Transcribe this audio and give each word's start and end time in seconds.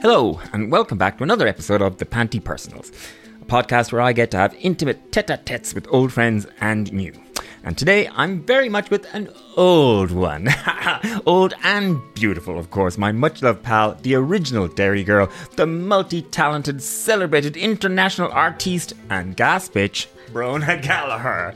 Hello, 0.00 0.40
and 0.54 0.72
welcome 0.72 0.96
back 0.96 1.18
to 1.18 1.24
another 1.24 1.46
episode 1.46 1.82
of 1.82 1.98
The 1.98 2.06
Panti 2.06 2.42
Personals, 2.42 2.90
a 3.42 3.44
podcast 3.44 3.92
where 3.92 4.00
I 4.00 4.14
get 4.14 4.30
to 4.30 4.38
have 4.38 4.54
intimate 4.54 5.12
tete 5.12 5.28
a 5.28 5.36
tetes 5.36 5.74
with 5.74 5.86
old 5.90 6.10
friends 6.10 6.46
and 6.62 6.90
new. 6.94 7.12
And 7.68 7.76
today 7.76 8.08
I'm 8.08 8.40
very 8.44 8.70
much 8.70 8.88
with 8.88 9.04
an 9.14 9.28
old 9.54 10.10
one. 10.10 10.48
old 11.26 11.52
and 11.62 12.00
beautiful, 12.14 12.58
of 12.58 12.70
course. 12.70 12.96
My 12.96 13.12
much 13.12 13.42
loved 13.42 13.62
pal, 13.62 13.94
the 14.00 14.14
original 14.14 14.68
Derry 14.68 15.04
girl, 15.04 15.30
the 15.56 15.66
multi 15.66 16.22
talented, 16.22 16.82
celebrated 16.82 17.58
international 17.58 18.32
artiste 18.32 18.94
and 19.10 19.36
gas 19.36 19.68
bitch, 19.68 20.06
Bronagh 20.32 20.80
Gallagher. 20.80 21.54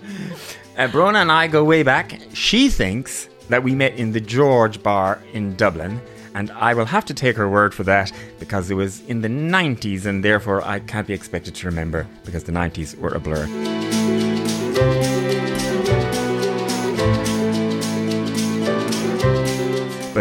Uh, 0.77 0.89
Bronagh 0.89 1.23
and 1.23 1.33
I 1.33 1.47
go 1.47 1.65
way 1.65 1.83
back. 1.83 2.21
She 2.35 2.69
thinks 2.69 3.31
that 3.49 3.63
we 3.63 3.75
met 3.75 3.95
in 3.95 4.13
the 4.13 4.21
George 4.21 4.83
Bar 4.83 5.19
in 5.33 5.57
Dublin 5.57 5.99
and 6.35 6.51
I 6.51 6.75
will 6.75 6.85
have 6.85 7.07
to 7.07 7.15
take 7.15 7.37
her 7.37 7.49
word 7.49 7.73
for 7.73 7.85
that 7.85 8.13
because 8.39 8.71
it 8.71 8.75
was 8.75 9.01
in 9.07 9.23
the 9.23 9.29
90s 9.29 10.05
and 10.05 10.23
therefore 10.23 10.63
I 10.63 10.81
can't 10.81 11.07
be 11.07 11.15
expected 11.15 11.55
to 11.55 11.69
remember 11.69 12.07
because 12.27 12.45
the 12.45 12.53
90s 12.53 12.99
were 12.99 13.15
a 13.15 13.19
blur. 13.19 13.49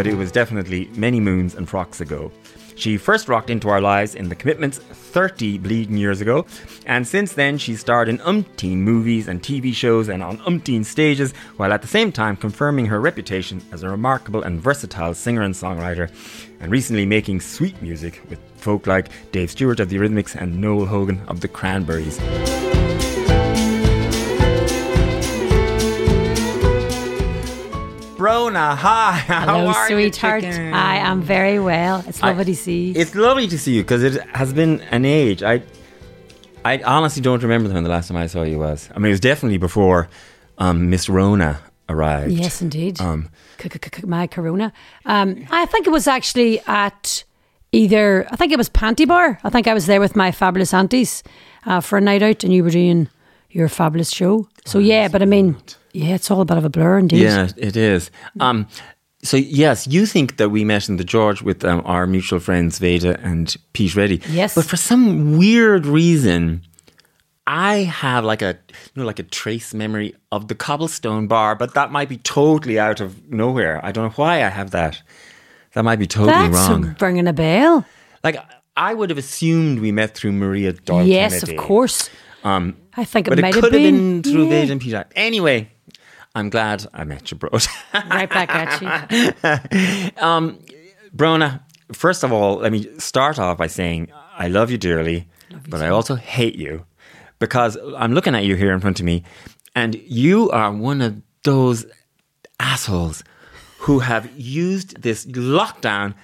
But 0.02 0.10
it 0.10 0.16
was 0.16 0.32
definitely 0.32 0.90
many 0.96 1.20
moons 1.20 1.54
and 1.54 1.68
frocks 1.68 2.00
ago. 2.00 2.32
She 2.74 2.96
first 2.96 3.28
rocked 3.28 3.50
into 3.50 3.68
our 3.68 3.80
lives 3.80 4.16
in 4.16 4.28
The 4.28 4.34
Commitments 4.34 4.78
30 4.78 5.58
bleeding 5.58 5.96
years 5.96 6.20
ago, 6.20 6.44
and 6.86 7.06
since 7.06 7.34
then 7.34 7.56
she's 7.56 7.78
starred 7.78 8.08
in 8.08 8.18
umpteen 8.18 8.78
movies 8.78 9.28
and 9.28 9.40
TV 9.40 9.72
shows 9.72 10.08
and 10.08 10.20
on 10.20 10.38
umpteen 10.38 10.84
stages, 10.84 11.32
while 11.56 11.72
at 11.72 11.82
the 11.82 11.86
same 11.86 12.10
time 12.10 12.34
confirming 12.34 12.86
her 12.86 13.00
reputation 13.00 13.62
as 13.70 13.84
a 13.84 13.88
remarkable 13.88 14.42
and 14.42 14.60
versatile 14.60 15.14
singer 15.14 15.42
and 15.42 15.54
songwriter, 15.54 16.10
and 16.58 16.72
recently 16.72 17.06
making 17.06 17.40
sweet 17.40 17.80
music 17.80 18.22
with 18.28 18.40
folk 18.56 18.88
like 18.88 19.06
Dave 19.30 19.52
Stewart 19.52 19.78
of 19.78 19.88
the 19.88 19.94
Eurythmics 19.98 20.34
and 20.34 20.60
Noel 20.60 20.86
Hogan 20.86 21.20
of 21.28 21.42
the 21.42 21.46
Cranberries. 21.46 22.18
Bronagh, 28.22 28.76
hi. 28.76 29.12
How 29.26 29.40
Hello, 29.46 29.66
are 29.70 29.88
sweetheart. 29.88 30.44
you? 30.44 30.50
chicken? 30.52 30.72
I 30.74 30.98
am 30.98 31.22
very 31.22 31.58
well. 31.58 32.04
It's 32.06 32.22
lovely 32.22 32.42
I- 32.42 32.44
to 32.44 32.54
see 32.54 32.86
you. 32.90 32.94
It's 32.94 33.16
lovely 33.16 33.48
to 33.48 33.58
see 33.58 33.74
you 33.74 33.82
because 33.82 34.04
it 34.04 34.22
has 34.28 34.52
been 34.52 34.80
an 34.92 35.04
age. 35.04 35.42
I, 35.42 35.60
I 36.64 36.80
honestly 36.84 37.20
don't 37.20 37.42
remember 37.42 37.68
when 37.74 37.82
the 37.82 37.90
last 37.90 38.06
time 38.06 38.16
I 38.16 38.28
saw 38.28 38.44
you 38.44 38.60
was. 38.60 38.88
I 38.94 39.00
mean, 39.00 39.06
it 39.06 39.14
was 39.14 39.18
definitely 39.18 39.58
before 39.58 40.08
um, 40.58 40.88
Miss 40.88 41.08
Rona 41.08 41.58
arrived. 41.88 42.30
Yes, 42.30 42.62
indeed. 42.62 43.00
Um, 43.00 43.28
My 44.04 44.28
corona. 44.28 44.72
Um, 45.04 45.44
I 45.50 45.66
think 45.66 45.88
it 45.88 45.90
was 45.90 46.06
actually 46.06 46.60
at 46.68 47.24
either, 47.72 48.28
I 48.30 48.36
think 48.36 48.52
it 48.52 48.56
was 48.56 48.70
Pantibar. 48.70 49.38
I 49.42 49.50
think 49.50 49.66
I 49.66 49.74
was 49.74 49.86
there 49.86 49.98
with 49.98 50.14
my 50.14 50.30
fabulous 50.30 50.72
aunties 50.72 51.24
uh, 51.66 51.80
for 51.80 51.98
a 51.98 52.00
night 52.00 52.22
out 52.22 52.44
and 52.44 52.54
you 52.54 52.62
were 52.62 52.70
doing 52.70 53.08
your 53.50 53.68
fabulous 53.68 54.10
show. 54.12 54.46
So, 54.64 54.78
yeah, 54.78 55.08
but 55.08 55.22
I 55.22 55.24
mean, 55.24 55.56
yeah, 55.92 56.14
it's 56.14 56.30
all 56.30 56.40
a 56.40 56.44
bit 56.44 56.58
of 56.58 56.64
a 56.64 56.70
blur 56.70 56.98
indeed. 56.98 57.22
yeah, 57.22 57.48
it 57.56 57.76
is. 57.76 58.10
Um, 58.40 58.66
so 59.22 59.36
yes, 59.36 59.86
you 59.86 60.06
think 60.06 60.36
that 60.38 60.48
we 60.48 60.64
met 60.64 60.88
in 60.88 60.96
the 60.96 61.04
George 61.04 61.42
with 61.42 61.64
um, 61.64 61.82
our 61.84 62.06
mutual 62.06 62.40
friends 62.40 62.78
Veda 62.78 63.20
and 63.20 63.54
Pete 63.72 63.94
Reddy. 63.94 64.20
Yes. 64.30 64.54
but 64.54 64.64
for 64.64 64.76
some 64.76 65.38
weird 65.38 65.86
reason. 65.86 66.62
I 67.44 67.78
have 67.78 68.24
like 68.24 68.40
a 68.40 68.56
you 68.70 69.00
know 69.00 69.04
like 69.04 69.18
a 69.18 69.24
trace 69.24 69.74
memory 69.74 70.14
of 70.30 70.46
the 70.46 70.54
cobblestone 70.54 71.26
bar, 71.26 71.56
but 71.56 71.74
that 71.74 71.90
might 71.90 72.08
be 72.08 72.18
totally 72.18 72.78
out 72.78 73.00
of 73.00 73.28
nowhere. 73.32 73.84
I 73.84 73.90
don't 73.90 74.04
know 74.04 74.14
why 74.14 74.44
I 74.44 74.48
have 74.48 74.70
that. 74.70 75.02
That 75.74 75.82
might 75.84 75.98
be 75.98 76.06
totally 76.06 76.48
That's 76.48 76.68
wrong. 76.68 76.94
Bringing 77.00 77.26
a 77.26 77.32
bell. 77.32 77.84
Like 78.22 78.36
I 78.76 78.94
would 78.94 79.10
have 79.10 79.18
assumed 79.18 79.80
we 79.80 79.90
met 79.90 80.14
through 80.14 80.32
Maria 80.32 80.72
Doyle. 80.72 81.04
yes, 81.04 81.32
Kennedy. 81.40 81.56
of 81.56 81.62
course. 81.62 82.10
Um, 82.44 82.76
I 82.96 83.04
think 83.04 83.26
it 83.26 83.30
but 83.30 83.38
it 83.38 83.42
might 83.42 83.54
could 83.54 83.64
have 83.64 83.72
been. 83.72 84.22
been 84.22 84.32
through 84.32 84.44
yeah. 84.44 84.50
Vade 84.50 84.70
and 84.70 84.80
Peter. 84.80 85.04
Anyway, 85.16 85.70
I'm 86.34 86.48
glad 86.50 86.86
I 86.94 87.04
met 87.04 87.30
you, 87.30 87.36
bro. 87.36 87.50
Right 87.94 88.28
back 88.30 88.50
at 88.50 88.80
you. 88.82 90.12
Um, 90.22 90.58
Bronagh, 91.14 91.60
first 91.92 92.24
of 92.24 92.32
all, 92.32 92.56
let 92.56 92.72
me 92.72 92.88
start 92.98 93.38
off 93.38 93.58
by 93.58 93.66
saying 93.66 94.10
I 94.36 94.48
love 94.48 94.70
you 94.70 94.78
dearly, 94.78 95.28
but 95.68 95.82
I 95.82 95.88
also 95.88 96.14
hate 96.14 96.54
you 96.54 96.86
because 97.38 97.76
I'm 97.96 98.14
looking 98.14 98.34
at 98.34 98.44
you 98.44 98.54
here 98.56 98.72
in 98.72 98.80
front 98.80 98.98
of 99.00 99.04
me, 99.04 99.24
and 99.74 99.94
you 100.06 100.48
are 100.50 100.72
one 100.72 101.00
of 101.02 101.20
those 101.42 101.84
assholes 102.60 103.22
who 103.80 103.98
have 103.98 104.30
used 104.38 105.02
this 105.02 105.26
lockdown 105.26 106.14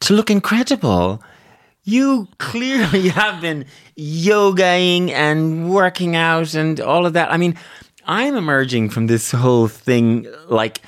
to 0.00 0.14
look 0.14 0.30
incredible. 0.30 1.22
You 1.82 2.28
clearly 2.38 3.08
have 3.20 3.40
been 3.40 3.64
yogaing 3.98 5.10
and 5.10 5.70
working 5.70 6.14
out 6.14 6.54
and 6.54 6.78
all 6.78 7.06
of 7.06 7.14
that. 7.14 7.32
I 7.32 7.36
mean, 7.38 7.56
I'm 8.04 8.36
emerging 8.36 8.90
from 8.90 9.06
this 9.06 9.30
whole 9.30 9.68
thing 9.68 10.26
like 10.48 10.80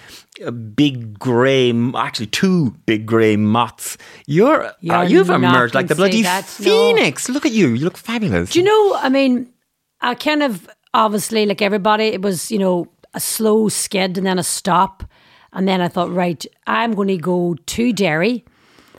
a 0.45 0.53
big 0.53 1.19
grey, 1.19 1.73
actually 1.95 2.27
two 2.27 2.71
big 2.87 3.07
grey 3.07 3.37
moths. 3.37 3.99
You're, 4.27 4.65
uh, 4.65 4.73
You're 4.81 5.05
you've 5.05 5.31
emerged 5.31 5.75
like 5.75 5.89
the 5.89 5.95
bloody 5.95 6.23
that, 6.23 6.45
no. 6.59 6.65
phoenix. 6.65 7.29
Look 7.29 7.47
at 7.47 7.53
you. 7.53 7.69
You 7.69 7.85
look 7.85 7.97
fabulous. 7.97 8.51
Do 8.51 8.59
you 8.59 8.65
know? 8.65 8.97
I 8.97 9.09
mean, 9.09 9.53
I 10.01 10.15
kind 10.15 10.43
of 10.43 10.69
obviously 10.95 11.47
like 11.47 11.63
everybody. 11.63 12.07
It 12.07 12.23
was 12.23 12.51
you 12.51 12.59
know 12.59 12.89
a 13.15 13.21
slow 13.21 13.69
skid 13.69 14.17
and 14.17 14.27
then 14.27 14.39
a 14.39 14.43
stop, 14.43 15.05
and 15.53 15.69
then 15.69 15.81
I 15.81 15.89
thought, 15.89 16.13
right, 16.13 16.45
I'm 16.67 16.95
going 16.95 17.09
to 17.09 17.17
go 17.19 17.55
to 17.55 17.93
Derry. 17.93 18.45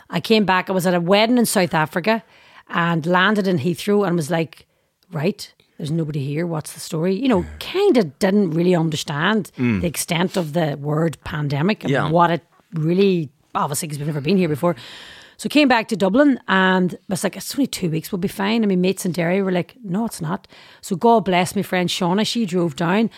I 0.09 0.19
came 0.19 0.45
back. 0.45 0.69
I 0.69 0.74
was 0.74 0.85
at 0.85 0.94
a 0.94 1.01
wedding 1.01 1.38
in 1.38 1.45
South 1.45 1.74
Africa, 1.74 2.24
and 2.69 3.06
landed 3.06 3.47
in 3.47 3.59
Heathrow, 3.59 4.06
and 4.06 4.16
was 4.16 4.30
like, 4.30 4.68
right. 5.12 5.53
There's 5.83 5.91
nobody 5.91 6.23
here. 6.25 6.47
What's 6.47 6.71
the 6.71 6.79
story? 6.79 7.13
You 7.13 7.27
know, 7.27 7.45
kind 7.59 7.97
of 7.97 8.17
didn't 8.17 8.51
really 8.51 8.73
understand 8.73 9.51
mm. 9.57 9.81
the 9.81 9.88
extent 9.88 10.38
of 10.38 10.53
the 10.53 10.77
word 10.79 11.17
pandemic 11.25 11.83
and 11.83 11.91
Yeah. 11.91 12.09
what 12.09 12.31
it 12.31 12.41
really, 12.73 13.29
obviously, 13.53 13.89
because 13.89 13.99
we've 13.99 14.07
never 14.07 14.21
been 14.21 14.38
here 14.38 14.47
before. 14.47 14.77
So 15.35 15.49
came 15.49 15.67
back 15.67 15.89
to 15.89 15.97
Dublin 15.97 16.39
and 16.47 16.94
I 16.94 16.97
was 17.09 17.25
like, 17.25 17.35
it's 17.35 17.53
only 17.53 17.67
two 17.67 17.89
weeks, 17.89 18.13
we'll 18.13 18.19
be 18.19 18.29
fine. 18.29 18.63
And 18.63 18.71
my 18.71 18.77
mates 18.77 19.05
in 19.05 19.11
Derry 19.11 19.41
were 19.41 19.51
like, 19.51 19.75
no, 19.83 20.05
it's 20.05 20.21
not. 20.21 20.47
So 20.79 20.95
God 20.95 21.25
bless 21.25 21.53
my 21.53 21.63
friend 21.63 21.89
Shauna, 21.89 22.25
she 22.25 22.45
drove 22.45 22.77
down, 22.77 23.09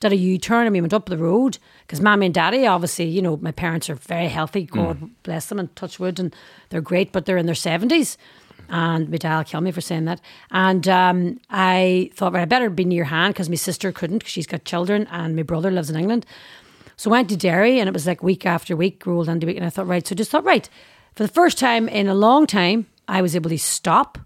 did 0.00 0.12
a 0.12 0.16
U-turn 0.16 0.66
and 0.66 0.72
we 0.72 0.80
went 0.80 0.94
up 0.94 1.10
the 1.10 1.18
road 1.18 1.58
because 1.82 2.00
mommy 2.00 2.24
and 2.24 2.34
daddy, 2.34 2.66
obviously, 2.66 3.04
you 3.04 3.20
know, 3.20 3.36
my 3.36 3.52
parents 3.52 3.90
are 3.90 3.96
very 3.96 4.28
healthy, 4.28 4.66
mm. 4.66 4.70
God 4.70 5.10
bless 5.24 5.44
them 5.50 5.58
and 5.58 5.76
touch 5.76 6.00
wood 6.00 6.18
and 6.18 6.34
they're 6.70 6.80
great, 6.80 7.12
but 7.12 7.26
they're 7.26 7.36
in 7.36 7.44
their 7.44 7.54
70s. 7.54 8.16
And 8.68 9.08
my 9.08 9.16
dad 9.16 9.38
will 9.38 9.44
kill 9.44 9.60
me 9.60 9.70
for 9.70 9.80
saying 9.80 10.04
that. 10.04 10.20
And 10.50 10.86
um, 10.88 11.40
I 11.48 12.10
thought, 12.14 12.32
right, 12.32 12.42
I 12.42 12.44
better 12.44 12.70
be 12.70 12.84
near 12.84 13.04
hand 13.04 13.34
because 13.34 13.48
my 13.48 13.56
sister 13.56 13.92
couldn't 13.92 14.18
because 14.18 14.32
she's 14.32 14.46
got 14.46 14.64
children 14.64 15.06
and 15.10 15.34
my 15.34 15.42
brother 15.42 15.70
lives 15.70 15.90
in 15.90 15.96
England. 15.96 16.26
So 16.96 17.10
I 17.10 17.12
went 17.12 17.28
to 17.30 17.36
Derry 17.36 17.78
and 17.78 17.88
it 17.88 17.92
was 17.92 18.06
like 18.06 18.22
week 18.22 18.44
after 18.44 18.76
week, 18.76 19.06
rolled 19.06 19.28
into 19.28 19.46
week. 19.46 19.56
And 19.56 19.64
I 19.64 19.70
thought, 19.70 19.86
right, 19.86 20.06
so 20.06 20.14
just 20.14 20.30
thought, 20.30 20.44
right, 20.44 20.68
for 21.14 21.22
the 21.22 21.32
first 21.32 21.58
time 21.58 21.88
in 21.88 22.08
a 22.08 22.14
long 22.14 22.46
time, 22.46 22.86
I 23.06 23.22
was 23.22 23.34
able 23.34 23.50
to 23.50 23.58
stop. 23.58 24.18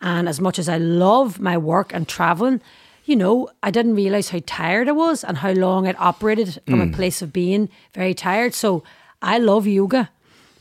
And 0.00 0.28
as 0.28 0.40
much 0.40 0.58
as 0.58 0.68
I 0.68 0.76
love 0.76 1.40
my 1.40 1.56
work 1.56 1.94
and 1.94 2.06
traveling, 2.06 2.60
you 3.06 3.16
know, 3.16 3.48
I 3.62 3.70
didn't 3.70 3.94
realize 3.94 4.30
how 4.30 4.40
tired 4.44 4.88
I 4.88 4.92
was 4.92 5.24
and 5.24 5.38
how 5.38 5.52
long 5.52 5.86
I'd 5.86 5.96
operated 5.98 6.60
from 6.66 6.80
a 6.80 6.92
place 6.92 7.22
of 7.22 7.32
being 7.32 7.68
very 7.94 8.12
tired. 8.12 8.52
So 8.52 8.82
I 9.22 9.38
love 9.38 9.66
yoga. 9.66 10.10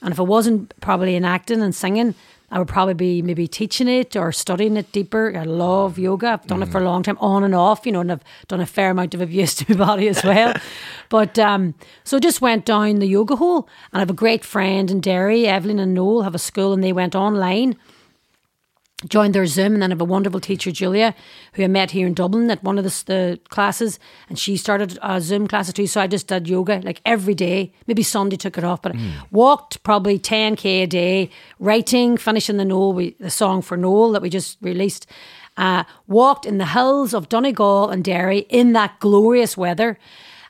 And 0.01 0.13
if 0.13 0.19
I 0.19 0.23
wasn't 0.23 0.79
probably 0.79 1.15
in 1.15 1.25
acting 1.25 1.61
and 1.61 1.73
singing, 1.73 2.13
I 2.55 2.57
would 2.57 2.69
probably 2.69 2.93
be 2.93 3.21
maybe 3.21 3.49
teaching 3.49 3.89
it 3.89 4.15
or 4.15 4.31
studying 4.31 4.77
it 4.77 4.93
deeper. 4.93 5.35
I 5.35 5.43
love 5.43 5.99
yoga. 5.99 6.29
I've 6.29 6.47
done 6.47 6.63
it 6.63 6.69
for 6.69 6.79
a 6.79 6.85
long 6.85 7.03
time, 7.03 7.17
on 7.19 7.43
and 7.43 7.53
off, 7.53 7.85
you 7.85 7.91
know, 7.91 7.99
and 7.99 8.09
I've 8.13 8.23
done 8.47 8.61
a 8.61 8.65
fair 8.65 8.91
amount 8.91 9.13
of 9.13 9.19
abuse 9.19 9.55
to 9.55 9.65
my 9.75 9.85
body 9.85 10.07
as 10.07 10.23
well. 10.23 10.53
but 11.09 11.37
um, 11.37 11.73
so 12.05 12.17
just 12.17 12.39
went 12.39 12.63
down 12.63 12.99
the 12.99 13.07
yoga 13.07 13.35
hole, 13.35 13.67
and 13.91 13.97
I 13.97 13.99
have 13.99 14.09
a 14.09 14.13
great 14.13 14.45
friend 14.45 14.89
in 14.89 15.01
Derry, 15.01 15.45
Evelyn 15.45 15.79
and 15.79 15.93
Noel, 15.93 16.21
have 16.21 16.33
a 16.33 16.39
school, 16.39 16.71
and 16.71 16.81
they 16.81 16.93
went 16.93 17.13
online 17.13 17.75
joined 19.07 19.33
their 19.35 19.45
Zoom, 19.45 19.73
and 19.73 19.81
then 19.81 19.91
I 19.91 19.93
have 19.93 20.01
a 20.01 20.05
wonderful 20.05 20.39
teacher, 20.39 20.71
Julia, 20.71 21.13
who 21.53 21.63
I 21.63 21.67
met 21.67 21.91
here 21.91 22.07
in 22.07 22.13
Dublin 22.13 22.49
at 22.49 22.63
one 22.63 22.77
of 22.77 22.83
the, 22.83 23.03
the 23.05 23.39
classes, 23.49 23.99
and 24.29 24.37
she 24.39 24.57
started 24.57 24.97
a 25.01 25.21
Zoom 25.21 25.47
classes 25.47 25.73
too. 25.73 25.87
So 25.87 26.01
I 26.01 26.07
just 26.07 26.27
did 26.27 26.47
yoga 26.47 26.81
like 26.83 27.01
every 27.05 27.35
day. 27.35 27.71
Maybe 27.87 28.03
Sunday 28.03 28.35
took 28.37 28.57
it 28.57 28.63
off, 28.63 28.81
but 28.81 28.95
I 28.95 28.97
walked 29.31 29.83
probably 29.83 30.17
10k 30.19 30.83
a 30.83 30.85
day, 30.87 31.29
writing, 31.59 32.17
finishing 32.17 32.57
the 32.57 32.65
Noel, 32.65 32.93
we, 32.93 33.15
the 33.19 33.29
song 33.29 33.61
for 33.61 33.77
Noel 33.77 34.11
that 34.13 34.21
we 34.21 34.29
just 34.29 34.57
released. 34.61 35.07
Uh, 35.57 35.83
walked 36.07 36.45
in 36.45 36.57
the 36.57 36.65
hills 36.65 37.13
of 37.13 37.29
Donegal 37.29 37.89
and 37.89 38.03
Derry 38.03 38.39
in 38.49 38.73
that 38.73 38.99
glorious 38.99 39.55
weather. 39.55 39.97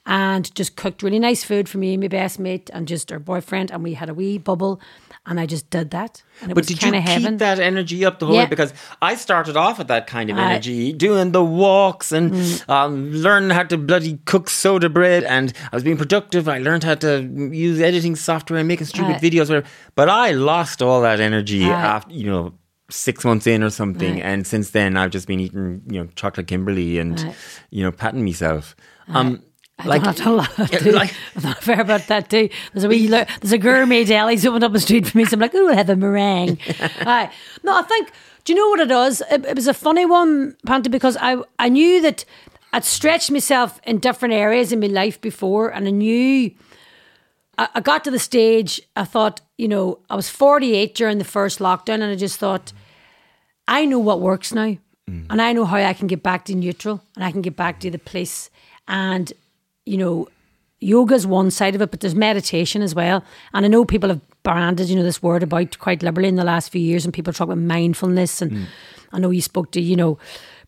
and 0.08 0.54
just 0.54 0.76
cooked 0.76 1.02
really 1.02 1.18
nice 1.18 1.44
food 1.44 1.68
for 1.68 1.80
me 1.80 1.94
and 1.94 2.02
my 2.02 2.08
best 2.08 2.38
mate 2.40 2.70
and 2.74 2.88
just 2.88 3.12
our 3.12 3.18
boyfriend. 3.20 3.72
And 3.72 3.84
we 3.84 3.96
had 3.96 4.08
a 4.10 4.14
wee 4.14 4.38
bubble. 4.38 4.80
And 5.28 5.40
I 5.40 5.46
just 5.48 5.70
did 5.72 5.90
that. 5.92 6.22
And 6.42 6.52
it 6.52 6.54
But 6.54 6.68
did 6.68 6.82
you 6.84 6.92
keep 6.92 7.02
heaven. 7.04 7.38
that 7.38 7.60
energy 7.60 8.06
up 8.06 8.20
the 8.20 8.28
whole 8.28 8.36
Yeah. 8.36 8.44
way? 8.44 8.50
Because 8.50 8.74
I 9.02 9.16
started 9.16 9.58
off 9.58 9.80
with 9.80 9.88
that 9.88 10.06
kind 10.06 10.30
of 10.30 10.36
Mm. 10.38 10.42
energy, 10.42 10.94
doing 10.94 11.32
the 11.32 11.44
walks 11.44 12.12
and 12.12 12.64
um, 12.70 13.12
learning 13.12 13.50
how 13.50 13.64
to 13.64 13.78
bloody 13.78 14.20
cook 14.26 14.50
soda 14.50 14.88
bread, 14.90 15.24
and 15.24 15.52
I 15.72 15.76
was 15.76 15.84
being 15.84 15.98
productive. 15.98 16.48
I 16.48 16.60
learned 16.60 16.84
how 16.84 16.96
to 16.96 17.22
use 17.52 17.82
editing 17.82 18.16
software 18.16 18.60
and 18.60 18.68
making 18.68 18.86
stupid 18.88 19.16
Aye. 19.16 19.20
videos. 19.20 19.50
Whatever. 19.50 19.68
But 19.96 20.10
I 20.10 20.32
lost 20.32 20.82
all 20.82 21.02
that 21.02 21.20
energy 21.20 21.64
Aye. 21.64 21.72
after 21.96 22.14
you 22.14 22.26
know 22.28 22.54
six 22.92 23.26
months 23.26 23.48
in 23.48 23.64
or 23.64 23.72
something, 23.72 24.22
and 24.22 24.46
since 24.46 24.70
then 24.70 24.96
I've 24.96 25.10
just 25.10 25.28
been 25.28 25.40
eating 25.40 25.82
you 25.90 26.04
know 26.04 26.10
chocolate 26.16 26.46
Kimberley 26.48 27.00
and 27.00 27.34
you 27.72 27.82
know 27.84 27.92
patting 27.92 28.24
myself. 28.24 28.76
Um, 29.08 29.42
I 29.80 29.88
don't 29.88 30.06
have 30.06 30.16
to 30.18 30.32
laugh. 30.32 30.58
like- 30.86 31.14
I'm 31.36 31.44
not 31.44 31.64
fair 31.64 31.82
about 31.82 32.08
that 32.08 32.30
too. 32.30 32.50
There's 32.74 32.84
a 32.86 32.88
wee, 32.88 33.08
there's 33.08 33.52
a 33.52 33.58
gourmet 33.58 34.06
deli 34.06 34.36
opened 34.48 34.64
up 34.64 34.74
the 34.74 34.80
street 34.80 35.08
for 35.08 35.18
me, 35.18 35.26
so 35.26 35.34
I'm 35.34 35.42
like, 35.42 35.52
oh, 35.54 35.70
I'll 35.70 35.76
have 35.76 35.90
a 35.90 35.96
meringue. 35.96 36.58
Aye. 37.02 37.30
No, 37.64 37.78
I 37.78 37.82
think. 37.84 38.12
Do 38.46 38.54
you 38.54 38.60
know 38.60 38.70
what 38.70 38.80
it 38.80 38.94
was? 38.94 39.22
It, 39.32 39.44
it 39.46 39.56
was 39.56 39.68
a 39.68 39.74
funny 39.74 40.06
one, 40.06 40.56
Panti, 40.68 40.90
because 40.90 41.18
I 41.20 41.38
I 41.58 41.70
knew 41.70 42.02
that 42.02 42.26
I'd 42.74 42.86
stretched 42.86 43.32
myself 43.32 43.82
in 43.86 43.98
different 44.00 44.34
areas 44.34 44.72
in 44.72 44.80
my 44.80 44.88
life 44.88 45.20
before, 45.20 45.70
and 45.70 45.88
I 45.88 45.92
knew. 45.92 46.52
I, 47.58 47.70
I 47.76 47.80
got 47.82 48.04
to 48.04 48.12
the 48.12 48.20
stage. 48.20 48.82
I 48.96 49.06
thought, 49.06 49.42
you 49.58 49.68
know, 49.68 50.00
I 50.10 50.16
was 50.16 50.30
48 50.30 50.94
during 50.94 51.18
the 51.18 51.24
first 51.24 51.60
lockdown, 51.60 51.96
and 51.96 52.06
I 52.06 52.16
just 52.16 52.38
thought, 52.38 52.74
I 53.68 53.86
know 53.86 54.00
what 54.00 54.22
works 54.22 54.54
now, 54.54 54.78
mm. 55.10 55.26
and 55.30 55.42
I 55.42 55.54
know 55.54 55.66
how 55.66 55.78
I 55.78 55.94
can 55.94 56.08
get 56.08 56.22
back 56.22 56.46
to 56.46 56.56
neutral, 56.56 57.02
and 57.16 57.24
I 57.24 57.32
can 57.32 57.42
get 57.42 57.56
back 57.56 57.80
to 57.80 57.90
the 57.90 57.98
place. 57.98 58.50
And 58.88 59.34
you 59.86 59.98
know, 59.98 60.28
yoga's 60.80 61.26
one 61.26 61.52
side 61.52 61.76
of 61.76 61.82
it, 61.82 61.92
but 61.92 62.00
there's 62.00 62.16
meditation 62.16 62.82
as 62.82 62.94
well. 62.94 63.24
And 63.54 63.66
I 63.66 63.70
know 63.70 63.86
people 63.86 64.10
have 64.10 64.22
branded, 64.44 64.90
you 64.90 64.96
know, 64.96 65.04
this 65.04 65.24
word 65.24 65.44
about 65.44 65.80
quite 65.80 66.04
liberally 66.04 66.30
in 66.30 66.36
the 66.36 66.44
last 66.44 66.70
few 66.70 66.82
years, 66.82 67.06
and 67.06 67.14
people 67.14 67.34
talk 67.34 67.46
about 67.46 67.58
mindfulness. 67.58 68.42
And 68.42 68.68
I 69.12 69.20
know 69.20 69.32
you 69.32 69.42
spoke 69.42 69.72
to, 69.72 69.82
you 69.82 69.96
know, 69.96 70.20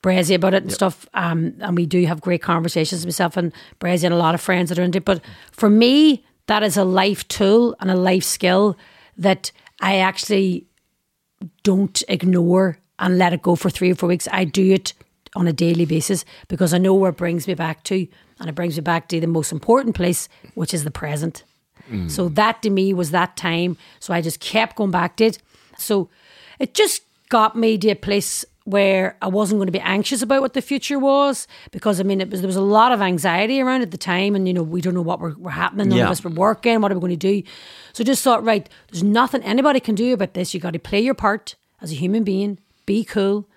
Brezzy 0.02 0.36
about 0.36 0.54
it 0.54 0.64
and 0.64 0.72
stuff. 0.72 1.08
Um, 1.14 1.56
and 1.60 1.75
we 1.75 1.86
do 1.86 2.06
have 2.06 2.22
great 2.22 2.42
conversations, 2.42 3.06
myself 3.06 3.38
and 3.38 3.52
Brezzy 3.80 4.06
and 4.06 4.14
a 4.14 4.18
lot 4.18 4.36
of 4.36 4.42
friends 4.42 4.69
that 4.69 4.80
are 4.80 4.84
into 4.84 4.98
it. 4.98 5.06
But 5.06 5.22
for 5.52 5.69
me, 5.69 6.25
that 6.48 6.64
is 6.64 6.78
a 6.78 6.84
life 6.84 7.28
tool 7.28 7.75
and 7.80 7.92
a 7.92 7.96
life 7.96 8.24
skill 8.24 8.78
that 9.18 9.52
I 9.81 9.98
actually 9.98 10.68
don't 11.64 12.02
ignore 12.08 12.80
and 13.00 13.18
let 13.18 13.34
it 13.34 13.42
go 13.42 13.56
for 13.56 13.69
three 13.69 13.92
or 13.92 13.96
four 13.96 14.10
weeks. 14.10 14.28
I 14.31 14.46
do 14.46 14.72
it 14.72 14.94
on 15.38 15.48
a 15.48 15.54
daily 15.54 15.86
basis 15.86 16.25
because 16.48 16.74
I 16.74 16.78
know 16.78 16.94
where 16.94 17.12
it 17.12 17.18
brings 17.18 17.48
me 17.48 17.54
back 17.54 17.84
to, 17.86 18.07
and 18.39 18.50
it 18.50 18.56
brings 18.56 18.75
me 18.75 18.81
back 18.81 19.07
to 19.10 19.19
the 19.19 19.28
most 19.28 19.51
important 19.51 19.95
place, 19.95 20.28
which 20.56 20.74
is 20.74 20.84
the 20.84 20.92
present. 20.92 21.44
Mm. 21.92 22.10
So 22.12 22.28
that 22.30 22.62
to 22.63 22.69
me 22.69 22.94
was 22.94 23.12
that 23.12 23.38
time. 23.38 23.78
So 24.00 24.13
I 24.13 24.22
just 24.22 24.39
kept 24.39 24.75
going 24.75 24.92
back 24.92 25.16
to 25.18 25.25
it. 25.25 25.38
So 25.78 26.10
it 26.60 26.74
just 26.74 27.01
got 27.30 27.56
me 27.56 27.78
to 27.78 27.89
a 27.92 27.95
place 27.95 28.44
where 28.66 29.16
I 29.22 29.28
wasn't 29.30 29.60
going 29.60 29.68
to 29.68 29.72
be 29.72 29.80
anxious 29.80 30.22
about 30.22 30.42
what 30.42 30.54
the 30.54 30.62
future 30.62 31.00
was 31.00 31.48
because 31.72 32.01
I 32.01 32.04
mean 32.04 32.19
it 32.19 32.30
was 32.30 32.42
there 32.42 32.48
was 32.48 32.57
a 32.57 32.62
lot 32.62 32.92
of 32.92 33.00
anxiety 33.01 33.62
around 33.62 33.81
at 33.81 33.92
the 33.92 33.98
time 33.98 34.36
and 34.36 34.45
you 34.45 34.54
know 34.54 34.62
we 34.63 34.81
don't 34.81 34.94
know 34.94 35.01
what 35.01 35.22
we're, 35.22 35.36
we're 35.38 35.51
happening 35.51 35.88
none 35.88 35.98
Yeah. 36.00 36.06
of 36.06 36.12
us 36.12 36.22
were 36.22 36.31
working 36.31 36.81
what 36.81 36.92
are 36.92 36.95
we 36.95 37.00
going 37.00 37.18
to 37.18 37.44
do 37.44 37.44
so 37.94 38.04
just 38.04 38.22
thought 38.25 38.44
right 38.44 38.68
there's 38.92 39.04
nothing 39.04 39.42
anybody 39.44 39.80
can 39.80 39.95
do 39.95 40.12
about 40.13 40.33
this 40.33 40.54
you 40.54 40.60
got 40.60 40.74
to 40.74 40.80
play 40.80 41.00
your 41.00 41.13
part 41.13 41.56
as 41.81 41.94
a 41.94 41.95
human 41.95 42.25
being 42.25 42.60
be 42.86 43.06
cool 43.06 43.48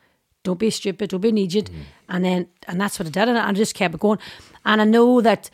don't 0.42 0.58
be 0.58 0.70
stupid 0.70 1.10
don't 1.10 1.20
be 1.20 1.28
an 1.28 1.38
idiot 1.38 1.70
and 2.08 2.24
then 2.24 2.48
and 2.66 2.80
that's 2.80 2.98
what 2.98 3.06
I 3.06 3.10
did 3.10 3.28
and 3.28 3.38
I 3.38 3.52
just 3.52 3.74
kept 3.74 3.94
it 3.94 4.00
going. 4.00 4.18
And 4.64 4.80
I 4.80 4.84
know 4.84 5.20
that 5.20 5.50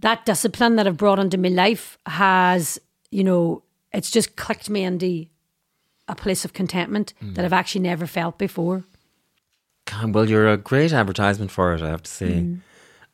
that 0.00 0.24
discipline 0.26 0.76
that 0.76 0.86
I've 0.86 0.96
brought 0.96 1.18
into 1.18 1.38
my 1.38 1.48
life 1.48 1.98
has 2.06 2.80
you 3.10 3.24
know 3.24 3.62
it's 3.92 4.10
just 4.10 4.36
clicked 4.36 4.68
me 4.68 4.84
into 4.84 5.26
a 6.08 6.14
place 6.14 6.44
of 6.44 6.52
contentment 6.52 7.12
that 7.20 7.44
I've 7.44 7.52
actually 7.52 7.82
never 7.82 8.06
felt 8.06 8.38
before. 8.38 8.84
Well, 10.06 10.28
you're 10.28 10.48
a 10.48 10.56
great 10.56 10.92
advertisement 10.92 11.50
for 11.50 11.74
it, 11.74 11.82
I 11.82 11.88
have 11.88 12.02
to 12.02 12.10
say. 12.10 12.30
Mm. 12.40 12.60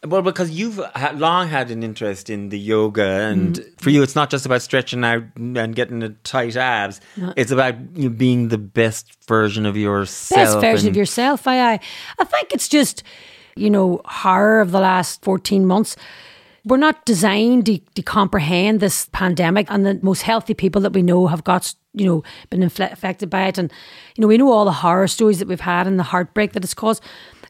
Well, 0.06 0.20
because 0.22 0.50
you've 0.50 0.78
long 1.14 1.48
had 1.48 1.70
an 1.70 1.82
interest 1.82 2.28
in 2.28 2.50
the 2.50 2.58
yoga, 2.58 3.02
and 3.04 3.56
Mm. 3.58 3.80
for 3.80 3.90
you, 3.90 4.02
it's 4.02 4.14
not 4.14 4.28
just 4.30 4.44
about 4.44 4.60
stretching 4.62 5.02
out 5.04 5.22
and 5.36 5.74
getting 5.74 6.00
the 6.00 6.10
tight 6.24 6.56
abs. 6.56 7.00
It's 7.36 7.50
about 7.50 7.76
you 7.94 8.10
being 8.10 8.48
the 8.48 8.58
best 8.58 9.06
version 9.26 9.64
of 9.66 9.76
yourself. 9.76 10.38
best 10.38 10.60
version 10.60 10.88
of 10.88 10.96
yourself. 10.96 11.46
I, 11.46 11.72
I, 11.74 11.80
I 12.18 12.24
think 12.24 12.52
it's 12.52 12.68
just, 12.68 13.02
you 13.56 13.70
know, 13.70 14.02
horror 14.04 14.60
of 14.60 14.72
the 14.72 14.80
last 14.80 15.22
14 15.22 15.64
months. 15.66 15.96
We're 16.66 16.76
not 16.78 17.04
designed 17.06 17.66
to, 17.66 17.78
to 17.94 18.02
comprehend 18.02 18.80
this 18.80 19.08
pandemic, 19.12 19.66
and 19.70 19.84
the 19.86 19.98
most 20.02 20.22
healthy 20.22 20.54
people 20.54 20.80
that 20.82 20.92
we 20.92 21.02
know 21.02 21.26
have 21.28 21.44
got, 21.44 21.74
you 21.94 22.06
know, 22.06 22.22
been 22.50 22.60
infle- 22.60 22.92
affected 22.92 23.28
by 23.30 23.46
it. 23.48 23.58
And, 23.58 23.70
you 24.16 24.22
know, 24.22 24.28
we 24.28 24.36
know 24.38 24.50
all 24.50 24.64
the 24.64 24.72
horror 24.72 25.08
stories 25.08 25.38
that 25.38 25.48
we've 25.48 25.60
had 25.60 25.86
and 25.86 25.98
the 25.98 26.02
heartbreak 26.04 26.52
that 26.52 26.64
it's 26.64 26.74
caused. 26.74 27.02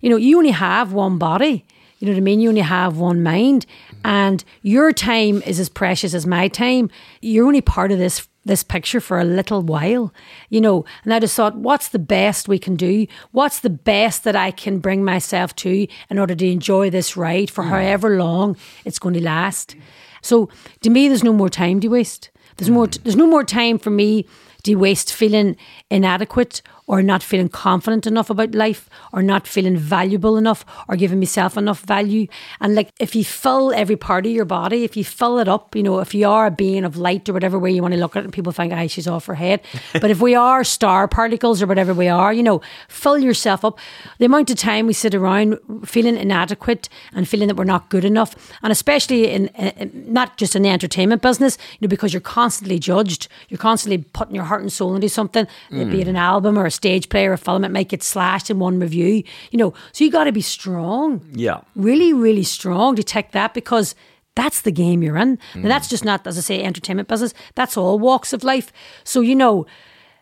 You 0.02 0.10
know, 0.10 0.16
you 0.16 0.36
only 0.38 0.50
have 0.50 0.92
one 0.92 1.18
body. 1.18 1.64
You 1.98 2.06
know 2.06 2.12
what 2.12 2.18
I 2.18 2.22
mean? 2.22 2.40
You 2.40 2.48
only 2.48 2.60
have 2.60 2.98
one 2.98 3.22
mind, 3.22 3.66
and 4.04 4.44
your 4.62 4.92
time 4.92 5.42
is 5.42 5.60
as 5.60 5.68
precious 5.68 6.12
as 6.14 6.26
my 6.26 6.48
time. 6.48 6.90
You're 7.20 7.46
only 7.46 7.60
part 7.60 7.92
of 7.92 7.98
this 7.98 8.28
this 8.44 8.62
picture 8.62 9.00
for 9.00 9.18
a 9.18 9.24
little 9.24 9.62
while, 9.62 10.12
you 10.50 10.60
know. 10.60 10.84
And 11.04 11.14
I 11.14 11.20
just 11.20 11.34
thought, 11.34 11.56
what's 11.56 11.88
the 11.88 11.98
best 11.98 12.48
we 12.48 12.58
can 12.58 12.76
do? 12.76 13.06
What's 13.32 13.60
the 13.60 13.70
best 13.70 14.24
that 14.24 14.36
I 14.36 14.50
can 14.50 14.80
bring 14.80 15.02
myself 15.04 15.56
to 15.56 15.86
in 16.10 16.18
order 16.18 16.34
to 16.34 16.50
enjoy 16.50 16.90
this 16.90 17.16
ride 17.16 17.50
for 17.50 17.64
mm. 17.64 17.68
however 17.68 18.18
long 18.18 18.56
it's 18.84 18.98
going 18.98 19.14
to 19.14 19.22
last? 19.22 19.76
So 20.20 20.48
to 20.82 20.90
me, 20.90 21.08
there's 21.08 21.24
no 21.24 21.32
more 21.32 21.48
time 21.48 21.80
to 21.80 21.88
waste. 21.88 22.30
There's 22.56 22.70
more. 22.70 22.86
There's 22.86 23.16
no 23.16 23.26
more 23.26 23.44
time 23.44 23.78
for 23.78 23.90
me 23.90 24.26
to 24.64 24.74
waste 24.76 25.12
feeling 25.12 25.56
inadequate 25.90 26.62
or 26.86 27.02
not 27.02 27.22
feeling 27.22 27.48
confident 27.48 28.06
enough 28.06 28.28
about 28.28 28.54
life 28.54 28.90
or 29.12 29.22
not 29.22 29.46
feeling 29.46 29.76
valuable 29.76 30.36
enough 30.36 30.64
or 30.86 30.96
giving 30.96 31.18
myself 31.18 31.56
enough 31.56 31.80
value. 31.80 32.26
And 32.60 32.74
like 32.74 32.90
if 33.00 33.14
you 33.14 33.24
fill 33.24 33.72
every 33.72 33.96
part 33.96 34.26
of 34.26 34.32
your 34.32 34.44
body, 34.44 34.84
if 34.84 34.96
you 34.96 35.04
fill 35.04 35.38
it 35.38 35.48
up, 35.48 35.74
you 35.74 35.82
know, 35.82 36.00
if 36.00 36.14
you 36.14 36.28
are 36.28 36.46
a 36.46 36.50
being 36.50 36.84
of 36.84 36.96
light 36.96 37.28
or 37.28 37.32
whatever 37.32 37.58
way 37.58 37.70
you 37.70 37.80
want 37.80 37.94
to 37.94 38.00
look 38.00 38.16
at 38.16 38.20
it, 38.20 38.24
and 38.24 38.32
people 38.32 38.52
think, 38.52 38.72
ah, 38.72 38.86
she's 38.86 39.08
off 39.08 39.24
her 39.26 39.34
head. 39.34 39.62
but 39.94 40.10
if 40.10 40.20
we 40.20 40.34
are 40.34 40.62
star 40.62 41.08
particles 41.08 41.62
or 41.62 41.66
whatever 41.66 41.94
we 41.94 42.08
are, 42.08 42.32
you 42.32 42.42
know, 42.42 42.60
fill 42.88 43.18
yourself 43.18 43.64
up. 43.64 43.78
The 44.18 44.26
amount 44.26 44.50
of 44.50 44.58
time 44.58 44.86
we 44.86 44.92
sit 44.92 45.14
around 45.14 45.58
feeling 45.84 46.16
inadequate 46.16 46.88
and 47.14 47.26
feeling 47.26 47.48
that 47.48 47.56
we're 47.56 47.64
not 47.64 47.88
good 47.88 48.04
enough, 48.04 48.52
and 48.62 48.70
especially 48.70 49.30
in, 49.30 49.46
in 49.48 50.12
not 50.12 50.36
just 50.36 50.54
in 50.54 50.62
the 50.62 50.68
entertainment 50.68 51.22
business, 51.22 51.56
you 51.72 51.86
know, 51.86 51.88
because 51.88 52.12
you're 52.12 52.20
constantly 52.20 52.78
judged, 52.78 53.28
you're 53.48 53.58
constantly 53.58 54.04
putting 54.12 54.34
your 54.34 54.44
heart 54.44 54.60
and 54.60 54.72
soul 54.72 54.94
into 54.94 55.08
something, 55.08 55.46
be 55.70 56.02
it 56.02 56.08
an 56.08 56.16
album 56.16 56.58
or 56.58 56.66
a 56.66 56.73
stage 56.74 57.08
play 57.08 57.26
or 57.26 57.32
a 57.32 57.38
film, 57.38 57.64
it 57.64 57.70
might 57.70 57.88
get 57.88 58.02
slashed 58.02 58.50
in 58.50 58.58
one 58.58 58.78
review, 58.80 59.22
you 59.50 59.58
know. 59.58 59.72
So 59.92 60.04
you 60.04 60.10
got 60.10 60.24
to 60.24 60.32
be 60.32 60.40
strong, 60.42 61.20
Yeah. 61.32 61.60
really, 61.74 62.12
really 62.12 62.42
strong 62.44 62.96
to 62.96 63.02
take 63.02 63.32
that 63.32 63.54
because. 63.54 63.94
That's 64.36 64.62
the 64.62 64.72
game 64.72 65.00
you're 65.04 65.16
in. 65.16 65.38
Now, 65.54 65.68
that's 65.68 65.86
just 65.88 66.04
not, 66.04 66.26
as 66.26 66.36
I 66.36 66.40
say, 66.40 66.60
entertainment 66.64 67.06
business. 67.06 67.32
That's 67.54 67.76
all 67.76 68.00
walks 68.00 68.32
of 68.32 68.42
life. 68.42 68.72
So, 69.04 69.20
you 69.20 69.36
know, 69.36 69.64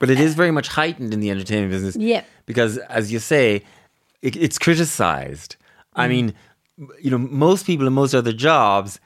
But 0.00 0.11
it 0.11 0.21
is 0.21 0.35
very 0.35 0.50
much 0.50 0.68
heightened 0.68 1.14
in 1.14 1.21
the 1.21 1.30
entertainment 1.30 1.71
business. 1.73 1.97
Yeah. 1.97 2.23
Because, 2.44 2.76
as 2.76 3.11
you 3.11 3.18
say, 3.18 3.62
it, 4.21 4.37
it's 4.37 4.59
criticized. 4.59 5.56
Mm. 5.97 6.02
I 6.02 6.09
mean, 6.09 6.35
you 7.00 7.11
know, 7.11 7.16
most 7.16 7.64
people 7.64 7.87
in 7.87 7.94
most 7.94 8.12
other 8.12 8.35
jobs, 8.35 9.00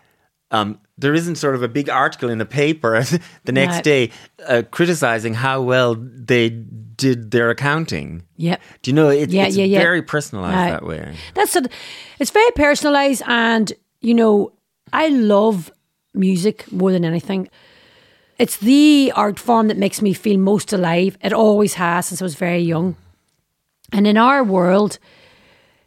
um, 0.50 0.80
there 0.98 1.14
isn't 1.14 1.36
sort 1.36 1.54
of 1.54 1.62
a 1.62 1.68
big 1.68 1.88
article 1.90 2.30
in 2.30 2.38
the 2.38 2.46
paper 2.46 3.02
the 3.44 3.52
next 3.52 3.74
Right. 3.76 3.84
day 3.84 4.10
uh, 4.48 4.62
criticizing 4.70 5.34
how 5.34 5.60
well 5.62 5.94
they 5.94 6.48
did 6.96 7.30
their 7.30 7.50
accounting. 7.50 8.22
Yep. 8.36 8.60
Do 8.82 8.90
you 8.90 8.94
know, 8.94 9.08
it, 9.10 9.30
Yeah, 9.30 9.46
it's 9.46 9.56
yeah, 9.56 9.64
yeah. 9.66 9.80
very 9.80 10.02
personalized 10.02 10.72
that 10.72 10.86
way. 10.86 11.14
That's 11.34 11.54
it. 11.56 11.70
It's 12.18 12.30
very 12.30 12.50
personalized, 12.52 13.22
and 13.26 13.72
you 14.00 14.14
know, 14.14 14.52
I 14.92 15.08
love 15.08 15.70
music 16.14 16.70
more 16.72 16.92
than 16.92 17.04
anything. 17.04 17.48
It's 18.38 18.56
the 18.58 19.12
art 19.14 19.38
form 19.38 19.68
that 19.68 19.76
makes 19.78 20.00
me 20.02 20.12
feel 20.14 20.38
most 20.38 20.72
alive. 20.72 21.16
It 21.22 21.32
always 21.32 21.74
has 21.74 22.06
since 22.06 22.22
I 22.22 22.24
was 22.24 22.34
very 22.34 22.60
young. 22.60 22.96
And 23.92 24.06
in 24.06 24.16
our 24.16 24.42
world, 24.44 24.98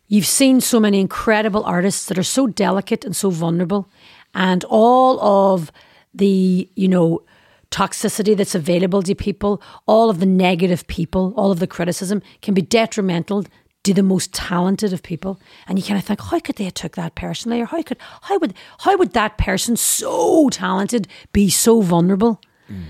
you've 0.07 0.25
seen 0.25 0.61
so 0.61 0.79
many 0.79 0.99
incredible 0.99 1.63
artists 1.63 2.05
that 2.07 2.17
are 2.17 2.23
so 2.23 2.47
delicate 2.47 3.05
and 3.05 3.15
so 3.15 3.29
vulnerable, 3.29 3.87
and 4.33 4.63
all 4.65 5.19
of 5.21 5.71
the, 6.13 6.69
you 6.75 6.87
know, 6.87 7.23
toxicity 7.71 8.35
that's 8.35 8.55
available 8.55 9.03
to 9.03 9.15
people, 9.15 9.61
all 9.85 10.09
of 10.09 10.19
the 10.19 10.25
negative 10.25 10.87
people, 10.87 11.33
all 11.35 11.51
of 11.51 11.59
the 11.59 11.67
criticism 11.67 12.21
can 12.41 12.53
be 12.53 12.61
detrimental 12.61 13.45
to 13.83 13.93
the 13.93 14.03
most 14.03 14.33
talented 14.33 14.91
of 14.91 15.03
people. 15.03 15.39
And 15.67 15.77
you 15.77 15.85
kind 15.85 15.97
of 15.97 16.03
think, 16.03 16.21
how 16.21 16.39
could 16.39 16.55
they 16.55 16.65
have 16.65 16.73
took 16.73 16.95
that 16.95 17.15
personally? 17.15 17.61
Or 17.61 17.65
how 17.65 17.81
could 17.81 17.97
how 18.21 18.37
would 18.39 18.53
how 18.79 18.97
would 18.97 19.13
that 19.13 19.37
person 19.37 19.77
so 19.77 20.49
talented 20.49 21.07
be 21.31 21.49
so 21.49 21.81
vulnerable? 21.81 22.41
Mm. 22.69 22.83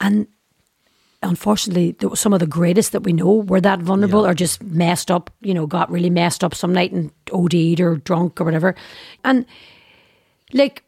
And 0.00 0.26
unfortunately, 1.22 1.96
some 2.14 2.32
of 2.32 2.40
the 2.40 2.46
greatest 2.46 2.92
that 2.92 3.02
we 3.02 3.12
know 3.12 3.34
were 3.34 3.60
that 3.60 3.80
vulnerable 3.80 4.24
or 4.24 4.34
just 4.34 4.62
messed 4.62 5.10
up, 5.10 5.30
you 5.40 5.52
know, 5.52 5.66
got 5.66 5.90
really 5.90 6.10
messed 6.10 6.44
up 6.44 6.54
some 6.54 6.72
night 6.72 6.92
and 6.92 7.10
OD'd 7.32 7.80
or 7.80 7.96
drunk 7.96 8.40
or 8.40 8.44
whatever. 8.44 8.74
And 9.24 9.44
like 10.52 10.84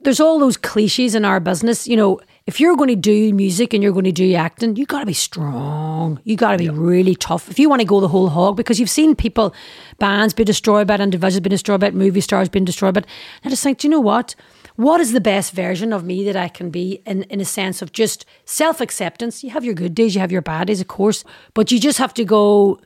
there's 0.00 0.20
all 0.20 0.38
those 0.38 0.56
cliches 0.56 1.14
in 1.14 1.24
our 1.24 1.40
business. 1.40 1.88
You 1.88 1.96
know, 1.96 2.20
if 2.46 2.60
you're 2.60 2.76
going 2.76 2.88
to 2.88 2.96
do 2.96 3.32
music 3.32 3.72
and 3.72 3.82
you're 3.82 3.92
going 3.92 4.04
to 4.04 4.12
do 4.12 4.34
acting, 4.34 4.76
you 4.76 4.84
got 4.84 5.00
to 5.00 5.06
be 5.06 5.14
strong. 5.14 6.20
You 6.24 6.36
got 6.36 6.52
to 6.52 6.58
be 6.58 6.68
really 6.68 7.14
tough 7.14 7.50
if 7.50 7.58
you 7.58 7.70
want 7.70 7.80
to 7.80 7.86
go 7.86 8.00
the 8.00 8.08
whole 8.08 8.28
hog. 8.28 8.56
Because 8.56 8.78
you've 8.78 8.90
seen 8.90 9.16
people, 9.16 9.54
bands 9.98 10.34
be 10.34 10.44
destroyed 10.44 10.86
by 10.86 10.94
it, 10.94 11.00
individuals 11.00 11.40
be 11.40 11.48
destroyed 11.48 11.80
by 11.80 11.88
it, 11.88 11.94
movie 11.94 12.20
stars 12.20 12.48
being 12.50 12.66
destroyed 12.66 12.94
by 12.94 13.00
it. 13.00 13.06
And 13.42 13.48
I 13.48 13.50
just 13.50 13.62
think, 13.62 13.78
do 13.78 13.88
you 13.88 13.90
know 13.90 14.00
what? 14.00 14.34
What 14.76 15.00
is 15.00 15.12
the 15.12 15.20
best 15.20 15.52
version 15.52 15.92
of 15.92 16.04
me 16.04 16.24
that 16.24 16.36
I 16.36 16.48
can 16.48 16.70
be 16.70 17.00
in, 17.06 17.22
in 17.24 17.40
a 17.40 17.44
sense 17.44 17.80
of 17.80 17.92
just 17.92 18.26
self 18.44 18.80
acceptance? 18.80 19.42
You 19.42 19.50
have 19.50 19.64
your 19.64 19.74
good 19.74 19.94
days, 19.94 20.14
you 20.14 20.20
have 20.20 20.32
your 20.32 20.42
bad 20.42 20.66
days, 20.66 20.80
of 20.80 20.88
course, 20.88 21.24
but 21.54 21.70
you 21.70 21.78
just 21.78 21.98
have 21.98 22.12
to 22.14 22.24
go, 22.24 22.80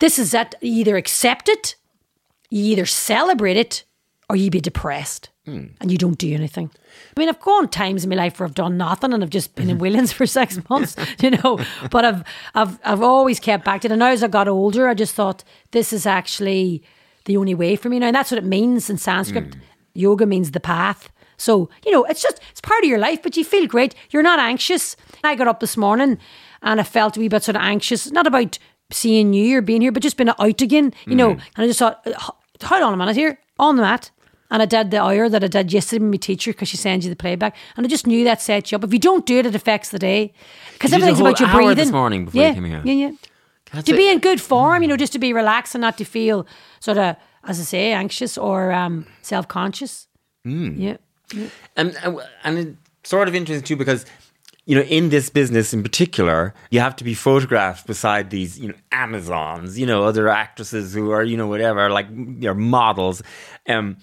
this 0.00 0.18
is 0.18 0.32
that. 0.32 0.54
You 0.60 0.80
either 0.80 0.96
accept 0.96 1.48
it, 1.48 1.76
you 2.48 2.64
either 2.64 2.86
celebrate 2.86 3.58
it, 3.58 3.84
or 4.30 4.36
you 4.36 4.48
be 4.48 4.60
depressed 4.60 5.28
hmm. 5.44 5.66
and 5.80 5.90
you 5.90 5.98
don't 5.98 6.16
do 6.16 6.32
anything. 6.32 6.70
I 7.16 7.20
mean, 7.20 7.28
I've 7.28 7.40
gone 7.40 7.68
times 7.68 8.04
in 8.04 8.10
my 8.10 8.14
life 8.14 8.38
where 8.38 8.46
I've 8.46 8.54
done 8.54 8.76
nothing 8.76 9.12
and 9.12 9.24
I've 9.24 9.30
just 9.30 9.56
been 9.56 9.68
in 9.68 9.78
Williams 9.84 10.12
for 10.12 10.24
six 10.24 10.56
months, 10.70 10.94
you 11.20 11.32
know. 11.32 11.58
But 11.90 12.04
I've 12.04 12.24
I've 12.54 12.78
I've 12.84 13.02
always 13.02 13.40
kept 13.40 13.64
back 13.64 13.80
to 13.80 13.88
it. 13.88 13.92
And 13.92 13.98
now 13.98 14.10
as 14.10 14.22
I 14.22 14.28
got 14.28 14.46
older, 14.46 14.88
I 14.88 14.94
just 14.94 15.16
thought 15.16 15.42
this 15.72 15.92
is 15.92 16.06
actually 16.06 16.84
the 17.24 17.36
only 17.36 17.56
way 17.56 17.74
for 17.74 17.88
me 17.88 17.98
now. 17.98 18.06
And 18.06 18.14
that's 18.14 18.30
what 18.30 18.38
it 18.38 18.44
means 18.44 18.88
in 18.88 18.98
Sanskrit. 18.98 19.52
Hmm. 19.52 19.60
Yoga 19.94 20.26
means 20.26 20.52
the 20.52 20.60
path. 20.60 21.10
So, 21.36 21.68
you 21.84 21.90
know, 21.90 22.04
it's 22.04 22.22
just 22.22 22.40
it's 22.52 22.60
part 22.60 22.84
of 22.84 22.88
your 22.88 23.00
life, 23.00 23.20
but 23.20 23.36
you 23.36 23.44
feel 23.44 23.66
great. 23.66 23.96
You're 24.10 24.22
not 24.22 24.38
anxious. 24.38 24.94
I 25.24 25.34
got 25.34 25.48
up 25.48 25.58
this 25.58 25.76
morning 25.76 26.18
and 26.62 26.78
I 26.78 26.84
felt 26.84 27.16
a 27.16 27.20
wee 27.20 27.28
bit 27.28 27.42
sort 27.42 27.56
of 27.56 27.62
anxious, 27.62 28.12
not 28.12 28.28
about 28.28 28.60
seeing 28.92 29.32
you 29.32 29.58
or 29.58 29.62
being 29.62 29.80
here, 29.80 29.90
but 29.90 30.04
just 30.04 30.16
being 30.16 30.28
out 30.28 30.60
again, 30.60 30.94
you 31.06 31.16
know. 31.16 31.34
Hmm. 31.34 31.40
And 31.56 31.64
I 31.64 31.66
just 31.66 31.80
thought, 31.80 32.06
hold 32.62 32.82
on 32.82 32.94
a 32.94 32.96
minute 32.96 33.16
here, 33.16 33.40
on 33.58 33.74
the 33.74 33.82
mat. 33.82 34.12
And 34.50 34.62
I 34.62 34.66
did 34.66 34.90
the 34.90 35.00
hour 35.02 35.28
that 35.28 35.44
I 35.44 35.46
did 35.48 35.72
yesterday 35.72 36.02
with 36.02 36.10
my 36.12 36.16
teacher 36.16 36.52
because 36.52 36.68
she 36.68 36.76
sends 36.76 37.04
you 37.04 37.10
the 37.10 37.16
playback. 37.16 37.56
And 37.76 37.86
I 37.86 37.88
just 37.88 38.06
knew 38.06 38.24
that 38.24 38.40
set 38.42 38.70
you 38.72 38.76
up. 38.76 38.84
If 38.84 38.92
you 38.92 38.98
don't 38.98 39.24
do 39.26 39.38
it, 39.38 39.46
it 39.46 39.54
affects 39.54 39.90
the 39.90 39.98
day. 39.98 40.32
Because 40.72 40.90
You 40.90 40.96
everything's 40.96 41.20
about 41.20 41.38
your 41.40 41.48
hour 41.48 41.56
breathing. 41.56 41.76
this 41.76 41.90
morning 41.92 42.24
before 42.24 42.40
you 42.40 42.46
yeah, 42.48 42.54
came 42.54 42.64
here. 42.64 42.82
Yeah, 42.84 42.92
yeah. 42.94 43.12
That's 43.72 43.86
to 43.86 43.94
it. 43.94 43.96
be 43.96 44.08
in 44.10 44.18
good 44.18 44.40
form, 44.40 44.82
you 44.82 44.88
know, 44.88 44.96
just 44.96 45.12
to 45.12 45.18
be 45.20 45.32
relaxed 45.32 45.74
and 45.76 45.82
not 45.82 45.96
to 45.98 46.04
feel 46.04 46.46
sort 46.80 46.98
of, 46.98 47.14
as 47.44 47.60
I 47.60 47.62
say, 47.62 47.92
anxious 47.92 48.36
or 48.36 48.72
um, 48.72 49.06
self 49.22 49.46
conscious. 49.46 50.08
Hmm. 50.44 50.72
Yeah. 50.80 50.96
and 51.76 51.96
and 52.02 52.18
and 52.42 52.58
it's 52.58 53.10
sort 53.10 53.28
of 53.28 53.34
interesting 53.36 53.64
too 53.64 53.76
because 53.76 54.04
you 54.66 54.74
know 54.74 54.82
in 54.82 55.10
this 55.10 55.30
business 55.30 55.72
in 55.72 55.82
particular 55.82 56.54
you 56.70 56.80
have 56.80 56.96
to 56.96 57.04
be 57.04 57.14
photographed 57.14 57.86
beside 57.86 58.30
these 58.30 58.58
you 58.58 58.66
know 58.68 58.74
amazons 58.90 59.78
you 59.78 59.86
know 59.86 60.02
other 60.04 60.28
actresses 60.28 60.92
who 60.94 61.10
are 61.12 61.22
you 61.22 61.36
know 61.36 61.46
whatever 61.46 61.88
like 61.90 62.06
your 62.40 62.54
models 62.54 63.22
um 63.68 63.96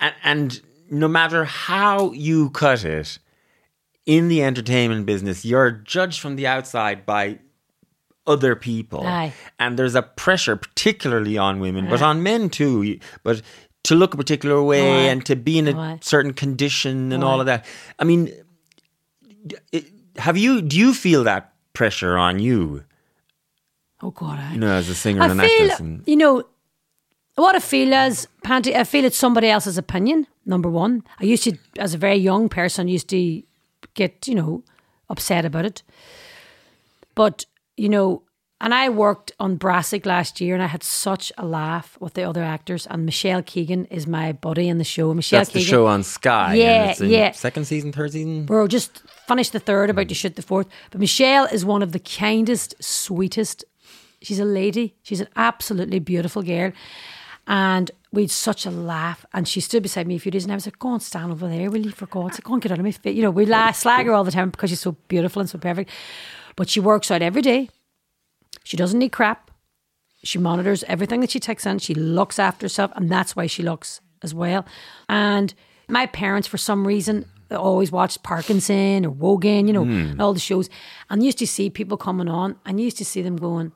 and, 0.00 0.14
and 0.24 0.60
no 0.90 1.08
matter 1.08 1.44
how 1.44 2.12
you 2.12 2.50
cut 2.50 2.84
it 2.84 3.18
in 4.06 4.28
the 4.28 4.42
entertainment 4.42 5.06
business 5.06 5.44
you're 5.44 5.70
judged 5.70 6.20
from 6.20 6.36
the 6.36 6.46
outside 6.46 7.06
by 7.06 7.38
other 8.26 8.54
people 8.56 9.06
Aye. 9.06 9.32
and 9.58 9.78
there's 9.78 9.94
a 9.94 10.02
pressure 10.02 10.56
particularly 10.56 11.36
on 11.38 11.60
women 11.60 11.88
but 11.88 12.02
on 12.02 12.22
men 12.22 12.48
too 12.50 12.98
but 13.22 13.42
to 13.84 13.94
look 13.94 14.14
a 14.14 14.16
particular 14.16 14.62
way 14.62 15.06
Aye. 15.06 15.10
and 15.10 15.24
to 15.26 15.36
be 15.36 15.58
in 15.58 15.68
a 15.68 15.78
Aye. 15.78 15.98
certain 16.02 16.32
condition 16.32 17.12
and 17.12 17.22
Aye. 17.22 17.26
all 17.26 17.40
of 17.40 17.46
that 17.46 17.64
i 17.98 18.04
mean 18.04 18.30
have 20.16 20.36
you 20.36 20.62
do 20.62 20.78
you 20.78 20.94
feel 20.94 21.24
that 21.24 21.52
pressure 21.72 22.16
on 22.16 22.38
you 22.38 22.84
Oh, 24.02 24.10
God. 24.10 24.38
I, 24.38 24.52
you 24.52 24.58
know 24.60 24.70
as 24.72 24.90
a 24.90 24.94
singer 24.94 25.22
I 25.22 25.30
and 25.30 25.40
feel, 25.40 25.62
actress 25.62 25.80
and, 25.80 26.02
you 26.06 26.16
know, 26.16 26.44
what 27.36 27.56
I 27.56 27.58
feel 27.58 27.92
is, 27.92 28.28
Panti, 28.44 28.74
I 28.74 28.84
feel 28.84 29.04
it's 29.04 29.16
somebody 29.16 29.48
else's 29.48 29.78
opinion, 29.78 30.26
number 30.46 30.68
one. 30.68 31.02
I 31.20 31.24
used 31.24 31.44
to, 31.44 31.56
as 31.78 31.94
a 31.94 31.98
very 31.98 32.16
young 32.16 32.48
person, 32.48 32.88
used 32.88 33.08
to 33.08 33.42
get, 33.94 34.26
you 34.28 34.34
know, 34.34 34.62
upset 35.08 35.44
about 35.44 35.64
it. 35.64 35.82
But, 37.14 37.46
you 37.76 37.88
know, 37.88 38.22
and 38.60 38.72
I 38.72 38.88
worked 38.88 39.32
on 39.38 39.56
Brassic 39.56 40.06
last 40.06 40.40
year 40.40 40.54
and 40.54 40.62
I 40.62 40.68
had 40.68 40.82
such 40.82 41.32
a 41.36 41.44
laugh 41.44 41.98
with 42.00 42.14
the 42.14 42.22
other 42.22 42.42
actors. 42.42 42.86
And 42.86 43.04
Michelle 43.04 43.42
Keegan 43.42 43.84
is 43.86 44.06
my 44.06 44.32
buddy 44.32 44.68
in 44.68 44.78
the 44.78 44.84
show. 44.84 45.12
Michelle 45.12 45.40
that's 45.40 45.50
the 45.50 45.58
Keegan. 45.58 45.70
show 45.70 45.86
on 45.86 46.02
sky 46.02 46.54
and 46.54 46.98
Yeah, 47.00 47.06
yeah. 47.06 47.30
second 47.32 47.66
season 47.66 47.92
third 47.92 48.12
season 48.12 48.46
We're 48.46 48.66
just 48.68 49.02
finished 49.26 49.52
the 49.52 49.60
third, 49.60 49.90
about 49.90 50.04
hmm. 50.04 50.08
to 50.08 50.14
shoot 50.14 50.36
the 50.36 50.42
fourth. 50.42 50.68
But 50.90 51.00
Michelle 51.00 51.46
is 51.46 51.64
one 51.64 51.82
of 51.82 51.92
the 51.92 51.98
kindest, 51.98 52.82
sweetest. 52.82 53.64
She's 54.22 54.40
a 54.40 54.44
lady. 54.46 54.94
She's 55.02 55.20
an 55.20 55.28
absolutely 55.36 55.98
beautiful 55.98 56.42
girl. 56.42 56.72
And 57.46 57.90
we 58.12 58.22
had 58.22 58.30
such 58.30 58.64
a 58.66 58.70
laugh. 58.70 59.24
And 59.32 59.46
she 59.46 59.60
stood 59.60 59.82
beside 59.82 60.06
me 60.06 60.16
a 60.16 60.18
few 60.18 60.30
days 60.32 60.44
and 60.44 60.52
I 60.52 60.56
was 60.56 60.66
like, 60.66 60.78
go 60.78 60.92
and 60.92 61.02
stand 61.02 61.32
over 61.32 61.48
there, 61.48 61.70
will 61.70 61.84
you, 61.84 61.90
for 61.90 62.06
God's 62.06 62.36
sake? 62.36 62.44
Go 62.44 62.54
and 62.54 62.62
get 62.62 62.72
out 62.72 62.78
of 62.78 62.84
my 62.84 62.90
face. 62.92 63.14
You 63.16 63.22
know, 63.22 63.30
we 63.30 63.46
la- 63.46 63.72
slag 63.72 64.06
her 64.06 64.12
all 64.12 64.24
the 64.24 64.30
time 64.30 64.50
because 64.50 64.70
she's 64.70 64.80
so 64.80 64.92
beautiful 65.08 65.40
and 65.40 65.48
so 65.50 65.58
perfect. 65.58 65.90
But 66.56 66.68
she 66.70 66.80
works 66.80 67.10
out 67.10 67.22
every 67.22 67.42
day. 67.42 67.68
She 68.62 68.76
doesn't 68.76 68.98
need 68.98 69.12
crap. 69.12 69.50
She 70.22 70.38
monitors 70.38 70.84
everything 70.84 71.20
that 71.20 71.30
she 71.30 71.40
takes 71.40 71.66
in. 71.66 71.78
She 71.80 71.94
looks 71.94 72.38
after 72.38 72.64
herself, 72.64 72.92
and 72.96 73.10
that's 73.10 73.36
why 73.36 73.46
she 73.46 73.62
looks 73.62 74.00
as 74.22 74.32
well. 74.32 74.64
And 75.08 75.52
my 75.88 76.06
parents, 76.06 76.48
for 76.48 76.56
some 76.56 76.86
reason, 76.86 77.26
always 77.50 77.92
watched 77.92 78.22
Parkinson 78.22 79.04
or 79.04 79.10
Wogan, 79.10 79.66
you 79.66 79.74
know, 79.74 79.82
and 79.82 80.22
all 80.22 80.32
the 80.32 80.40
shows. 80.40 80.70
And 81.10 81.22
used 81.22 81.36
to 81.38 81.46
see 81.46 81.68
people 81.68 81.98
coming 81.98 82.28
on, 82.28 82.56
and 82.64 82.80
used 82.80 82.96
to 82.98 83.04
see 83.04 83.20
them 83.20 83.36
going, 83.36 83.72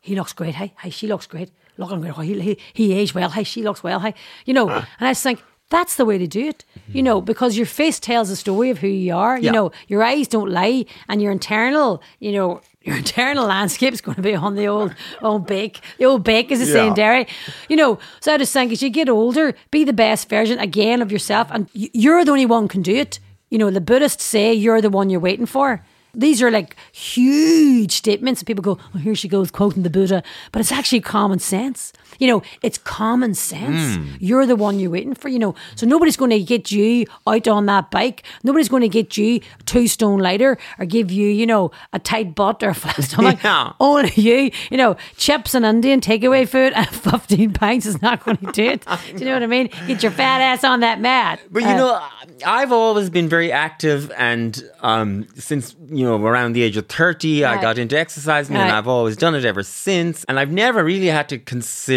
he 0.00 0.16
looks 0.16 0.32
great. 0.32 0.56
Hey, 0.56 0.74
hey, 0.80 0.90
she 0.90 1.06
looks 1.06 1.26
great. 1.26 1.50
Looking 1.78 2.00
great. 2.00 2.14
He, 2.26 2.40
he, 2.40 2.58
he 2.72 2.92
aged 2.94 3.14
well. 3.14 3.30
Hey, 3.30 3.44
she 3.44 3.62
looks 3.62 3.82
well. 3.82 4.00
Hey, 4.00 4.14
you 4.44 4.54
know. 4.54 4.68
Ah. 4.70 4.88
And 4.98 5.08
I 5.08 5.10
just 5.12 5.22
think 5.22 5.42
that's 5.68 5.96
the 5.96 6.04
way 6.04 6.16
to 6.18 6.26
do 6.26 6.46
it. 6.48 6.64
You 6.92 7.02
know, 7.02 7.20
because 7.20 7.56
your 7.56 7.66
face 7.66 7.98
tells 7.98 8.30
a 8.30 8.36
story 8.36 8.70
of 8.70 8.78
who 8.78 8.86
you 8.88 9.14
are. 9.14 9.36
You 9.36 9.46
Yeah. 9.46 9.50
know, 9.50 9.72
your 9.88 10.02
eyes 10.02 10.28
don't 10.28 10.50
lie, 10.50 10.86
and 11.08 11.20
your 11.20 11.32
internal, 11.32 12.00
you 12.20 12.32
know, 12.32 12.60
your 12.82 12.96
internal 13.04 13.46
landscape 13.46 13.92
is 13.92 14.00
going 14.00 14.14
to 14.14 14.22
be 14.22 14.34
on 14.36 14.54
the 14.54 14.66
old 14.68 14.94
old 15.22 15.46
bake. 15.46 15.80
The 15.98 16.04
old 16.06 16.22
bake 16.22 16.52
is 16.52 16.60
the 16.60 16.66
same 16.66 16.88
Yeah. 16.88 16.94
dairy. 16.94 17.26
You 17.68 17.76
know, 17.76 17.98
so 18.20 18.32
I 18.34 18.38
just 18.38 18.52
think 18.52 18.70
as 18.72 18.80
you 18.82 18.90
get 18.90 19.08
older, 19.08 19.54
be 19.70 19.82
the 19.84 19.92
best 19.92 20.28
version 20.28 20.58
again 20.60 21.02
of 21.02 21.10
yourself, 21.10 21.48
and 21.50 21.68
you're 21.74 22.24
the 22.24 22.30
only 22.32 22.46
one 22.46 22.62
who 22.64 22.68
can 22.68 22.82
do 22.82 22.94
it. 22.94 23.18
You 23.50 23.58
know, 23.58 23.70
the 23.70 23.80
Buddhists 23.80 24.24
say 24.24 24.52
you're 24.54 24.80
the 24.80 24.90
one 24.90 25.10
you're 25.10 25.20
waiting 25.20 25.46
for. 25.46 25.84
These 26.18 26.42
are 26.42 26.50
like 26.50 26.76
huge 26.92 27.92
statements, 27.92 28.40
and 28.40 28.46
people 28.46 28.62
go, 28.62 28.78
"Oh, 28.94 28.98
here 28.98 29.14
she 29.14 29.28
goes 29.28 29.50
quoting 29.50 29.82
the 29.82 29.90
Buddha," 29.90 30.22
but 30.50 30.60
it's 30.60 30.72
actually 30.72 31.02
common 31.02 31.38
sense. 31.38 31.92
You 32.18 32.28
know, 32.28 32.42
it's 32.62 32.78
common 32.78 33.34
sense. 33.34 33.98
You're 34.20 34.46
the 34.46 34.56
one 34.56 34.78
you're 34.80 34.90
waiting 34.90 35.14
for. 35.14 35.28
You 35.28 35.38
know, 35.38 35.54
so 35.74 35.86
nobody's 35.86 36.16
going 36.16 36.30
to 36.30 36.40
get 36.42 36.70
you 36.70 37.06
out 37.26 37.46
on 37.48 37.66
that 37.66 37.90
bike. 37.90 38.22
Nobody's 38.42 38.68
going 38.68 38.82
to 38.82 38.88
get 38.88 39.16
you 39.16 39.40
two 39.66 39.86
stone 39.88 40.18
lighter 40.20 40.56
or 40.78 40.86
give 40.86 41.10
you, 41.10 41.28
you 41.28 41.46
know, 41.46 41.70
a 41.92 41.98
tight 41.98 42.34
butt 42.34 42.62
or 42.62 42.70
a 42.70 42.74
flat 42.82 43.02
stomach. 43.04 43.38
Yeah. 43.42 43.72
Only 43.80 44.12
you, 44.16 44.50
you 44.70 44.76
know, 44.76 44.96
chips 45.16 45.54
and 45.54 45.64
Indian 45.66 46.00
takeaway 46.00 46.48
food 46.48 46.72
and 46.74 46.88
15 46.90 47.52
pints 47.52 47.86
is 47.86 48.00
not 48.02 48.24
going 48.24 48.38
to 48.38 48.52
do 48.52 48.64
it. 48.64 48.86
Do 49.12 49.18
you 49.18 49.24
know 49.26 49.34
what 49.34 49.42
I 49.42 49.46
mean? 49.46 49.68
Get 49.86 50.02
your 50.02 50.12
fat 50.12 50.40
ass 50.40 50.64
on 50.64 50.80
that 50.80 51.00
mat. 51.00 51.40
But 51.50 51.62
you 51.62 51.68
Uh, 51.68 51.76
know, 51.76 52.06
I've 52.44 52.72
always 52.72 53.08
been 53.10 53.28
very 53.28 53.50
active, 53.52 54.10
and 54.16 54.62
um, 54.80 55.26
since 55.36 55.74
you 55.88 56.04
know 56.04 56.16
around 56.22 56.52
the 56.52 56.62
age 56.62 56.76
of 56.76 56.86
thirty, 56.86 57.44
I 57.44 57.60
got 57.60 57.78
into 57.78 57.98
exercising, 57.98 58.56
and 58.56 58.70
I've 58.70 58.88
always 58.88 59.16
done 59.16 59.34
it 59.34 59.44
ever 59.44 59.62
since. 59.62 60.24
And 60.24 60.38
I've 60.38 60.50
never 60.50 60.84
really 60.84 61.06
had 61.06 61.28
to 61.30 61.38
consider, 61.38 61.95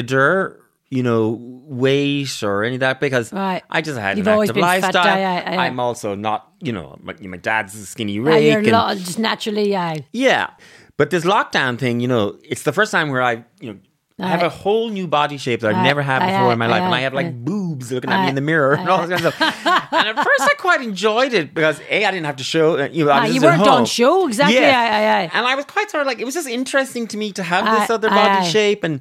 you 0.89 1.03
know, 1.03 1.37
weight 1.39 2.41
or 2.43 2.63
any 2.63 2.75
of 2.75 2.79
that 2.79 2.99
because 2.99 3.31
Right. 3.31 3.61
I 3.69 3.81
just 3.81 3.99
had 3.99 4.17
You've 4.17 4.25
an 4.27 4.33
always 4.33 4.49
active 4.49 4.61
lifestyle. 4.61 5.05
aye, 5.07 5.23
aye, 5.23 5.43
aye. 5.55 5.67
I'm 5.67 5.79
also 5.79 6.15
not, 6.15 6.51
you 6.61 6.71
know, 6.73 6.97
my, 7.01 7.13
my 7.21 7.37
dad's 7.37 7.75
a 7.75 7.85
skinny 7.85 8.17
uh, 8.19 8.23
rake, 8.23 8.51
you're 8.65 8.75
and 8.89 8.99
just 8.99 9.19
naturally, 9.19 9.69
yeah. 9.69 9.97
yeah. 10.11 10.49
But 10.97 11.11
this 11.11 11.23
lockdown 11.25 11.77
thing, 11.77 11.99
you 11.99 12.07
know, 12.07 12.39
it's 12.43 12.63
the 12.63 12.73
first 12.73 12.91
time 12.91 13.09
where 13.09 13.21
I, 13.21 13.45
you 13.59 13.73
know. 13.73 13.79
I 14.21 14.27
have 14.27 14.43
a 14.43 14.49
whole 14.49 14.89
new 14.89 15.07
body 15.07 15.37
shape 15.37 15.61
that 15.61 15.73
I've 15.73 15.81
never 15.85 16.01
had 16.01 16.19
before 16.19 16.51
in 16.51 16.59
my 16.59 16.67
life, 16.67 16.81
and 16.81 16.93
I 16.93 16.99
have 17.01 17.13
like 17.13 17.33
boobs 17.45 17.89
looking 17.89 18.09
at 18.09 18.23
me 18.23 18.27
in 18.27 18.35
the 18.35 18.41
mirror 18.41 18.73
and 18.73 18.89
all 18.89 19.07
this 19.07 19.21
kind 19.21 19.25
of 19.27 19.33
stuff. 19.33 19.65
and 19.93 20.07
at 20.09 20.15
first, 20.17 20.41
I 20.41 20.55
quite 20.59 20.81
enjoyed 20.81 21.31
it 21.31 21.53
because 21.53 21.79
a 21.89 22.03
I 22.03 22.11
didn't 22.11 22.25
have 22.25 22.35
to 22.35 22.43
show. 22.43 22.77
uh, 22.77 22.89
You 22.91 23.05
know, 23.05 23.11
I 23.11 23.27
was 23.27 23.35
you 23.35 23.39
weren't 23.39 23.65
on 23.65 23.85
show, 23.85 24.27
exactly, 24.27 24.57
Yeah. 24.57 25.29
And 25.31 25.45
I 25.45 25.55
was 25.55 25.63
quite 25.63 25.89
sort 25.89 26.01
of 26.01 26.07
like 26.07 26.19
it 26.19 26.25
was 26.25 26.33
just 26.33 26.49
interesting 26.49 27.07
to 27.07 27.15
me 27.17 27.31
to 27.31 27.43
have 27.43 27.63
this 27.79 27.89
other 27.89 28.09
body 28.09 28.45
shape 28.49 28.83
and. 28.83 28.99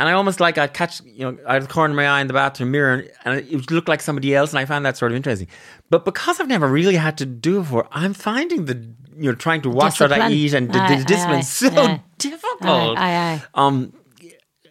And 0.00 0.08
I 0.08 0.12
almost 0.12 0.40
like 0.40 0.56
I'd 0.56 0.72
catch, 0.72 1.02
you 1.04 1.24
know, 1.26 1.38
out 1.46 1.58
of 1.58 1.68
the 1.68 1.72
corner 1.72 1.92
of 1.92 1.96
my 1.96 2.06
eye 2.06 2.22
in 2.22 2.26
the 2.26 2.32
bathroom 2.32 2.70
mirror, 2.70 3.04
and, 3.24 3.38
it 3.38 3.54
would 3.54 3.70
look 3.70 3.86
like 3.86 4.00
somebody 4.00 4.34
else, 4.34 4.50
and 4.50 4.58
I 4.58 4.64
found 4.64 4.86
that 4.86 4.96
sort 4.96 5.12
of 5.12 5.16
interesting. 5.16 5.46
But 5.90 6.06
because 6.06 6.40
I've 6.40 6.48
never 6.48 6.66
really 6.66 6.96
had 6.96 7.18
to 7.18 7.26
do 7.26 7.58
it 7.58 7.64
before, 7.64 7.86
I'm 7.92 8.14
finding 8.14 8.64
the, 8.64 8.76
you 9.14 9.30
know, 9.30 9.34
trying 9.34 9.60
to 9.60 9.68
watch 9.68 10.00
what 10.00 10.10
I 10.10 10.30
eat 10.30 10.54
and 10.54 10.72
the, 10.72 10.78
Aye, 10.80 10.96
the 10.96 11.04
discipline 11.04 11.38
aye, 11.38 11.42
so 11.42 11.68
aye. 11.68 12.02
difficult. 12.16 12.98
Aye. 12.98 13.42
Um, 13.54 13.92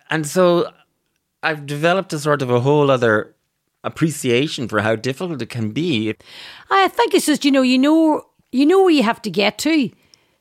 and 0.10 0.26
so 0.26 0.74
I've 1.44 1.68
developed 1.68 2.12
a 2.14 2.18
sort 2.18 2.42
of 2.42 2.50
a 2.50 2.60
whole 2.60 2.90
other 2.90 3.36
appreciation 3.84 4.68
for 4.68 4.82
how 4.82 4.96
difficult 4.96 5.42
it 5.44 5.50
can 5.50 5.70
be. 5.72 6.16
I 6.72 6.88
think 6.88 7.14
it's 7.14 7.28
just 7.28 7.46
you 7.46 7.52
know 7.52 7.62
you 7.62 7.78
know 7.78 8.26
you 8.52 8.66
know 8.66 8.82
where 8.82 8.90
you 8.90 9.04
have 9.04 9.22
to 9.22 9.30
get 9.30 9.60
to. 9.60 9.92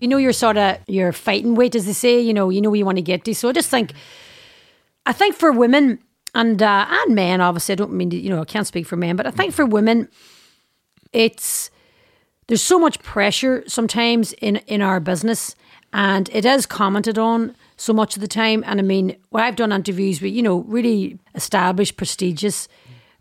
You 0.00 0.09
know 0.09 0.16
you're 0.16 0.33
sort 0.33 0.57
of 0.57 0.78
you're 0.87 1.12
fighting 1.12 1.54
weight, 1.57 1.75
as 1.75 1.85
they 1.85 1.92
say. 1.92 2.18
You 2.21 2.33
know 2.33 2.49
you 2.49 2.62
know 2.62 2.71
where 2.71 2.78
you 2.78 2.87
want 2.87 2.97
to 2.97 3.02
get 3.02 3.25
to. 3.25 3.35
So 3.35 3.50
I 3.50 3.52
just 3.52 3.68
think, 3.68 3.92
I 5.09 5.12
think 5.12 5.35
for 5.35 5.50
women, 5.50 6.00
and 6.35 6.62
uh, 6.62 6.87
and 6.87 7.15
men. 7.15 7.41
Obviously, 7.41 7.73
I 7.73 7.77
don't 7.77 7.95
mean 7.95 8.11
to, 8.11 8.17
you 8.17 8.29
know 8.29 8.43
I 8.43 8.45
can't 8.45 8.67
speak 8.67 8.87
for 8.87 8.97
men, 8.97 9.17
but 9.17 9.27
I 9.27 9.31
think 9.31 9.55
for 9.55 9.65
women, 9.65 10.09
it's 11.15 11.71
there's 12.47 12.62
so 12.62 12.79
much 12.79 13.03
pressure 13.03 13.65
sometimes 13.67 14.35
in 14.35 14.57
in 14.67 14.83
our 14.83 15.00
business, 15.00 15.57
and 15.95 16.29
it 16.31 16.45
is 16.45 16.67
commented 16.67 17.17
on 17.17 17.57
so 17.79 17.95
much 17.95 18.17
of 18.17 18.21
the 18.21 18.29
time. 18.29 18.62
And 18.67 18.79
I 18.79 18.83
mean, 18.83 19.17
I've 19.33 19.57
done 19.57 19.73
interviews 19.73 20.21
with 20.21 20.35
you 20.35 20.43
know 20.43 20.59
really 20.59 21.19
established, 21.35 21.97
prestigious 21.97 22.69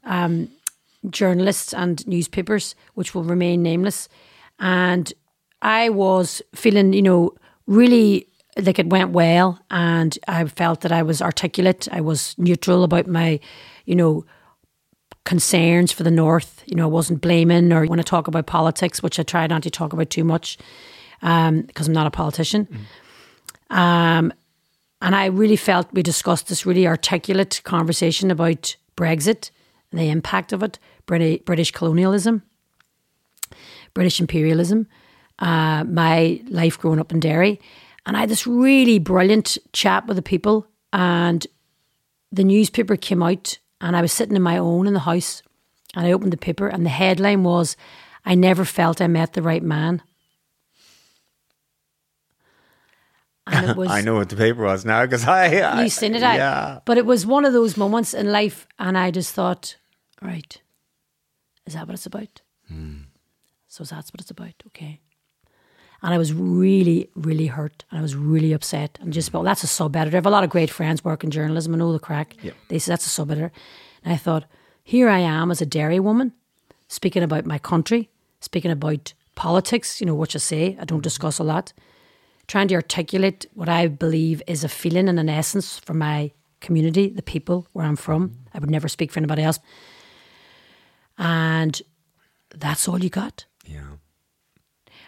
um, 0.03 0.49
journalists 1.09 1.73
and 1.73 2.05
newspapers, 2.05 2.75
which 2.95 3.15
will 3.15 3.23
remain 3.23 3.63
nameless, 3.63 4.09
and 4.59 5.13
I 5.61 5.87
was 5.87 6.41
feeling 6.53 6.91
you 6.91 7.01
know 7.01 7.33
really 7.65 8.27
like 8.59 8.79
it 8.79 8.89
went 8.89 9.11
well 9.11 9.59
and 9.69 10.17
I 10.27 10.45
felt 10.45 10.81
that 10.81 10.91
I 10.91 11.03
was 11.03 11.21
articulate. 11.21 11.87
I 11.91 12.01
was 12.01 12.35
neutral 12.37 12.83
about 12.83 13.07
my, 13.07 13.39
you 13.85 13.95
know, 13.95 14.25
concerns 15.25 15.91
for 15.91 16.03
the 16.03 16.11
North. 16.11 16.63
You 16.65 16.75
know, 16.75 16.83
I 16.83 16.91
wasn't 16.91 17.21
blaming 17.21 17.71
or 17.73 17.85
when 17.85 17.99
I 17.99 18.03
talk 18.03 18.27
about 18.27 18.47
politics, 18.47 19.03
which 19.03 19.19
I 19.19 19.23
try 19.23 19.47
not 19.47 19.63
to 19.63 19.69
talk 19.69 19.93
about 19.93 20.09
too 20.09 20.23
much 20.23 20.57
because 21.19 21.49
um, 21.49 21.67
I'm 21.77 21.93
not 21.93 22.07
a 22.07 22.11
politician. 22.11 22.67
Mm. 23.71 23.75
Um, 23.75 24.33
and 25.01 25.15
I 25.15 25.25
really 25.25 25.55
felt 25.55 25.93
we 25.93 26.01
discussed 26.01 26.47
this 26.47 26.65
really 26.65 26.87
articulate 26.87 27.61
conversation 27.63 28.31
about 28.31 28.75
Brexit 28.95 29.51
and 29.91 29.99
the 29.99 30.09
impact 30.09 30.53
of 30.53 30.63
it, 30.63 30.79
British 31.05 31.71
colonialism, 31.71 32.41
British 33.93 34.19
imperialism, 34.19 34.87
uh, 35.39 35.83
my 35.83 36.41
life 36.49 36.79
growing 36.79 36.99
up 36.99 37.11
in 37.11 37.19
Derry 37.19 37.59
and 38.07 38.15
I 38.15 38.21
had 38.21 38.29
this 38.29 38.47
really 38.47 38.99
brilliant 38.99 39.57
chat 39.73 40.07
with 40.07 40.15
the 40.15 40.23
people, 40.23 40.65
and 40.93 41.45
the 42.31 42.45
newspaper 42.45 42.95
came 42.95 43.21
out, 43.21 43.59
and 43.81 43.97
I 43.97 44.01
was 44.01 44.13
sitting 44.13 44.37
in 44.37 44.41
my 44.41 44.57
own 44.57 44.87
in 44.87 44.93
the 44.93 45.01
house, 45.01 45.43
and 45.93 46.07
I 46.07 46.13
opened 46.13 46.31
the 46.31 46.37
paper, 46.37 46.69
and 46.69 46.85
the 46.85 46.89
headline 46.89 47.43
was, 47.43 47.75
I 48.25 48.33
never 48.33 48.63
felt 48.63 49.01
I 49.01 49.07
met 49.07 49.33
the 49.33 49.41
right 49.41 49.61
man. 49.61 50.01
And 53.45 53.71
it 53.71 53.77
was, 53.77 53.91
I 53.91 53.99
know 53.99 54.15
what 54.15 54.29
the 54.29 54.37
paper 54.37 54.63
was 54.63 54.85
now 54.85 55.03
because 55.05 55.27
I, 55.27 55.57
I 55.59 55.83
you 55.83 55.89
seen 55.89 56.15
it, 56.15 56.23
I, 56.23 56.37
yeah. 56.37 56.79
But 56.85 56.97
it 56.97 57.05
was 57.05 57.25
one 57.25 57.43
of 57.43 57.51
those 57.51 57.75
moments 57.75 58.13
in 58.13 58.31
life, 58.31 58.67
and 58.79 58.97
I 58.97 59.11
just 59.11 59.33
thought, 59.33 59.75
right, 60.21 60.61
is 61.65 61.73
that 61.73 61.85
what 61.85 61.95
it's 61.95 62.05
about? 62.05 62.41
Hmm. 62.69 62.99
So 63.67 63.83
that's 63.83 64.13
what 64.13 64.21
it's 64.21 64.31
about. 64.31 64.53
Okay. 64.67 65.01
And 66.01 66.13
I 66.13 66.17
was 66.17 66.33
really, 66.33 67.09
really 67.15 67.47
hurt 67.47 67.83
and 67.89 67.99
I 67.99 68.01
was 68.01 68.15
really 68.15 68.53
upset 68.53 68.97
and 69.01 69.11
just, 69.11 69.33
well, 69.33 69.43
that's 69.43 69.63
a 69.63 69.67
sub 69.67 69.95
editor. 69.95 70.15
I 70.15 70.19
have 70.19 70.25
a 70.25 70.31
lot 70.31 70.43
of 70.43 70.49
great 70.49 70.69
friends 70.69 71.03
working 71.03 71.31
journalism. 71.31 71.73
I 71.73 71.77
know 71.77 71.91
the 71.91 71.99
crack. 71.99 72.35
Yep. 72.43 72.55
They 72.67 72.79
said 72.79 72.93
that's 72.93 73.07
a 73.07 73.09
sub 73.09 73.31
editor. 73.31 73.51
And 74.03 74.13
I 74.13 74.17
thought, 74.17 74.45
here 74.83 75.09
I 75.09 75.19
am 75.19 75.51
as 75.51 75.61
a 75.61 75.65
Derry 75.65 75.99
woman 75.99 76.33
speaking 76.87 77.23
about 77.23 77.45
my 77.45 77.57
country, 77.57 78.09
speaking 78.39 78.71
about 78.71 79.13
politics, 79.35 79.99
you 79.99 80.07
know, 80.07 80.15
what 80.15 80.33
you 80.33 80.39
say 80.39 80.77
I 80.79 80.85
don't 80.85 81.03
discuss 81.03 81.39
a 81.39 81.43
lot, 81.43 81.73
trying 82.47 82.67
to 82.69 82.75
articulate 82.75 83.45
what 83.53 83.69
I 83.69 83.87
believe 83.87 84.41
is 84.47 84.63
a 84.63 84.69
feeling 84.69 85.09
and 85.09 85.19
an 85.19 85.29
essence 85.29 85.79
for 85.79 85.93
my 85.93 86.31
community, 86.59 87.09
the 87.09 87.21
people 87.21 87.67
where 87.73 87.85
I'm 87.85 87.95
from. 87.95 88.29
Mm-hmm. 88.29 88.57
I 88.57 88.59
would 88.59 88.69
never 88.69 88.87
speak 88.87 89.11
for 89.11 89.19
anybody 89.19 89.43
else. 89.43 89.59
And 91.17 91.81
that's 92.55 92.87
all 92.87 93.03
you 93.03 93.09
got. 93.09 93.45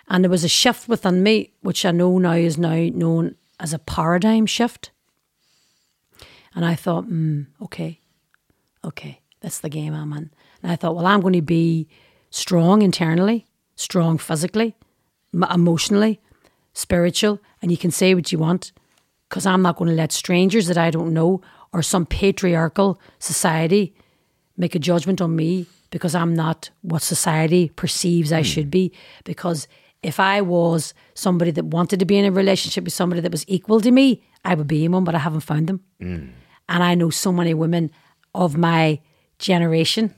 And 0.09 0.23
there 0.23 0.31
was 0.31 0.43
a 0.43 0.49
shift 0.49 0.89
within 0.89 1.21
me, 1.21 1.53
which 1.61 1.85
I 1.85 1.91
know 1.91 2.17
now 2.17 2.33
is 2.33 2.57
now 2.57 2.75
known 2.75 3.35
as 3.59 3.73
a 3.73 3.79
paradigm 3.79 4.45
shift. 4.45 4.91
And 6.55 6.65
I 6.65 6.75
thought, 6.75 7.07
mm, 7.07 7.45
okay, 7.61 7.99
okay, 8.83 9.21
that's 9.41 9.59
the 9.59 9.69
game 9.69 9.93
I'm 9.93 10.11
in. 10.13 10.31
And 10.63 10.71
I 10.71 10.75
thought, 10.75 10.95
well, 10.95 11.05
I'm 11.05 11.21
going 11.21 11.33
to 11.33 11.41
be 11.41 11.87
strong 12.31 12.81
internally, 12.81 13.45
strong 13.75 14.17
physically, 14.17 14.75
emotionally, 15.33 16.19
spiritual, 16.73 17.39
and 17.61 17.71
you 17.71 17.77
can 17.77 17.91
say 17.91 18.15
what 18.15 18.31
you 18.31 18.39
want 18.39 18.71
because 19.29 19.45
I'm 19.45 19.61
not 19.61 19.77
going 19.77 19.89
to 19.89 19.95
let 19.95 20.11
strangers 20.11 20.67
that 20.67 20.77
I 20.77 20.89
don't 20.89 21.13
know 21.13 21.41
or 21.71 21.83
some 21.83 22.05
patriarchal 22.05 22.99
society 23.19 23.93
make 24.57 24.73
a 24.73 24.79
judgment 24.79 25.21
on 25.21 25.35
me 25.35 25.67
because 25.91 26.15
I'm 26.15 26.33
not 26.33 26.71
what 26.81 27.01
society 27.01 27.69
perceives 27.75 28.31
I 28.31 28.41
mm. 28.41 28.45
should 28.45 28.71
be. 28.71 28.91
Because 29.23 29.67
if 30.01 30.19
I 30.19 30.41
was 30.41 30.93
somebody 31.13 31.51
that 31.51 31.65
wanted 31.65 31.99
to 31.99 32.05
be 32.05 32.17
in 32.17 32.25
a 32.25 32.31
relationship 32.31 32.83
with 32.85 32.93
somebody 32.93 33.21
that 33.21 33.31
was 33.31 33.45
equal 33.47 33.81
to 33.81 33.91
me, 33.91 34.21
I 34.45 34.55
would 34.55 34.67
be 34.67 34.85
in 34.85 34.91
one, 34.91 35.03
but 35.03 35.15
I 35.15 35.19
haven't 35.19 35.41
found 35.41 35.67
them. 35.67 35.81
Mm. 36.01 36.31
And 36.69 36.83
I 36.83 36.95
know 36.95 37.09
so 37.09 37.31
many 37.31 37.53
women 37.53 37.91
of 38.33 38.55
my 38.55 39.01
generation 39.39 40.13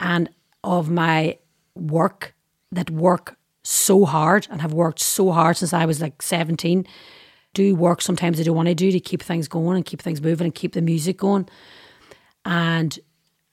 and 0.00 0.30
of 0.64 0.90
my 0.90 1.38
work 1.74 2.34
that 2.72 2.90
work 2.90 3.36
so 3.62 4.04
hard 4.04 4.46
and 4.50 4.62
have 4.62 4.72
worked 4.72 5.00
so 5.00 5.32
hard 5.32 5.56
since 5.56 5.72
I 5.72 5.84
was 5.84 6.00
like 6.00 6.22
17. 6.22 6.86
Do 7.52 7.74
work 7.74 8.00
sometimes 8.00 8.38
they 8.38 8.44
don't 8.44 8.56
want 8.56 8.68
to 8.68 8.74
do 8.74 8.92
to 8.92 9.00
keep 9.00 9.22
things 9.22 9.48
going 9.48 9.76
and 9.76 9.84
keep 9.84 10.00
things 10.00 10.22
moving 10.22 10.46
and 10.46 10.54
keep 10.54 10.72
the 10.72 10.82
music 10.82 11.18
going. 11.18 11.48
And 12.44 12.98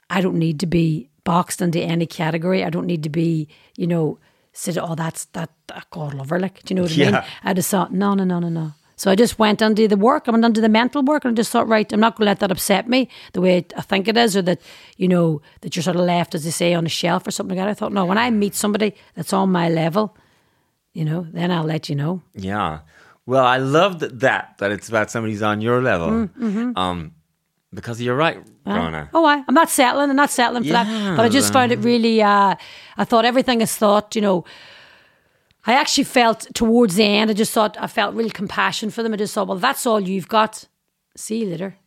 I 0.10 0.22
don't 0.22 0.38
need 0.38 0.60
to 0.60 0.68
be 0.68 1.10
boxed 1.24 1.62
into 1.62 1.80
any 1.80 2.06
category. 2.06 2.64
I 2.64 2.70
don't 2.70 2.86
need 2.86 3.04
to 3.04 3.10
be, 3.10 3.48
you 3.76 3.88
know, 3.88 4.20
said, 4.54 4.78
"Oh, 4.78 4.96
that's 4.96 5.26
that, 5.34 5.50
that 5.68 5.88
God 5.90 6.14
love 6.14 6.30
her." 6.30 6.40
Like, 6.40 6.64
do 6.64 6.74
you 6.74 6.76
know 6.76 6.84
what 6.84 6.92
I 6.92 6.96
yeah. 6.96 7.12
mean? 7.12 7.22
I 7.44 7.54
just 7.54 7.70
thought, 7.70 7.94
no, 7.94 8.14
no, 8.14 8.24
no, 8.24 8.40
no, 8.40 8.50
no. 8.50 8.74
So 8.96 9.12
I 9.12 9.16
just 9.16 9.40
went 9.40 9.62
and 9.62 9.76
did 9.76 9.92
the 9.92 9.98
work. 9.98 10.28
I 10.28 10.32
went 10.32 10.46
and 10.46 10.56
did 10.56 10.64
the 10.64 10.70
mental 10.70 11.04
work, 11.04 11.26
and 11.26 11.34
I 11.34 11.36
just 11.36 11.52
thought, 11.52 11.68
right, 11.68 11.92
I'm 11.92 12.00
not 12.00 12.16
going 12.16 12.26
to 12.26 12.32
let 12.32 12.40
that 12.40 12.52
upset 12.52 12.88
me 12.88 13.10
the 13.34 13.42
way 13.42 13.66
I 13.76 13.82
think 13.82 14.08
it 14.08 14.16
is, 14.16 14.38
or 14.38 14.42
that 14.44 14.62
you 14.98 15.08
know 15.08 15.42
that 15.62 15.76
you're 15.76 15.84
sort 15.84 15.96
of 15.96 16.04
left, 16.04 16.36
as 16.36 16.44
they 16.44 16.52
say, 16.52 16.74
on 16.74 16.86
a 16.86 16.90
shelf 16.90 17.28
or 17.28 17.32
something 17.32 17.58
like 17.58 17.66
that. 17.66 17.72
I 17.72 17.74
thought, 17.74 17.92
no, 17.92 18.06
when 18.06 18.18
I 18.18 18.30
meet 18.30 18.56
somebody 18.56 18.96
that's 19.16 19.34
on 19.34 19.52
my 19.52 19.68
level, 19.68 20.16
you 20.94 21.04
know, 21.04 21.28
then 21.32 21.52
I'll 21.52 21.64
let 21.64 21.90
you 21.90 21.96
know. 21.96 22.22
Yeah. 22.34 22.80
Well, 23.26 23.46
I 23.46 23.58
love 23.58 24.00
that 24.00 24.20
that, 24.20 24.56
that 24.60 24.72
it's 24.72 24.90
about 24.90 25.10
somebody 25.10 25.34
who's 25.34 25.42
on 25.42 25.62
your 25.62 25.82
level. 25.82 26.10
Mm, 26.10 26.30
mm-hmm. 26.30 26.78
Um, 26.78 27.16
because 27.74 28.02
you're 28.02 28.16
right, 28.16 28.42
Rona. 28.66 29.10
oh, 29.14 29.26
I, 29.26 29.44
I'm 29.48 29.54
not 29.54 29.70
settling. 29.70 30.10
I'm 30.10 30.16
not 30.16 30.30
settling 30.30 30.64
for 30.64 30.70
yeah, 30.70 30.84
that. 30.84 31.18
But 31.18 31.26
I 31.26 31.30
just 31.30 31.52
found 31.52 31.72
it 31.72 31.80
really. 31.80 32.22
Uh, 32.22 32.56
I 32.98 33.04
thought 33.06 33.26
everything 33.26 33.62
is 33.62 33.76
thought. 33.76 34.16
You 34.16 34.22
know, 34.22 34.46
I 35.66 35.74
actually 35.74 36.04
felt 36.04 36.48
towards 36.54 36.96
the 36.96 37.04
end. 37.04 37.32
I 37.32 37.34
just 37.34 37.54
thought 37.54 37.78
I 37.80 37.88
felt 37.88 38.16
real 38.16 38.30
compassion 38.30 38.90
for 38.90 39.04
them. 39.04 39.14
I 39.14 39.18
just 39.18 39.34
thought, 39.34 39.48
well, 39.48 39.58
that's 39.58 39.86
all 39.86 40.00
you've 40.00 40.28
got. 40.28 40.68
See 41.16 41.44
you 41.44 41.50
later. 41.50 41.78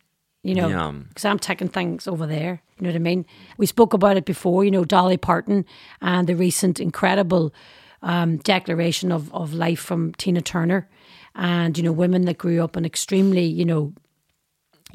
You 0.43 0.55
know, 0.55 1.03
because. 1.09 1.25
I'm 1.25 1.39
taking 1.39 1.67
things 1.67 2.07
over 2.07 2.25
there. 2.25 2.61
You 2.77 2.83
know 2.83 2.89
what 2.89 2.95
I 2.95 2.99
mean? 2.99 3.25
We 3.57 3.65
spoke 3.65 3.93
about 3.93 4.17
it 4.17 4.25
before. 4.25 4.63
You 4.63 4.71
know, 4.71 4.85
Dolly 4.85 5.17
Parton 5.17 5.65
and 6.01 6.27
the 6.27 6.35
recent 6.35 6.79
incredible 6.79 7.53
um, 8.01 8.37
declaration 8.37 9.11
of 9.11 9.33
of 9.33 9.53
life 9.53 9.79
from 9.79 10.13
Tina 10.13 10.41
Turner, 10.41 10.89
and 11.35 11.77
you 11.77 11.83
know, 11.83 11.91
women 11.91 12.25
that 12.25 12.37
grew 12.37 12.63
up 12.63 12.77
in 12.77 12.85
extremely, 12.85 13.45
you 13.45 13.65
know, 13.65 13.93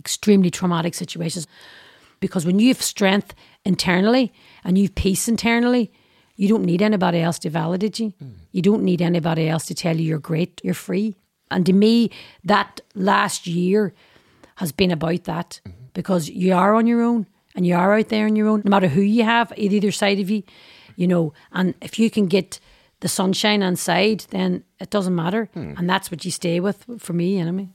extremely 0.02 0.50
traumatic 0.50 0.94
situations. 0.94 1.46
Because 2.18 2.44
when 2.44 2.58
you 2.58 2.68
have 2.68 2.82
strength 2.82 3.34
internally 3.64 4.32
and 4.64 4.76
you 4.76 4.84
have 4.84 4.94
peace 4.96 5.28
internally, 5.28 5.92
you 6.36 6.48
don't 6.48 6.64
need 6.64 6.82
anybody 6.82 7.20
else 7.20 7.38
to 7.40 7.50
validate 7.50 8.00
you. 8.00 8.12
Mm. 8.22 8.32
You 8.50 8.62
don't 8.62 8.82
need 8.82 9.00
anybody 9.00 9.48
else 9.48 9.66
to 9.66 9.74
tell 9.74 9.96
you 9.96 10.04
you're 10.04 10.18
great, 10.18 10.60
you're 10.64 10.74
free. 10.74 11.14
And 11.50 11.64
to 11.66 11.72
me, 11.72 12.10
that 12.44 12.80
last 12.94 13.46
year 13.46 13.92
has 14.56 14.72
been 14.72 14.90
about 14.90 15.24
that 15.24 15.60
mm-hmm. 15.66 15.84
because 15.94 16.28
you 16.28 16.54
are 16.54 16.74
on 16.74 16.86
your 16.86 17.02
own 17.02 17.26
and 17.54 17.66
you 17.66 17.76
are 17.76 17.94
out 17.98 18.08
there 18.08 18.26
on 18.26 18.36
your 18.36 18.48
own, 18.48 18.62
no 18.64 18.70
matter 18.70 18.88
who 18.88 19.02
you 19.02 19.24
have, 19.24 19.52
either 19.56 19.92
side 19.92 20.18
of 20.18 20.30
you, 20.30 20.42
you 20.96 21.06
know. 21.06 21.32
And 21.52 21.74
if 21.80 21.98
you 21.98 22.10
can 22.10 22.26
get 22.26 22.58
the 23.00 23.08
sunshine 23.08 23.62
inside, 23.62 24.24
then 24.30 24.64
it 24.80 24.90
doesn't 24.90 25.14
matter. 25.14 25.48
Mm. 25.54 25.78
And 25.78 25.90
that's 25.90 26.10
what 26.10 26.24
you 26.24 26.30
stay 26.30 26.60
with 26.60 26.84
for 26.98 27.12
me, 27.12 27.38
enemy. 27.38 27.68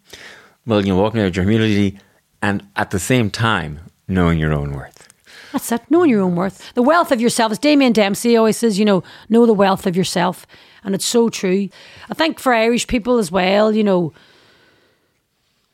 Well, 0.65 0.85
you're 0.85 0.97
walking 0.97 1.21
out 1.21 1.27
of 1.27 1.35
your 1.35 1.45
community 1.45 1.99
and 2.41 2.67
at 2.75 2.91
the 2.91 2.99
same 2.99 3.29
time 3.29 3.79
knowing 4.07 4.39
your 4.39 4.53
own 4.53 4.73
worth. 4.73 5.07
That's 5.51 5.71
it, 5.71 5.81
knowing 5.89 6.09
your 6.09 6.21
own 6.21 6.35
worth. 6.35 6.73
The 6.73 6.81
wealth 6.81 7.11
of 7.11 7.21
yourself, 7.21 7.51
as 7.51 7.59
Damien 7.59 7.93
Dempsey 7.93 8.35
always 8.35 8.57
says, 8.57 8.77
you 8.77 8.85
know, 8.85 9.03
know 9.29 9.45
the 9.45 9.53
wealth 9.53 9.85
of 9.87 9.95
yourself. 9.95 10.45
And 10.83 10.93
it's 10.93 11.05
so 11.05 11.29
true. 11.29 11.69
I 12.09 12.13
think 12.13 12.39
for 12.39 12.53
Irish 12.53 12.87
people 12.87 13.17
as 13.17 13.31
well, 13.31 13.73
you 13.73 13.83
know, 13.83 14.13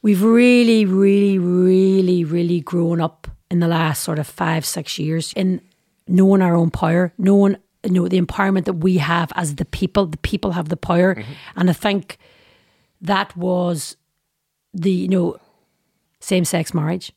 we've 0.02 0.23
really, 0.23 0.86
really, 0.86 1.38
really, 1.38 2.23
really 2.23 2.62
grown 2.62 3.02
up 3.02 3.28
in 3.49 3.60
the 3.60 3.67
last 3.67 4.04
sort 4.04 4.19
of 4.19 4.28
five, 4.28 4.65
six 4.65 4.97
years 4.97 5.34
in 5.34 5.62
knowing 6.08 6.41
our 6.41 6.56
own 6.56 6.69
power, 6.69 7.13
knowing 7.17 7.58
you 7.84 7.91
know 7.91 8.08
the 8.08 8.21
empowerment 8.21 8.65
that 8.65 8.73
we 8.73 8.97
have 8.97 9.32
as 9.36 9.56
the 9.56 9.65
people. 9.65 10.06
The 10.06 10.17
people 10.17 10.52
have 10.52 10.69
the 10.69 10.78
power, 10.78 11.15
mm-hmm. 11.15 11.32
and 11.56 11.69
I 11.69 11.73
think 11.73 12.17
that 13.02 13.36
was 13.36 13.97
the 14.73 14.91
you 14.91 15.08
know 15.08 15.38
same 16.24 16.46
sex 16.46 16.74
marriage. 16.74 17.12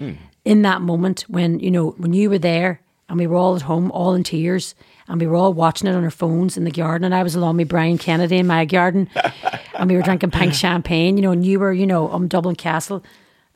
Mm. 0.00 0.16
In 0.44 0.62
that 0.62 0.80
moment 0.80 1.22
when, 1.28 1.60
you 1.60 1.70
know, 1.70 1.90
when 1.98 2.12
you 2.12 2.30
were 2.30 2.38
there 2.38 2.80
and 3.08 3.18
we 3.18 3.26
were 3.26 3.36
all 3.36 3.56
at 3.56 3.62
home, 3.62 3.90
all 3.92 4.14
in 4.14 4.22
tears, 4.22 4.74
and 5.08 5.20
we 5.20 5.26
were 5.26 5.36
all 5.36 5.52
watching 5.52 5.88
it 5.88 5.94
on 5.94 6.04
our 6.04 6.10
phones 6.10 6.56
in 6.56 6.64
the 6.64 6.70
garden, 6.70 7.04
and 7.04 7.14
I 7.14 7.22
was 7.22 7.34
along 7.34 7.58
with 7.58 7.68
Brian 7.68 7.98
Kennedy 7.98 8.38
in 8.38 8.46
my 8.46 8.64
garden, 8.64 9.08
and 9.74 9.88
we 9.88 9.96
were 9.96 10.02
drinking 10.02 10.32
pink 10.32 10.54
champagne, 10.54 11.16
you 11.16 11.22
know, 11.22 11.30
and 11.30 11.44
you 11.44 11.60
were, 11.60 11.72
you 11.72 11.86
know, 11.86 12.08
on 12.08 12.26
Dublin 12.26 12.56
Castle, 12.56 13.04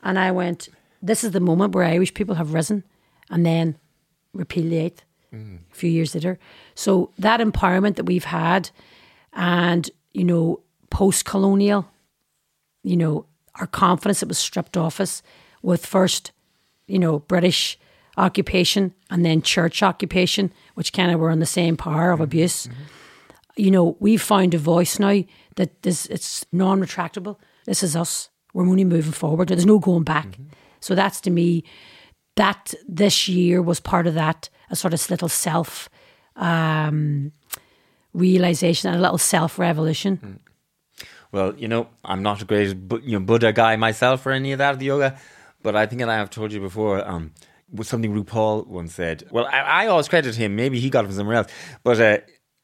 and 0.03 0.17
I 0.17 0.31
went, 0.31 0.69
this 1.01 1.23
is 1.23 1.31
the 1.31 1.39
moment 1.39 1.73
where 1.73 1.83
Irish 1.83 2.13
people 2.13 2.35
have 2.35 2.53
risen 2.53 2.83
and 3.29 3.45
then 3.45 3.77
repeal 4.33 4.69
the 4.69 4.77
eighth 4.77 5.03
a 5.71 5.75
few 5.75 5.89
years 5.89 6.13
later. 6.13 6.37
So 6.75 7.11
that 7.17 7.39
empowerment 7.39 7.95
that 7.95 8.05
we've 8.05 8.25
had 8.25 8.69
and, 9.33 9.89
you 10.13 10.23
know, 10.23 10.61
post 10.89 11.25
colonial, 11.25 11.89
you 12.83 12.97
know, 12.97 13.25
our 13.55 13.67
confidence 13.67 14.21
that 14.21 14.29
was 14.29 14.39
stripped 14.39 14.77
off 14.77 14.99
us 14.99 15.21
with 15.61 15.85
first, 15.85 16.31
you 16.87 16.99
know, 16.99 17.19
British 17.19 17.77
occupation 18.17 18.93
and 19.09 19.25
then 19.25 19.41
church 19.41 19.81
occupation, 19.83 20.51
which 20.75 20.93
kind 20.93 21.11
of 21.11 21.19
were 21.19 21.31
on 21.31 21.39
the 21.39 21.45
same 21.45 21.77
power 21.77 22.11
of 22.11 22.19
abuse. 22.19 22.67
You 23.55 23.71
know, 23.71 23.97
we've 23.99 24.21
found 24.21 24.53
a 24.53 24.57
voice 24.57 24.99
now 24.99 25.23
that 25.55 25.81
this 25.83 26.05
it's 26.07 26.45
non 26.51 26.81
retractable. 26.81 27.37
This 27.65 27.83
is 27.83 27.95
us. 27.95 28.29
We're 28.53 28.67
only 28.67 28.83
moving 28.83 29.11
forward. 29.11 29.49
There's 29.49 29.65
no 29.65 29.79
going 29.79 30.03
back. 30.03 30.37
So 30.79 30.95
that's 30.95 31.21
to 31.21 31.29
me 31.29 31.63
that 32.35 32.73
this 32.87 33.27
year 33.27 33.61
was 33.61 33.79
part 33.79 34.07
of 34.07 34.13
that, 34.15 34.49
a 34.69 34.75
sort 34.75 34.93
of 34.93 35.09
little 35.09 35.29
self 35.29 35.89
um, 36.35 37.31
realization 38.13 38.89
and 38.89 38.97
a 38.97 39.01
little 39.01 39.17
self 39.17 39.59
revolution. 39.59 40.39
Well, 41.31 41.55
you 41.55 41.67
know, 41.67 41.87
I'm 42.03 42.23
not 42.23 42.41
a 42.41 42.45
great 42.45 42.75
you 43.03 43.19
know, 43.19 43.25
Buddha 43.25 43.53
guy 43.53 43.75
myself 43.75 44.25
or 44.25 44.31
any 44.31 44.51
of 44.51 44.57
that, 44.57 44.79
the 44.79 44.85
yoga, 44.85 45.17
but 45.63 45.75
I 45.75 45.85
think, 45.85 46.01
and 46.01 46.11
I 46.11 46.15
have 46.15 46.29
told 46.29 46.51
you 46.51 46.59
before, 46.59 47.07
um, 47.07 47.33
something 47.83 48.13
RuPaul 48.13 48.67
once 48.67 48.93
said. 48.95 49.23
Well, 49.31 49.45
I, 49.45 49.59
I 49.59 49.87
always 49.87 50.09
credit 50.09 50.35
him. 50.35 50.55
Maybe 50.55 50.79
he 50.79 50.89
got 50.89 51.05
it 51.05 51.07
from 51.07 51.15
somewhere 51.15 51.37
else, 51.37 51.51
but 51.83 52.01
uh, 52.01 52.17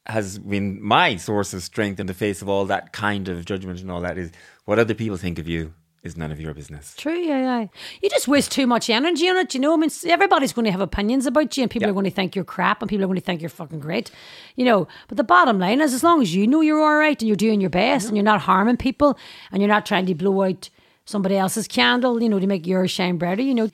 has 0.06 0.39
been 0.39 0.82
my 0.82 1.15
source 1.15 1.53
of 1.53 1.63
strength 1.63 1.99
in 1.99 2.08
the 2.08 2.13
face 2.13 2.41
of 2.41 2.49
all 2.49 2.65
that 2.65 2.93
kind 2.93 3.27
of 3.27 3.45
judgment 3.45 3.82
and 3.82 3.91
all 3.91 4.01
that 4.01 4.17
is 4.17 4.32
what 4.65 4.80
other 4.80 4.93
people 4.93 5.17
think 5.17 5.39
of 5.39 5.47
you 5.47 5.73
is 6.07 6.17
none 6.17 6.31
of 6.31 6.41
your 6.41 6.53
business. 6.55 6.95
True, 6.97 7.13
yeah, 7.17 7.39
yeah. 7.39 7.67
You 8.01 8.09
just 8.09 8.27
waste 8.27 8.51
too 8.51 8.65
much 8.65 8.89
energy 8.89 9.29
on 9.29 9.37
it, 9.37 9.53
you 9.53 9.59
know. 9.59 9.73
I 9.73 9.77
mean, 9.77 9.91
everybody's 10.07 10.53
going 10.53 10.65
to 10.65 10.71
have 10.71 10.81
opinions 10.81 11.27
about 11.27 11.55
you, 11.55 11.61
and 11.63 11.69
people 11.71 11.85
Yeah. 11.85 11.91
are 11.91 11.93
going 11.93 12.05
to 12.05 12.11
think 12.11 12.35
you're 12.35 12.43
crap, 12.45 12.81
and 12.81 12.89
people 12.89 13.03
are 13.03 13.07
going 13.07 13.19
to 13.19 13.25
think 13.25 13.41
you're 13.41 13.49
fucking 13.49 13.79
great, 13.79 14.09
you 14.55 14.65
know. 14.65 14.87
But 15.07 15.17
the 15.17 15.23
bottom 15.23 15.59
line 15.59 15.81
is, 15.81 15.93
as 15.93 16.03
long 16.03 16.21
as 16.21 16.33
you 16.33 16.47
know 16.47 16.61
you're 16.61 16.81
all 16.81 16.97
right 16.97 17.21
and 17.21 17.27
you're 17.27 17.35
doing 17.35 17.61
your 17.61 17.69
best, 17.69 18.07
and 18.07 18.17
you're 18.17 18.23
not 18.23 18.41
harming 18.41 18.77
people, 18.77 19.17
and 19.51 19.61
you're 19.61 19.69
not 19.69 19.85
trying 19.85 20.07
to 20.07 20.15
blow 20.15 20.41
out 20.43 20.69
somebody 21.05 21.37
else's 21.37 21.67
candle, 21.67 22.21
you 22.21 22.29
know, 22.29 22.39
to 22.39 22.47
make 22.47 22.65
yours 22.65 22.89
shine 22.91 23.17
brighter, 23.17 23.41
you 23.43 23.53
know, 23.53 23.69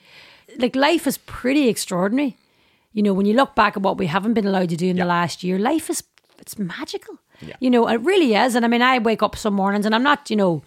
like 0.57 0.75
life 0.75 1.07
is 1.07 1.17
pretty 1.17 1.69
extraordinary. 1.69 2.37
You 2.91 3.01
know, 3.01 3.13
when 3.13 3.25
you 3.25 3.33
look 3.33 3.55
back 3.55 3.75
at 3.75 3.81
what 3.81 3.97
we 3.97 4.05
haven't 4.07 4.33
been 4.35 4.45
allowed 4.45 4.69
to 4.69 4.75
do 4.75 4.87
in 4.87 4.97
the 4.97 5.05
last 5.05 5.43
year, 5.43 5.57
life 5.57 5.89
is 5.89 6.03
it's 6.37 6.59
magical. 6.59 7.17
You 7.59 7.69
know, 7.71 7.87
it 7.89 7.99
really 8.01 8.35
is. 8.35 8.55
And 8.55 8.63
I 8.63 8.67
mean, 8.67 8.81
I 8.81 8.99
wake 8.99 9.23
up 9.23 9.35
some 9.35 9.53
mornings, 9.55 9.85
and 9.85 9.95
I'm 9.95 10.03
not, 10.03 10.29
you 10.29 10.35
know 10.35 10.61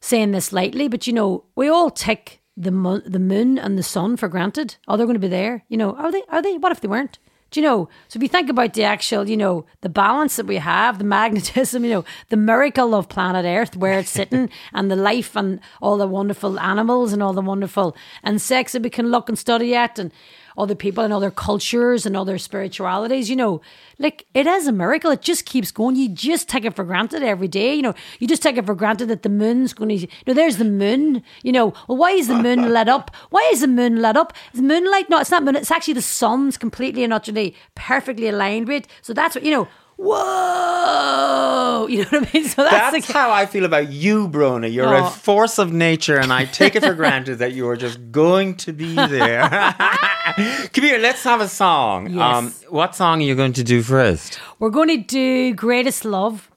saying 0.00 0.32
this 0.32 0.52
lightly, 0.52 0.88
but 0.88 1.06
you 1.06 1.12
know, 1.12 1.44
we 1.54 1.68
all 1.68 1.90
take 1.90 2.40
the 2.56 2.70
mo- 2.70 3.02
the 3.04 3.18
moon 3.20 3.58
and 3.58 3.78
the 3.78 3.82
sun 3.82 4.16
for 4.16 4.28
granted. 4.28 4.76
Oh, 4.86 4.96
they're 4.96 5.06
going 5.06 5.14
to 5.14 5.20
be 5.20 5.28
there. 5.28 5.64
You 5.68 5.76
know, 5.76 5.94
are 5.96 6.10
they? 6.10 6.22
Are 6.28 6.42
they? 6.42 6.58
What 6.58 6.72
if 6.72 6.80
they 6.80 6.88
weren't? 6.88 7.18
Do 7.50 7.60
you 7.60 7.66
know? 7.66 7.88
So 8.08 8.18
if 8.18 8.22
you 8.22 8.28
think 8.28 8.50
about 8.50 8.74
the 8.74 8.84
actual, 8.84 9.26
you 9.28 9.36
know, 9.36 9.64
the 9.80 9.88
balance 9.88 10.36
that 10.36 10.46
we 10.46 10.56
have, 10.56 10.98
the 10.98 11.04
magnetism, 11.18 11.84
you 11.84 11.90
know, 11.90 12.04
the 12.28 12.36
miracle 12.36 12.94
of 12.94 13.08
planet 13.08 13.46
Earth, 13.46 13.76
where 13.76 13.98
it's 13.98 14.10
sitting, 14.10 14.50
and 14.72 14.90
the 14.90 14.96
life 14.96 15.34
and 15.34 15.60
all 15.80 15.96
the 15.96 16.06
wonderful 16.06 16.60
animals 16.60 17.12
and 17.12 17.22
all 17.22 17.32
the 17.32 17.40
wonderful 17.40 17.96
insects 18.26 18.72
that 18.72 18.82
we 18.82 18.90
can 18.90 19.10
look 19.10 19.28
and 19.28 19.38
study 19.38 19.74
at, 19.74 19.98
and 19.98 20.12
other 20.58 20.74
people 20.74 21.04
and 21.04 21.12
other 21.12 21.30
cultures 21.30 22.04
and 22.04 22.16
other 22.16 22.36
spiritualities, 22.36 23.30
you 23.30 23.36
know, 23.36 23.60
like 23.98 24.26
it 24.34 24.46
is 24.46 24.66
a 24.66 24.72
miracle. 24.72 25.10
It 25.10 25.22
just 25.22 25.46
keeps 25.46 25.70
going. 25.70 25.96
You 25.96 26.08
just 26.08 26.48
take 26.48 26.64
it 26.64 26.74
for 26.74 26.84
granted 26.84 27.22
every 27.22 27.48
day. 27.48 27.74
You 27.74 27.82
know, 27.82 27.94
you 28.18 28.26
just 28.26 28.42
take 28.42 28.56
it 28.56 28.66
for 28.66 28.74
granted 28.74 29.06
that 29.06 29.22
the 29.22 29.28
moon's 29.28 29.72
going 29.72 29.88
to, 29.90 29.94
you 29.96 30.08
know, 30.26 30.34
there's 30.34 30.56
the 30.56 30.64
moon. 30.64 31.22
You 31.42 31.52
know, 31.52 31.72
well, 31.86 31.96
why 31.96 32.10
is 32.10 32.28
the 32.28 32.42
moon 32.42 32.72
lit 32.74 32.88
up? 32.88 33.10
Why 33.30 33.48
is 33.52 33.60
the 33.60 33.68
moon 33.68 34.02
lit 34.02 34.16
up? 34.16 34.32
Is 34.52 34.60
moonlight? 34.60 35.08
No, 35.08 35.18
it's 35.20 35.30
not 35.30 35.44
moon. 35.44 35.56
It's 35.56 35.70
actually 35.70 35.94
the 35.94 36.02
sun's 36.02 36.58
completely 36.58 37.04
and 37.04 37.12
utterly 37.12 37.54
perfectly 37.74 38.28
aligned 38.28 38.68
with. 38.68 38.84
it. 38.84 38.90
So 39.02 39.14
that's 39.14 39.36
what, 39.36 39.44
you 39.44 39.50
know, 39.50 39.68
whoa. 39.98 41.86
You 41.88 41.98
know 41.98 42.08
what 42.10 42.28
I 42.28 42.32
mean? 42.34 42.44
So 42.58 42.62
that's, 42.64 42.92
That's 42.92 43.06
the, 43.06 43.12
how 43.12 43.30
I 43.30 43.46
feel 43.46 43.64
about 43.64 43.90
you, 43.92 44.28
Bronagh. 44.28 44.72
You're 44.72 44.94
Oh. 44.96 45.06
a 45.06 45.10
force 45.10 45.58
of 45.58 45.72
nature, 45.72 46.18
and 46.18 46.32
I 46.32 46.44
take 46.46 46.74
it 46.76 46.82
for 46.82 46.94
granted 47.02 47.36
that 47.38 47.52
you 47.52 47.68
are 47.68 47.76
just 47.76 47.98
going 48.10 48.56
to 48.56 48.72
be 48.72 48.94
there. 48.94 49.42
Come 50.72 50.84
here, 50.84 50.98
let's 50.98 51.22
have 51.24 51.40
a 51.40 51.48
song. 51.48 52.06
Um, 52.18 52.46
Yes. 52.46 52.64
what 52.68 52.94
song 52.96 53.20
are 53.20 53.24
you 53.24 53.34
going 53.34 53.52
to 53.54 53.64
do 53.64 53.82
first? 53.82 54.40
We're 54.58 54.70
going 54.70 54.88
to 54.88 54.96
do 55.02 55.54
Greatest 55.54 56.04
Love. 56.04 56.50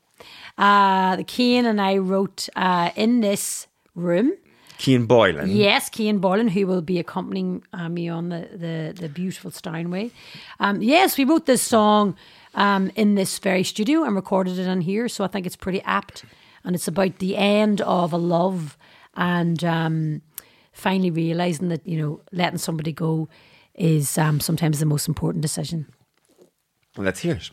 Uh, 0.57 1.15
the 1.17 1.23
Cian 1.27 1.65
and 1.65 1.79
I 1.81 1.97
wrote 1.97 2.47
uh, 2.55 2.89
in 2.95 3.21
this 3.21 3.67
room. 3.95 4.33
Cian 4.77 5.05
Boylan. 5.05 5.47
Yes, 5.49 5.89
Cian 5.91 6.19
Boylan, 6.19 6.47
who 6.49 6.65
will 6.67 6.81
be 6.81 6.97
accompanying 6.99 7.63
uh, 7.73 7.89
me 7.89 8.09
on 8.09 8.29
the, 8.29 8.47
the, 8.51 8.93
the 9.01 9.09
beautiful 9.09 9.51
Steinway. 9.51 10.11
Um, 10.59 10.81
yes, 10.81 11.17
we 11.17 11.23
wrote 11.25 11.45
this 11.45 11.61
song 11.61 12.15
um, 12.55 12.91
in 12.95 13.15
this 13.15 13.39
very 13.39 13.63
studio 13.63 14.03
and 14.03 14.15
recorded 14.15 14.59
it 14.59 14.67
on 14.67 14.81
here, 14.81 15.07
so 15.07 15.23
I 15.23 15.27
think 15.27 15.45
it's 15.45 15.55
pretty 15.55 15.81
apt. 15.83 16.25
And 16.63 16.75
it's 16.75 16.87
about 16.87 17.19
the 17.19 17.37
end 17.37 17.81
of 17.81 18.13
a 18.13 18.17
love 18.17 18.77
and 19.15 19.63
um, 19.63 20.21
finally 20.73 21.11
realizing 21.11 21.69
that, 21.69 21.85
you 21.87 21.97
know, 21.97 22.21
letting 22.31 22.59
somebody 22.59 22.91
go 22.91 23.29
is 23.73 24.17
um, 24.17 24.39
sometimes 24.39 24.79
the 24.79 24.85
most 24.85 25.07
important 25.07 25.41
decision. 25.41 25.87
Let's 26.97 27.21
hear 27.21 27.35
it. 27.35 27.49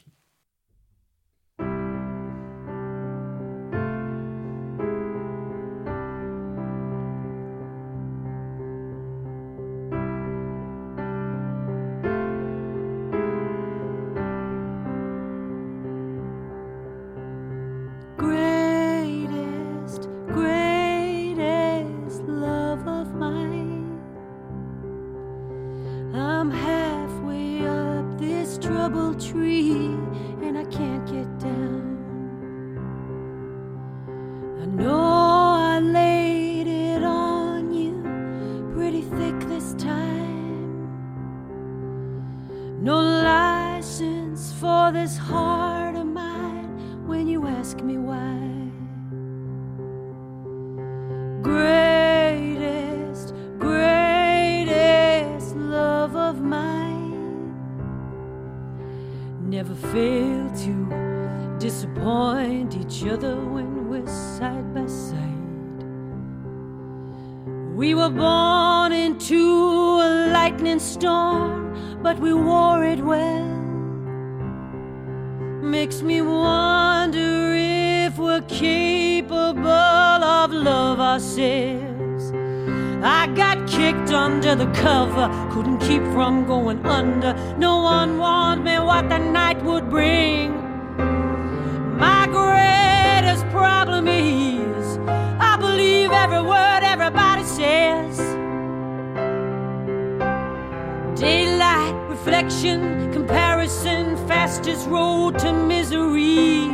Daylight, 101.19 101.95
reflection, 102.09 103.13
comparison, 103.13 104.17
fastest 104.29 104.87
road 104.89 105.39
to 105.41 105.53
misery. 105.53 106.69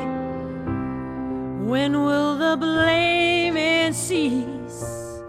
When 1.64 2.04
will 2.04 2.36
the 2.36 2.56
blame 2.58 3.34
blaming 3.54 3.92
cease? 3.92 5.22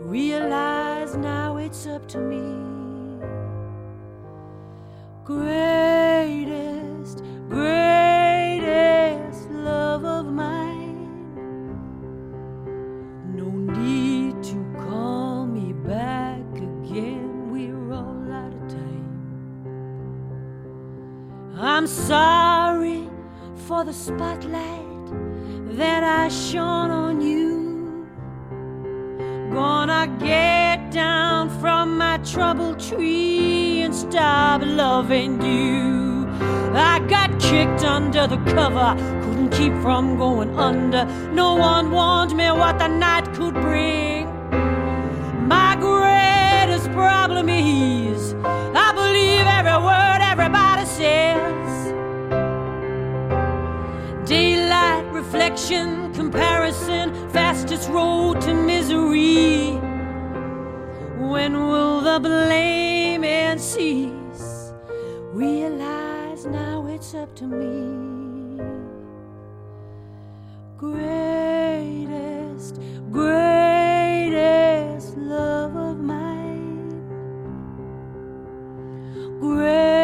Realize 0.00 1.16
now 1.16 1.56
it's 1.56 1.86
up 1.86 2.06
to 2.08 2.18
me. 2.18 2.42
Greatest, 5.24 5.91
the 23.84 23.92
spotlight 23.92 25.06
that 25.76 26.04
I 26.04 26.28
shone 26.28 26.90
on 26.90 27.20
you. 27.20 28.06
Gonna 29.52 30.06
get 30.20 30.92
down 30.92 31.50
from 31.60 31.98
my 31.98 32.18
troubled 32.18 32.78
tree 32.78 33.80
and 33.80 33.92
stop 33.92 34.62
loving 34.64 35.42
you. 35.42 36.28
I 36.74 37.00
got 37.08 37.40
kicked 37.40 37.82
under 37.84 38.28
the 38.28 38.38
cover, 38.52 38.94
couldn't 39.22 39.50
keep 39.50 39.74
from 39.82 40.16
going 40.16 40.56
under. 40.56 41.04
No 41.32 41.54
one 41.54 41.90
warned 41.90 42.36
me 42.36 42.52
what 42.52 42.78
the 42.78 42.88
night 42.88 43.32
could 43.34 43.54
bring. 43.54 44.28
My 45.48 45.76
greatest 45.80 46.88
problem 46.92 47.48
is 47.48 48.11
reflection, 55.32 56.12
comparison, 56.12 57.14
fastest 57.30 57.88
road 57.88 58.38
to 58.38 58.52
misery. 58.52 59.70
When 61.18 61.68
will 61.68 62.02
the 62.02 62.20
blaming 62.20 63.58
cease? 63.58 64.74
Realize 65.32 66.44
now 66.44 66.86
it's 66.86 67.14
up 67.14 67.34
to 67.36 67.44
me. 67.44 68.60
Greatest, 70.76 72.78
greatest 73.10 75.16
love 75.16 75.74
of 75.76 75.98
mine. 75.98 76.90
Greatest, 79.40 80.01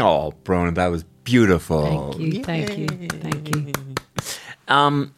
Oh, 0.00 0.32
Bronagh, 0.44 0.74
that 0.76 0.88
was 0.88 1.04
beautiful. 1.24 2.12
Thank 2.12 2.34
you, 2.34 2.44
thank 2.44 2.78
you, 2.78 2.86
thank 3.08 3.56
you. 3.56 3.72
Um, 4.68 5.14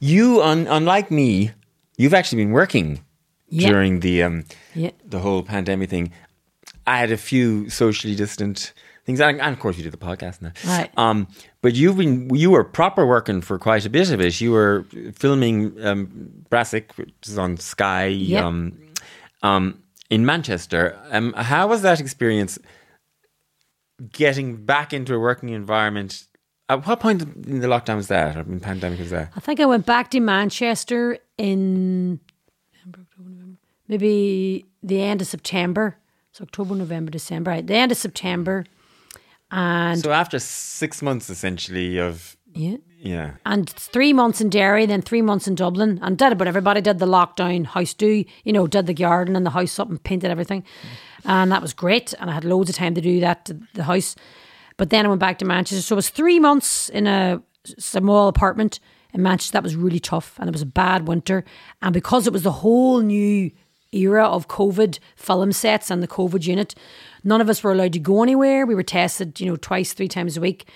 you, 0.00 0.42
un- 0.42 0.66
unlike 0.68 1.10
me, 1.12 1.52
you've 1.96 2.12
actually 2.14 2.42
been 2.44 2.50
working 2.52 3.04
Yeah. 3.48 3.68
during 3.68 4.00
the 4.00 4.22
um, 4.24 4.44
Yeah. 4.74 4.90
the 5.04 5.20
whole 5.20 5.42
pandemic 5.44 5.90
thing. 5.90 6.10
I 6.86 6.98
had 6.98 7.12
a 7.12 7.16
few 7.16 7.68
socially 7.70 8.16
distant 8.16 8.72
things, 9.06 9.20
and, 9.20 9.40
and 9.40 9.52
of 9.54 9.60
course, 9.60 9.76
you 9.76 9.84
did 9.84 9.92
the 9.92 9.96
podcast 9.96 10.42
now. 10.42 10.52
Right. 10.66 10.90
Um, 10.96 11.28
but 11.62 11.76
you've 11.76 11.98
been 11.98 12.34
you 12.34 12.50
were 12.50 12.64
proper 12.64 13.06
working 13.06 13.42
for 13.42 13.58
quite 13.60 13.86
a 13.86 13.90
bit 13.90 14.10
of 14.10 14.20
it. 14.20 14.40
You 14.40 14.50
were 14.52 14.84
filming 15.14 15.72
um, 15.84 16.08
Brassic, 16.50 16.92
which 16.96 17.12
is 17.26 17.38
on 17.38 17.58
Sky, 17.58 18.06
Yeah. 18.06 18.44
um, 18.44 18.76
um, 19.44 19.80
in 20.10 20.26
Manchester. 20.26 20.98
Um, 21.12 21.32
how 21.34 21.68
was 21.68 21.82
that 21.82 22.00
experience? 22.00 22.58
Getting 24.12 24.64
back 24.64 24.92
into 24.92 25.14
a 25.14 25.18
working 25.18 25.50
environment. 25.50 26.24
At 26.68 26.86
what 26.86 27.00
point 27.00 27.22
in 27.22 27.60
the 27.60 27.66
lockdown 27.66 27.96
was 27.96 28.08
that? 28.08 28.36
Or 28.36 28.40
in 28.40 28.60
pandemic 28.60 28.98
was 29.00 29.10
that? 29.10 29.32
I 29.34 29.40
think 29.40 29.58
I 29.58 29.66
went 29.66 29.86
back 29.86 30.10
to 30.10 30.20
Manchester 30.20 31.18
in 31.36 32.20
maybe 33.88 34.66
the 34.82 35.00
end 35.00 35.20
of 35.20 35.26
September. 35.26 35.96
So 36.32 36.42
October, 36.42 36.74
November, 36.74 37.10
December. 37.10 37.50
Right, 37.50 37.66
the 37.66 37.74
end 37.74 37.90
of 37.90 37.98
September. 37.98 38.64
And 39.50 39.98
So 40.00 40.12
after 40.12 40.38
six 40.38 41.00
months, 41.02 41.30
essentially, 41.30 41.98
of 41.98 42.36
yeah. 42.54 42.76
Yeah, 43.00 43.34
and 43.46 43.68
three 43.68 44.12
months 44.12 44.40
in 44.40 44.50
Derry, 44.50 44.84
then 44.86 45.02
three 45.02 45.22
months 45.22 45.46
in 45.46 45.54
Dublin, 45.54 45.98
and 46.02 46.18
did. 46.18 46.36
But 46.36 46.48
everybody 46.48 46.80
did 46.80 46.98
the 46.98 47.06
lockdown 47.06 47.66
house 47.66 47.94
do, 47.94 48.24
you 48.44 48.52
know, 48.52 48.66
did 48.66 48.86
the 48.86 48.94
garden 48.94 49.36
and 49.36 49.46
the 49.46 49.50
house 49.50 49.78
up 49.78 49.88
and 49.88 50.02
painted 50.02 50.30
everything, 50.30 50.64
and 51.24 51.52
that 51.52 51.62
was 51.62 51.72
great. 51.72 52.12
And 52.18 52.28
I 52.30 52.34
had 52.34 52.44
loads 52.44 52.70
of 52.70 52.76
time 52.76 52.94
to 52.94 53.00
do 53.00 53.20
that 53.20 53.44
to 53.46 53.60
the 53.74 53.84
house. 53.84 54.16
But 54.76 54.90
then 54.90 55.04
I 55.04 55.08
went 55.08 55.20
back 55.20 55.38
to 55.38 55.44
Manchester, 55.44 55.82
so 55.82 55.94
it 55.94 55.96
was 55.96 56.08
three 56.08 56.38
months 56.38 56.88
in 56.88 57.06
a 57.06 57.42
small 57.78 58.28
apartment 58.28 58.80
in 59.12 59.22
Manchester. 59.22 59.52
That 59.52 59.64
was 59.64 59.76
really 59.76 60.00
tough, 60.00 60.36
and 60.38 60.48
it 60.48 60.52
was 60.52 60.62
a 60.62 60.66
bad 60.66 61.08
winter. 61.08 61.44
And 61.82 61.92
because 61.92 62.26
it 62.26 62.32
was 62.32 62.42
the 62.42 62.52
whole 62.52 63.00
new 63.00 63.50
era 63.92 64.24
of 64.24 64.48
COVID 64.48 64.98
film 65.16 65.52
sets 65.52 65.90
and 65.90 66.02
the 66.02 66.08
COVID 66.08 66.46
unit, 66.46 66.74
none 67.24 67.40
of 67.40 67.48
us 67.48 67.62
were 67.62 67.72
allowed 67.72 67.94
to 67.94 67.98
go 67.98 68.22
anywhere. 68.22 68.66
We 68.66 68.74
were 68.74 68.82
tested, 68.82 69.40
you 69.40 69.46
know, 69.46 69.56
twice, 69.56 69.92
three 69.92 70.08
times 70.08 70.36
a 70.36 70.40
week. 70.40 70.68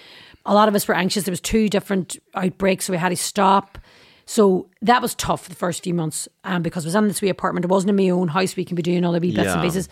A 0.46 0.54
lot 0.54 0.68
of 0.68 0.74
us 0.74 0.88
were 0.88 0.94
anxious. 0.94 1.24
There 1.24 1.32
was 1.32 1.40
two 1.40 1.68
different 1.68 2.18
outbreaks, 2.34 2.86
so 2.86 2.92
we 2.92 2.98
had 2.98 3.10
to 3.10 3.16
stop. 3.16 3.78
So 4.26 4.68
that 4.82 5.02
was 5.02 5.14
tough 5.14 5.48
the 5.48 5.54
first 5.54 5.82
few 5.84 5.94
months, 5.94 6.28
um, 6.44 6.62
because 6.62 6.84
I 6.84 6.88
was 6.88 6.94
in 6.94 7.08
this 7.08 7.20
wee 7.22 7.28
apartment. 7.28 7.64
It 7.64 7.70
wasn't 7.70 7.90
in 7.90 7.96
my 7.96 8.10
own 8.10 8.28
house. 8.28 8.56
We 8.56 8.64
can 8.64 8.74
be 8.76 8.82
doing 8.82 9.04
all 9.04 9.12
the 9.12 9.20
wee 9.20 9.32
bits 9.32 9.48
and 9.52 9.60
Yeah. 9.62 9.62
pieces. 9.68 9.88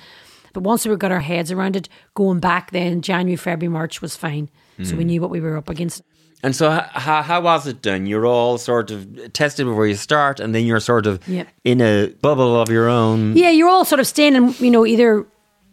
But 0.53 0.63
once 0.65 0.85
we 0.87 0.95
got 0.97 1.13
our 1.13 1.21
heads 1.21 1.53
around 1.53 1.77
it, 1.77 1.89
going 2.15 2.41
back 2.41 2.71
then 2.73 3.03
January, 3.03 3.37
February, 3.37 3.73
March 3.73 4.03
was 4.03 4.17
fine. 4.17 4.49
So 4.83 4.95
Mm. 4.95 4.99
we 4.99 5.05
knew 5.05 5.21
what 5.21 5.31
we 5.31 5.41
were 5.41 5.57
up 5.57 5.69
against. 5.69 6.03
And 6.43 6.57
so, 6.57 6.71
how, 6.71 7.21
how 7.23 7.41
was 7.43 7.67
it 7.67 7.83
done? 7.83 8.07
You're 8.07 8.25
all 8.27 8.57
sort 8.57 8.91
of 8.91 9.33
tested 9.35 9.67
before 9.67 9.87
you 9.87 9.95
start, 9.95 10.41
and 10.41 10.55
then 10.55 10.65
you're 10.65 10.81
sort 10.81 11.07
of 11.07 11.21
Yep. 11.29 11.47
in 11.65 11.81
a 11.83 12.07
bubble 12.23 12.59
of 12.61 12.71
your 12.71 12.89
own. 12.89 13.37
Yeah, 13.37 13.51
you're 13.51 13.69
all 13.69 13.85
sort 13.85 14.01
of 14.01 14.07
staying 14.07 14.35
in, 14.35 14.55
you 14.59 14.71
know, 14.71 14.87
either 14.87 15.27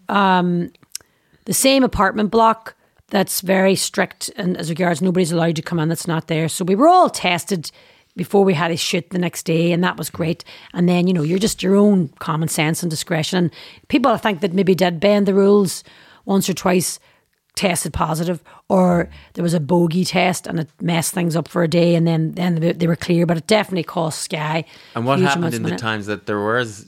um, 0.10 0.72
the 1.46 1.54
same 1.54 1.84
apartment 1.84 2.32
block 2.32 2.76
that's 3.10 3.42
very 3.42 3.76
strict 3.76 4.30
and 4.36 4.58
as 4.58 4.70
regards 4.70 5.02
nobody's 5.02 5.32
allowed 5.32 5.56
to 5.56 5.62
come 5.62 5.80
in 5.80 5.90
that's 5.90 6.08
not 6.08 6.28
there. 6.28 6.50
So 6.50 6.66
we 6.66 6.76
were 6.76 6.88
all 6.88 7.10
tested 7.10 7.72
before 8.18 8.44
we 8.44 8.54
had 8.54 8.72
a 8.72 8.76
shoot 8.78 9.12
the 9.12 9.20
next 9.20 9.44
day, 9.44 9.72
and 9.72 9.84
that 9.84 9.96
was 9.96 10.10
great. 10.10 10.44
And 10.74 10.90
then, 10.90 11.08
you 11.08 11.14
know, 11.14 11.22
you're 11.22 11.40
just 11.40 11.64
your 11.64 11.76
own 11.76 12.10
common 12.20 12.50
sense 12.50 12.82
and 12.84 12.90
discretion. 12.90 13.38
And 13.38 13.54
people, 13.88 14.12
I 14.12 14.18
think, 14.18 14.42
that 14.42 14.54
maybe 14.54 14.76
did 14.76 15.00
bend 15.00 15.28
the 15.28 15.36
rules 15.36 15.84
once 16.26 16.50
or 16.50 16.54
twice 16.54 17.00
tested 17.56 17.92
positive 17.92 18.44
or 18.70 19.10
there 19.34 19.42
was 19.42 19.56
a 19.56 19.60
bogey 19.60 20.06
test 20.06 20.46
and 20.46 20.60
it 20.60 20.70
messed 20.80 21.12
things 21.12 21.36
up 21.36 21.48
for 21.48 21.64
a 21.64 21.68
day 21.68 21.96
and 21.96 22.06
then 22.06 22.34
then 22.34 22.54
they 22.54 22.72
they 22.72 22.86
were 22.86 22.96
clear 22.96 23.26
but 23.26 23.36
it 23.36 23.48
definitely 23.48 23.82
cost 23.82 24.22
sky 24.22 24.64
And 24.94 25.08
what 25.08 25.18
happened 25.18 25.56
in 25.56 25.64
the 25.64 25.76
times 25.76 26.06
that 26.06 26.28
there 26.28 26.40
was, 26.40 26.86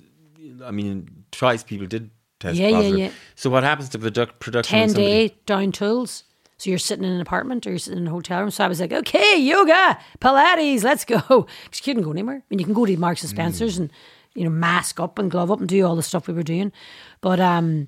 I 0.63 0.69
mean, 0.69 1.25
twice 1.31 1.63
people 1.63 1.87
did 1.87 2.11
test 2.39 2.57
Yeah, 2.57 2.67
yeah, 2.67 2.75
positive. 2.77 2.99
yeah. 2.99 3.09
So 3.35 3.49
what 3.49 3.63
happens 3.63 3.89
to 3.89 3.99
product 3.99 4.39
production? 4.39 4.77
10 4.79 4.93
day 4.93 5.35
down 5.45 5.71
tools. 5.71 6.23
So 6.57 6.69
you're 6.69 6.79
sitting 6.79 7.05
in 7.05 7.11
an 7.11 7.21
apartment 7.21 7.65
or 7.65 7.69
you're 7.69 7.79
sitting 7.79 7.99
in 7.99 8.07
a 8.07 8.11
hotel 8.11 8.41
room. 8.41 8.51
So 8.51 8.65
I 8.65 8.67
was 8.67 8.81
like, 8.81 8.91
okay, 8.91 9.37
yoga, 9.39 9.97
Pilates, 10.19 10.83
let's 10.83 11.05
go. 11.05 11.17
Because 11.63 11.79
you 11.79 11.83
couldn't 11.83 12.03
go 12.03 12.11
anywhere. 12.11 12.35
I 12.37 12.43
mean, 12.49 12.59
you 12.59 12.65
can 12.65 12.73
go 12.73 12.85
to 12.85 12.97
Marks 12.97 13.21
and 13.21 13.29
Spencer's 13.29 13.77
and, 13.77 13.89
you 14.35 14.43
know, 14.43 14.49
mask 14.49 14.99
up 14.99 15.17
and 15.19 15.31
glove 15.31 15.51
up 15.51 15.59
and 15.61 15.69
do 15.69 15.85
all 15.85 15.95
the 15.95 16.03
stuff 16.03 16.27
we 16.27 16.33
were 16.33 16.43
doing. 16.43 16.73
But 17.21 17.39
um, 17.39 17.87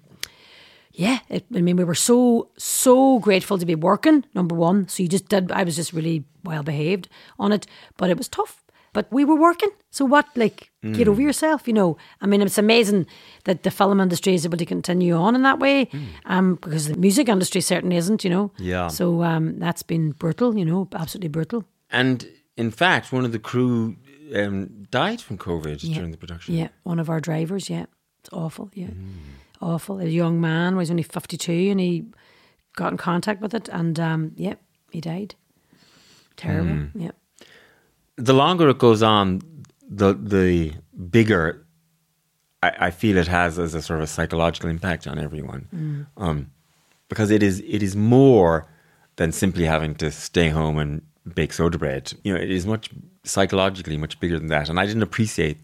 yeah, 0.93 1.19
it, 1.27 1.45
I 1.53 1.59
mean, 1.61 1.75
we 1.75 1.83
were 1.83 1.95
so, 1.95 2.49
so 2.57 3.19
grateful 3.19 3.57
to 3.57 3.65
be 3.65 3.75
working, 3.75 4.23
number 4.33 4.55
one. 4.55 4.87
So 4.87 5.03
you 5.03 5.09
just 5.09 5.27
did, 5.27 5.51
I 5.51 5.63
was 5.63 5.75
just 5.75 5.91
really 5.91 6.23
well 6.45 6.63
behaved 6.63 7.09
on 7.39 7.51
it. 7.51 7.67
But 7.97 8.09
it 8.09 8.17
was 8.17 8.29
tough. 8.29 8.63
But 8.93 9.11
we 9.11 9.25
were 9.25 9.35
working. 9.35 9.69
So 9.89 10.05
what, 10.05 10.27
like, 10.35 10.70
get 10.83 11.07
over 11.07 11.21
yourself, 11.21 11.67
you 11.67 11.73
know? 11.73 11.95
I 12.21 12.25
mean, 12.27 12.41
it's 12.41 12.57
amazing 12.57 13.05
that 13.43 13.61
the 13.63 13.69
film 13.71 13.99
industry 14.01 14.33
is 14.33 14.45
able 14.45 14.57
to 14.57 14.65
continue 14.65 15.13
on 15.15 15.35
in 15.35 15.43
that 15.43 15.59
way 15.59 15.87
um, 16.25 16.55
because 16.55 16.87
the 16.87 16.97
music 16.97 17.29
industry 17.29 17.61
certainly 17.61 17.97
isn't, 17.97 18.23
you 18.23 18.29
know? 18.31 18.51
Yeah. 18.57 18.87
So 18.87 19.21
um, 19.23 19.59
that's 19.59 19.83
been 19.83 20.11
brutal, 20.11 20.57
you 20.57 20.65
know, 20.65 20.87
absolutely 20.93 21.29
brutal. 21.29 21.65
And 21.91 22.27
in 22.57 22.71
fact, 22.71 23.11
one 23.11 23.25
of 23.25 23.31
the 23.31 23.39
crew 23.39 23.95
um, 24.35 24.87
died 24.89 25.21
from 25.21 25.37
COVID 25.37 25.83
Yeah. 25.83 25.95
during 25.95 26.11
the 26.11 26.17
production. 26.17 26.55
Yeah, 26.55 26.69
one 26.83 26.99
of 26.99 27.09
our 27.09 27.19
drivers, 27.19 27.69
yeah. 27.69 27.85
It's 28.21 28.29
awful, 28.33 28.69
yeah. 28.73 28.89
Awful. 29.61 29.99
A 29.99 30.05
young 30.05 30.41
man 30.41 30.75
was 30.75 30.89
only 30.89 31.03
52 31.03 31.51
and 31.71 31.79
he 31.79 32.05
got 32.75 32.91
in 32.91 32.97
contact 32.97 33.41
with 33.41 33.53
it 33.53 33.69
and, 33.69 33.99
um, 33.99 34.31
yeah, 34.35 34.55
he 34.91 34.99
died. 35.01 35.35
Terrible, 36.37 36.87
yeah. 36.95 37.11
the 38.15 38.33
longer 38.33 38.69
it 38.69 38.79
goes 38.79 39.03
on, 39.03 39.41
the 39.91 40.13
the 40.13 40.73
bigger 41.09 41.67
I, 42.63 42.87
I 42.87 42.91
feel 42.91 43.17
it 43.17 43.27
has 43.27 43.59
as 43.59 43.75
a 43.75 43.81
sort 43.81 43.99
of 43.99 44.05
a 44.05 44.07
psychological 44.07 44.69
impact 44.69 45.05
on 45.05 45.19
everyone, 45.19 46.07
um, 46.17 46.51
because 47.09 47.29
it 47.29 47.43
is 47.43 47.59
it 47.67 47.83
is 47.83 47.95
more 47.95 48.67
than 49.17 49.31
simply 49.31 49.65
having 49.65 49.93
to 49.95 50.09
stay 50.09 50.49
home 50.49 50.77
and 50.77 51.01
bake 51.35 51.53
soda 51.53 51.77
bread. 51.77 52.13
You 52.23 52.33
know, 52.33 52.39
it 52.39 52.49
is 52.49 52.65
much 52.65 52.89
psychologically 53.23 53.97
much 53.97 54.19
bigger 54.19 54.39
than 54.39 54.47
that, 54.47 54.69
and 54.69 54.79
I 54.79 54.85
didn't 54.85 55.03
appreciate 55.03 55.59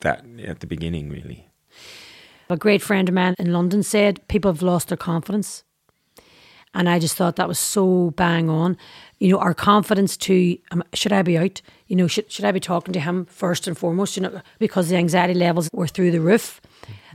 that 0.00 0.24
at 0.44 0.60
the 0.60 0.66
beginning 0.66 1.08
really. 1.08 1.48
A 2.50 2.56
great 2.56 2.82
friend 2.82 3.08
of 3.08 3.14
mine 3.14 3.34
in 3.38 3.52
London 3.52 3.82
said 3.82 4.26
people 4.28 4.52
have 4.52 4.62
lost 4.62 4.88
their 4.88 4.96
confidence. 4.98 5.64
And 6.74 6.88
I 6.88 6.98
just 6.98 7.16
thought 7.16 7.36
that 7.36 7.48
was 7.48 7.58
so 7.58 8.10
bang 8.12 8.48
on. 8.48 8.78
You 9.22 9.28
know, 9.28 9.38
our 9.38 9.54
confidence 9.54 10.16
to, 10.26 10.58
um, 10.72 10.82
should 10.94 11.12
I 11.12 11.22
be 11.22 11.38
out? 11.38 11.62
You 11.86 11.94
know, 11.94 12.08
should, 12.08 12.30
should 12.32 12.44
I 12.44 12.50
be 12.50 12.58
talking 12.58 12.92
to 12.92 12.98
him 12.98 13.24
first 13.26 13.68
and 13.68 13.78
foremost? 13.78 14.16
You 14.16 14.22
know, 14.24 14.40
because 14.58 14.88
the 14.88 14.96
anxiety 14.96 15.34
levels 15.34 15.70
were 15.72 15.86
through 15.86 16.10
the 16.10 16.20
roof 16.20 16.60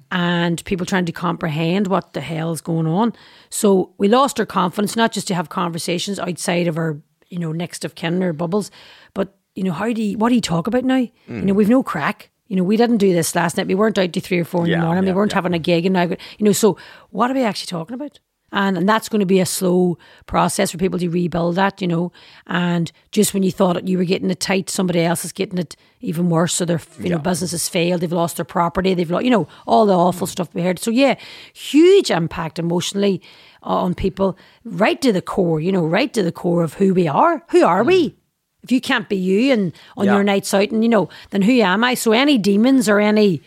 and 0.09 0.63
people 0.63 0.85
trying 0.85 1.05
to 1.05 1.11
comprehend 1.11 1.87
what 1.87 2.13
the 2.13 2.21
hell 2.21 2.53
is 2.53 2.61
going 2.61 2.87
on. 2.87 3.11
So 3.49 3.93
we 3.97 4.07
lost 4.07 4.39
our 4.39 4.45
confidence, 4.45 4.95
not 4.95 5.11
just 5.11 5.27
to 5.27 5.35
have 5.35 5.49
conversations 5.49 6.17
outside 6.17 6.67
of 6.67 6.77
our, 6.77 6.97
you 7.27 7.39
know, 7.39 7.51
next 7.51 7.83
of 7.83 7.95
kin 7.95 8.23
or 8.23 8.31
bubbles, 8.31 8.71
but, 9.13 9.35
you 9.55 9.63
know, 9.63 9.73
how 9.73 9.91
do 9.91 10.01
you, 10.01 10.17
what 10.17 10.29
do 10.29 10.35
you 10.35 10.41
talk 10.41 10.67
about 10.67 10.85
now? 10.85 10.95
You 10.95 11.11
know, 11.27 11.53
we've 11.53 11.67
no 11.67 11.83
crack. 11.83 12.29
You 12.47 12.55
know, 12.55 12.63
we 12.63 12.77
didn't 12.77 12.97
do 12.97 13.11
this 13.11 13.35
last 13.35 13.57
night. 13.57 13.67
We 13.67 13.75
weren't 13.75 13.97
out 13.97 14.13
to 14.13 14.21
three 14.21 14.39
or 14.39 14.45
four 14.45 14.63
in 14.63 14.71
Yeah, 14.71 14.79
the 14.79 14.85
morning. 14.85 15.03
yeah, 15.03 15.11
we 15.11 15.15
weren't 15.17 15.31
yeah. 15.33 15.35
having 15.35 15.53
a 15.53 15.59
gig 15.59 15.85
and 15.85 15.91
now, 15.91 16.03
you 16.03 16.17
know, 16.39 16.53
so 16.53 16.77
what 17.09 17.29
are 17.29 17.33
we 17.33 17.43
actually 17.43 17.67
talking 17.67 17.95
about? 17.95 18.21
And, 18.49 18.77
and 18.77 18.87
that's 18.87 19.09
going 19.09 19.19
to 19.19 19.25
be 19.25 19.41
a 19.41 19.45
slow 19.45 19.97
process 20.25 20.71
for 20.71 20.77
people 20.77 20.97
to 20.99 21.09
rebuild 21.09 21.55
that, 21.55 21.81
you 21.81 21.87
know. 21.87 22.13
And 22.45 22.89
just 23.11 23.33
when 23.33 23.43
you 23.43 23.51
thought 23.51 23.85
you 23.87 23.97
were 23.97 24.05
getting 24.05 24.29
it 24.31 24.39
tight, 24.39 24.69
somebody 24.69 25.01
else 25.01 25.25
is 25.25 25.33
getting 25.33 25.57
it 25.57 25.75
even 25.99 26.29
worse. 26.29 26.53
So 26.53 26.63
their 26.63 26.79
you 26.99 27.09
know 27.09 27.17
business 27.17 27.51
has 27.51 27.67
failed. 27.67 27.99
They've 28.01 28.11
lost 28.11 28.37
their 28.37 28.45
property. 28.45 28.93
They've 28.93 29.11
lost, 29.11 29.25
you 29.25 29.31
know, 29.31 29.49
all 29.65 29.85
the 29.85 29.97
awful 29.97 30.27
stuff 30.27 30.53
we 30.53 30.61
heard. 30.61 30.79
So 30.79 30.91
yeah, 30.91 31.15
huge 31.53 32.09
impact 32.09 32.57
emotionally 32.57 33.21
on 33.63 33.93
people, 33.93 34.37
right 34.63 35.01
to 35.01 35.11
the 35.11 35.21
core. 35.21 35.59
You 35.59 35.73
know, 35.73 35.85
right 35.85 36.13
to 36.13 36.23
the 36.23 36.31
core 36.31 36.63
of 36.63 36.75
who 36.75 36.93
we 36.93 37.05
are. 37.07 37.43
Who 37.49 37.65
are 37.65 37.83
we? 37.83 38.15
If 38.63 38.71
you 38.71 38.79
can't 38.79 39.09
be 39.09 39.17
you 39.17 39.51
and 39.51 39.73
on 39.97 40.05
Yeah. 40.05 40.13
your 40.15 40.23
nights 40.23 40.53
out, 40.53 40.71
and 40.71 40.83
you 40.83 40.89
know, 40.89 41.09
then 41.31 41.41
who 41.41 41.51
am 41.59 41.83
I? 41.83 41.95
So 41.95 42.13
any 42.13 42.37
demons 42.37 42.87
or 42.87 42.99
any 43.01 43.41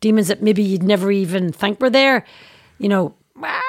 demons 0.00 0.28
that 0.28 0.42
maybe 0.42 0.62
you'd 0.62 0.82
never 0.82 1.12
even 1.12 1.52
think 1.52 1.80
were 1.80 1.90
there, 1.90 2.24
you 2.78 2.88
know. 2.88 3.14
ah, 3.42 3.60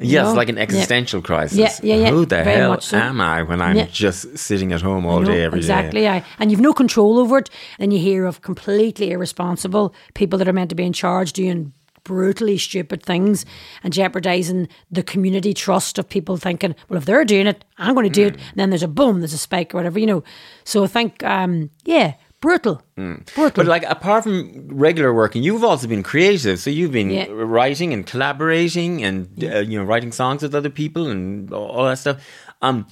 Yes, 0.00 0.26
know? 0.28 0.34
like 0.34 0.48
an 0.48 0.56
Yeah. 0.56 0.62
existential 0.62 1.20
crisis. 1.22 1.58
Yeah, 1.58 1.72
yeah, 1.82 1.94
yeah, 2.04 2.10
Who 2.10 2.20
the 2.24 2.42
very 2.42 2.56
hell 2.56 2.80
so. 2.80 2.96
am 2.98 3.20
I 3.20 3.42
when 3.42 3.60
I'm 3.60 3.76
Yeah. 3.76 3.86
just 3.90 4.38
sitting 4.38 4.72
at 4.72 4.80
home 4.82 5.04
all 5.06 5.22
day 5.22 5.42
every 5.42 5.60
day? 5.60 5.64
exactly, 5.66 6.06
and 6.38 6.50
you've 6.50 6.60
no 6.60 6.72
control 6.72 7.18
over 7.18 7.38
it. 7.38 7.50
Then 7.78 7.90
you 7.90 7.98
hear 7.98 8.24
of 8.26 8.40
completely 8.40 9.10
irresponsible 9.10 9.94
people 10.14 10.38
that 10.38 10.48
are 10.48 10.52
meant 10.52 10.70
to 10.70 10.76
be 10.76 10.84
in 10.84 10.92
charge 10.92 11.32
doing 11.32 11.72
brutally 12.02 12.56
stupid 12.56 13.02
things 13.02 13.44
and 13.84 13.92
jeopardizing 13.92 14.68
the 14.90 15.02
community 15.02 15.52
trust 15.52 15.98
of 15.98 16.08
people 16.08 16.38
thinking, 16.38 16.74
well, 16.88 16.96
if 16.98 17.04
they're 17.04 17.26
doing 17.26 17.46
it, 17.46 17.62
I'm 17.76 17.94
going 17.94 18.08
to 18.08 18.10
do 18.10 18.26
it. 18.28 18.34
Mm. 18.36 18.40
And 18.50 18.56
then 18.56 18.70
there's 18.70 18.82
a 18.82 18.88
boom, 18.88 19.20
there's 19.20 19.34
a 19.34 19.38
spike 19.38 19.74
or 19.74 19.76
whatever, 19.78 19.98
you 19.98 20.06
know. 20.06 20.24
So 20.64 20.82
I 20.82 20.86
think, 20.86 21.22
um, 21.24 21.68
yeah, 21.84 22.14
brutal, 22.40 22.82
brutal. 22.96 23.22
Mm. 23.34 23.54
But 23.54 23.66
like 23.66 23.84
apart 23.84 24.24
from 24.24 24.68
regular 24.68 25.12
working, 25.12 25.42
you've 25.42 25.64
also 25.64 25.86
been 25.86 26.02
creative. 26.02 26.58
So 26.58 26.70
you've 26.70 26.92
been 26.92 27.10
Yeah. 27.10 27.26
writing 27.30 27.92
and 27.92 28.06
collaborating 28.06 29.04
and 29.04 29.28
uh, 29.44 29.58
you 29.58 29.78
know 29.78 29.84
writing 29.84 30.12
songs 30.12 30.42
with 30.42 30.54
other 30.54 30.70
people 30.70 31.08
and 31.08 31.52
all 31.52 31.84
that 31.84 31.98
stuff. 31.98 32.18
Um, 32.62 32.86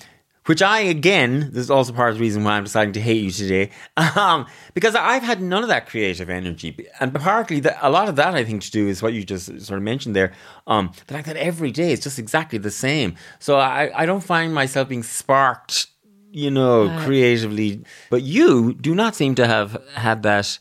which 0.46 0.62
I 0.62 0.80
again, 0.80 1.50
this 1.52 1.64
is 1.64 1.70
also 1.70 1.92
part 1.92 2.08
of 2.10 2.16
the 2.16 2.22
reason 2.22 2.42
why 2.42 2.52
I'm 2.56 2.64
deciding 2.64 2.94
to 2.94 3.02
hate 3.02 3.22
you 3.22 3.30
today, 3.30 3.70
um, 4.16 4.46
because 4.72 4.94
I've 4.94 5.22
had 5.22 5.42
none 5.42 5.62
of 5.62 5.68
that 5.68 5.86
creative 5.86 6.30
energy, 6.30 6.88
and 7.00 7.14
partly 7.14 7.60
that 7.60 7.76
a 7.82 7.90
lot 7.90 8.08
of 8.08 8.16
that 8.16 8.34
I 8.34 8.44
think 8.44 8.62
to 8.62 8.70
do 8.70 8.88
is 8.88 9.02
what 9.02 9.12
you 9.12 9.24
just 9.24 9.44
sort 9.60 9.76
of 9.76 9.82
mentioned 9.82 10.16
there, 10.16 10.32
um, 10.66 10.92
the 11.06 11.12
fact 11.12 11.26
that 11.26 11.36
every 11.36 11.70
day 11.70 11.92
is 11.92 12.00
just 12.00 12.18
exactly 12.18 12.58
the 12.58 12.70
same. 12.70 13.14
So 13.38 13.58
I, 13.58 13.90
I 13.94 14.06
don't 14.06 14.24
find 14.24 14.54
myself 14.54 14.88
being 14.88 15.02
sparked 15.02 15.88
you 16.30 16.50
know, 16.50 16.94
creatively. 17.04 17.82
But 18.10 18.22
you 18.22 18.74
do 18.74 18.94
not 18.94 19.14
seem 19.14 19.34
to 19.36 19.46
have 19.46 19.82
had 19.94 20.22
that 20.22 20.58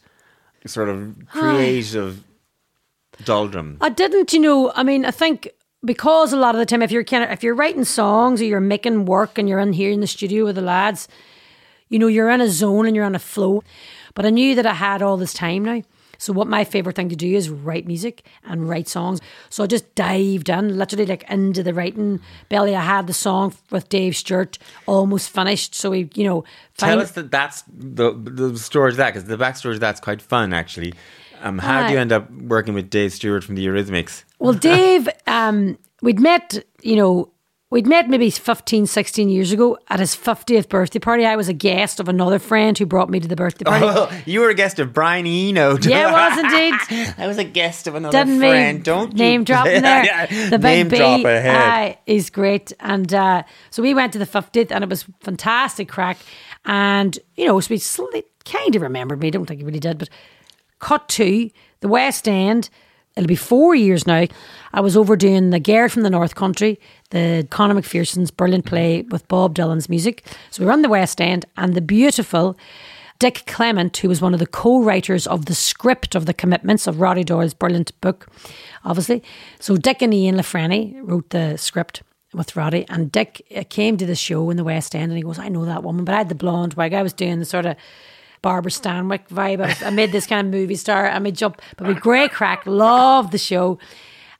sort 0.65 0.89
of 0.89 1.15
creative 1.30 2.23
doldrum. 3.23 3.77
I 3.82 3.89
didn't, 3.89 4.34
you 4.34 4.39
know. 4.39 4.71
I 4.75 4.84
mean, 4.84 5.06
I 5.06 5.12
think 5.12 5.49
because 5.84 6.34
a 6.34 6.38
lot 6.38 6.56
of 6.56 6.60
the 6.60 6.65
time, 6.65 6.82
if 6.82 6.91
you're 6.91 7.03
kind 7.03 7.23
of 7.23 7.32
if 7.32 7.43
you're 7.43 7.56
writing 7.56 7.84
songs 7.84 8.41
or 8.41 8.45
you're 8.45 8.60
making 8.60 9.06
work 9.06 9.38
and 9.38 9.47
you're 9.47 9.60
in 9.60 9.73
here 9.73 9.91
in 9.91 10.01
the 10.01 10.08
studio 10.08 10.45
with 10.45 10.56
the 10.56 10.62
lads, 10.62 11.08
you 11.89 11.99
know, 11.99 12.08
you're 12.08 12.30
in 12.30 12.41
a 12.41 12.49
zone 12.49 12.86
and 12.86 12.95
you're 12.95 13.06
on 13.06 13.15
a 13.15 13.19
flow. 13.19 13.63
But 14.13 14.25
I 14.25 14.30
knew 14.30 14.56
that 14.56 14.65
I 14.65 14.73
had 14.73 15.01
all 15.01 15.17
this 15.17 15.34
time 15.34 15.63
now. 15.63 15.84
So 16.17 16.34
what 16.34 16.47
my 16.47 16.63
favorite 16.63 16.95
thing 16.95 17.10
to 17.10 17.15
do 17.15 17.36
is 17.36 17.49
write 17.49 17.88
music 17.88 18.25
and 18.45 18.67
write 18.67 18.88
songs. 18.88 19.21
So 19.49 19.63
I 19.63 19.67
just 19.67 19.93
dived 19.95 20.49
in, 20.49 20.77
literally 20.77 21.06
like 21.06 21.30
into 21.30 21.63
the 21.63 21.73
writing 21.73 22.19
belly. 22.49 22.75
I 22.75 22.82
had 22.82 23.08
the 23.08 23.13
song 23.13 23.53
with 23.71 23.89
Dave 23.89 24.15
Stewart 24.15 24.58
almost 24.86 25.30
finished. 25.30 25.75
So 25.75 25.91
we, 25.91 26.10
you 26.13 26.23
know, 26.23 26.43
Tell 26.77 26.99
us 26.99 27.12
that 27.12 27.32
that's 27.32 27.63
the 27.67 28.13
the 28.13 28.58
story 28.60 28.91
of 28.91 28.97
that 28.97 29.13
because 29.13 29.25
the 29.25 29.38
backstory 29.38 29.73
of 29.73 29.80
that's 29.80 29.99
quite 29.99 30.21
fun 30.21 30.53
actually. 30.53 30.93
Um, 31.41 31.58
how 31.58 31.88
do 31.88 31.93
you 31.93 31.99
end 31.99 32.12
up 32.12 32.32
working 32.32 32.73
with 32.73 32.89
Dave 32.89 33.13
Stewart 33.13 33.43
from 33.43 33.56
the 33.56 33.65
Eurythmics? 33.65 34.23
Well, 34.39 34.53
Dave, 34.53 35.08
um, 35.27 35.77
we'd 36.01 36.19
met, 36.19 36.63
you 36.82 36.95
know, 36.95 37.32
we'd 37.69 37.86
met 37.86 38.10
maybe 38.10 38.30
15, 38.30 38.88
16 38.88 39.30
years 39.30 39.51
ago 39.51 39.77
at 39.89 39.99
his 39.99 40.15
50th 40.15 40.69
birthday 40.69 40.99
party. 40.99 41.25
I 41.25 41.36
was 41.36 41.49
a 41.49 41.53
guest 41.53 41.99
of 41.99 42.08
another 42.08 42.39
friend 42.39 42.77
who 42.77 42.86
brought 42.86 43.10
me 43.10 43.19
to 43.19 43.27
the 43.27 43.36
birthday 43.36 43.65
party. 43.65 43.86
Oh, 43.88 44.21
you 44.25 44.39
were 44.39 44.49
a 44.49 44.53
guest 44.53 44.80
of 44.80 44.93
Brian 44.93 45.25
Eno. 45.27 45.77
Yeah, 45.82 46.13
I 46.13 46.30
was 46.30 46.38
indeed. 46.89 47.13
I 47.17 47.27
was 47.27 47.38
a 47.38 47.43
guest 47.43 47.88
of 47.88 47.95
another 47.95 48.17
Didn't 48.17 48.39
friend. 48.39 48.84
Don't 48.84 49.12
you? 49.13 49.17
name 49.17 49.43
dropping 49.43 49.82
there. 49.82 50.06
Yeah, 50.06 50.49
The 50.49 50.60
big 50.60 50.62
name 50.62 50.88
B 50.89 50.97
drop 50.97 51.25
ahead. 51.25 51.56
aye, 51.56 51.97
is 52.06 52.30
great, 52.30 52.71
and 52.80 53.13
uh, 53.13 53.43
so 53.69 53.82
we 53.84 53.93
went 53.93 54.13
to 54.13 54.19
the 54.19 54.25
fiftieth, 54.25 54.71
and 54.71 54.84
it 54.84 54.89
was 54.89 55.06
fantastic 55.21 55.89
crack. 55.89 56.17
And 56.65 57.17
you 57.36 57.45
know, 57.45 57.60
so 57.60 57.67
we 57.71 57.77
sli- 57.77 58.23
kind 58.45 58.75
of 58.75 58.82
remembered 58.82 59.19
me. 59.19 59.27
I 59.27 59.30
don't 59.32 59.45
think 59.45 59.60
he 59.60 59.65
really 59.65 59.80
did, 59.80 59.97
but 59.97 60.10
cut 60.80 61.08
to 61.10 61.49
the 61.82 61.88
West 61.88 62.27
End. 62.27 62.69
It'll 63.17 63.27
be 63.27 63.36
four 63.36 63.73
years 63.73 64.06
now. 64.06 64.27
I 64.73 64.80
was 64.80 64.95
overdoing 64.95 65.49
the 65.49 65.60
Girl 65.60 65.89
from 65.89 66.03
the 66.03 66.10
North 66.10 66.36
Country, 66.36 66.80
the 67.10 67.47
Conor 67.49 67.73
McPherson's 67.73 68.30
Berlin 68.30 68.62
play 68.62 69.01
with 69.01 69.27
Bob 69.27 69.56
Dylan's 69.56 69.89
music. 69.89 70.23
So 70.51 70.62
we 70.62 70.67
were 70.67 70.71
on 70.71 70.84
the 70.84 70.89
West 70.89 71.19
End, 71.19 71.45
and 71.58 71.73
the 71.73 71.82
beautiful 71.82 72.56
Dick 73.17 73.43
Clement, 73.47 73.97
who 73.97 74.08
was 74.08 74.21
one 74.21 74.36
of 74.36 74.39
the 74.39 74.45
co-writers 74.45 75.25
of 75.25 75.47
the 75.47 75.56
script 75.56 76.13
of 76.13 76.27
the 76.27 76.34
Commitments 76.34 76.86
of 76.86 77.01
Roddy 77.01 77.23
Doyle's 77.23 77.56
brilliant 77.56 77.99
book, 78.01 78.27
obviously. 78.86 79.23
So 79.60 79.77
Dick 79.77 80.03
and 80.03 80.13
Ian 80.13 80.36
La 80.36 80.43
Frenais 80.43 80.99
wrote 81.01 81.32
the 81.32 81.58
script 81.58 82.03
with 82.34 82.56
Roddy, 82.56 82.86
and 82.88 83.12
Dick 83.12 83.41
uh, 83.56 83.63
came 83.67 83.97
to 83.97 84.06
the 84.06 84.15
show 84.15 84.51
in 84.51 84.58
the 84.58 84.63
West 84.63 84.93
End, 84.93 85.12
and 85.12 85.17
he 85.17 85.23
goes, 85.23 85.39
"I 85.39 85.47
know 85.47 85.65
that 85.65 85.82
woman, 85.82 86.06
but 86.06 86.13
I 86.13 86.19
had 86.19 86.30
the 86.30 86.36
blonde 86.36 86.75
wig. 86.75 86.93
I 86.93 87.01
was 87.01 87.13
doing 87.13 87.39
the 87.39 87.45
sort 87.45 87.65
of." 87.65 87.75
Barbara 88.41 88.71
Stanwyck 88.71 89.28
vibe. 89.30 89.84
I, 89.86 89.89
made 89.89 90.12
this 90.12 90.28
kind 90.28 90.47
of 90.47 90.54
movie 90.54 90.76
star. 90.76 91.08
I 91.08 91.19
made 91.19 91.36
jump, 91.36 91.62
but 91.76 91.88
with 91.88 92.00
great 92.00 92.32
crack. 92.32 92.65
Loved 92.65 93.32
the 93.32 93.38
show. 93.38 93.80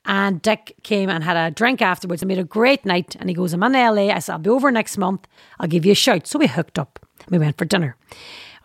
And 0.06 0.42
Dick 0.42 0.76
came 0.84 1.10
and 1.10 1.24
had 1.24 1.36
a 1.36 1.52
drink 1.52 1.82
afterwards 1.82 2.22
and 2.22 2.28
made 2.28 2.40
a 2.40 2.44
great 2.44 2.86
night. 2.86 3.16
And 3.20 3.30
he 3.30 3.36
goes, 3.36 3.54
I'm 3.54 3.64
in 3.64 3.74
LA. 3.74 4.10
I 4.10 4.20
said, 4.20 4.34
I'll 4.34 4.40
be 4.40 4.50
over 4.50 4.72
next 4.72 4.98
month. 4.98 5.28
I'll 5.60 5.68
give 5.68 5.86
you 5.86 5.92
a 5.92 5.96
shout. 5.96 6.28
So 6.28 6.40
we 6.40 6.48
hooked 6.48 6.80
up. 6.80 7.00
We 7.30 7.38
went 7.38 7.58
for 7.58 7.66
dinner 7.66 7.98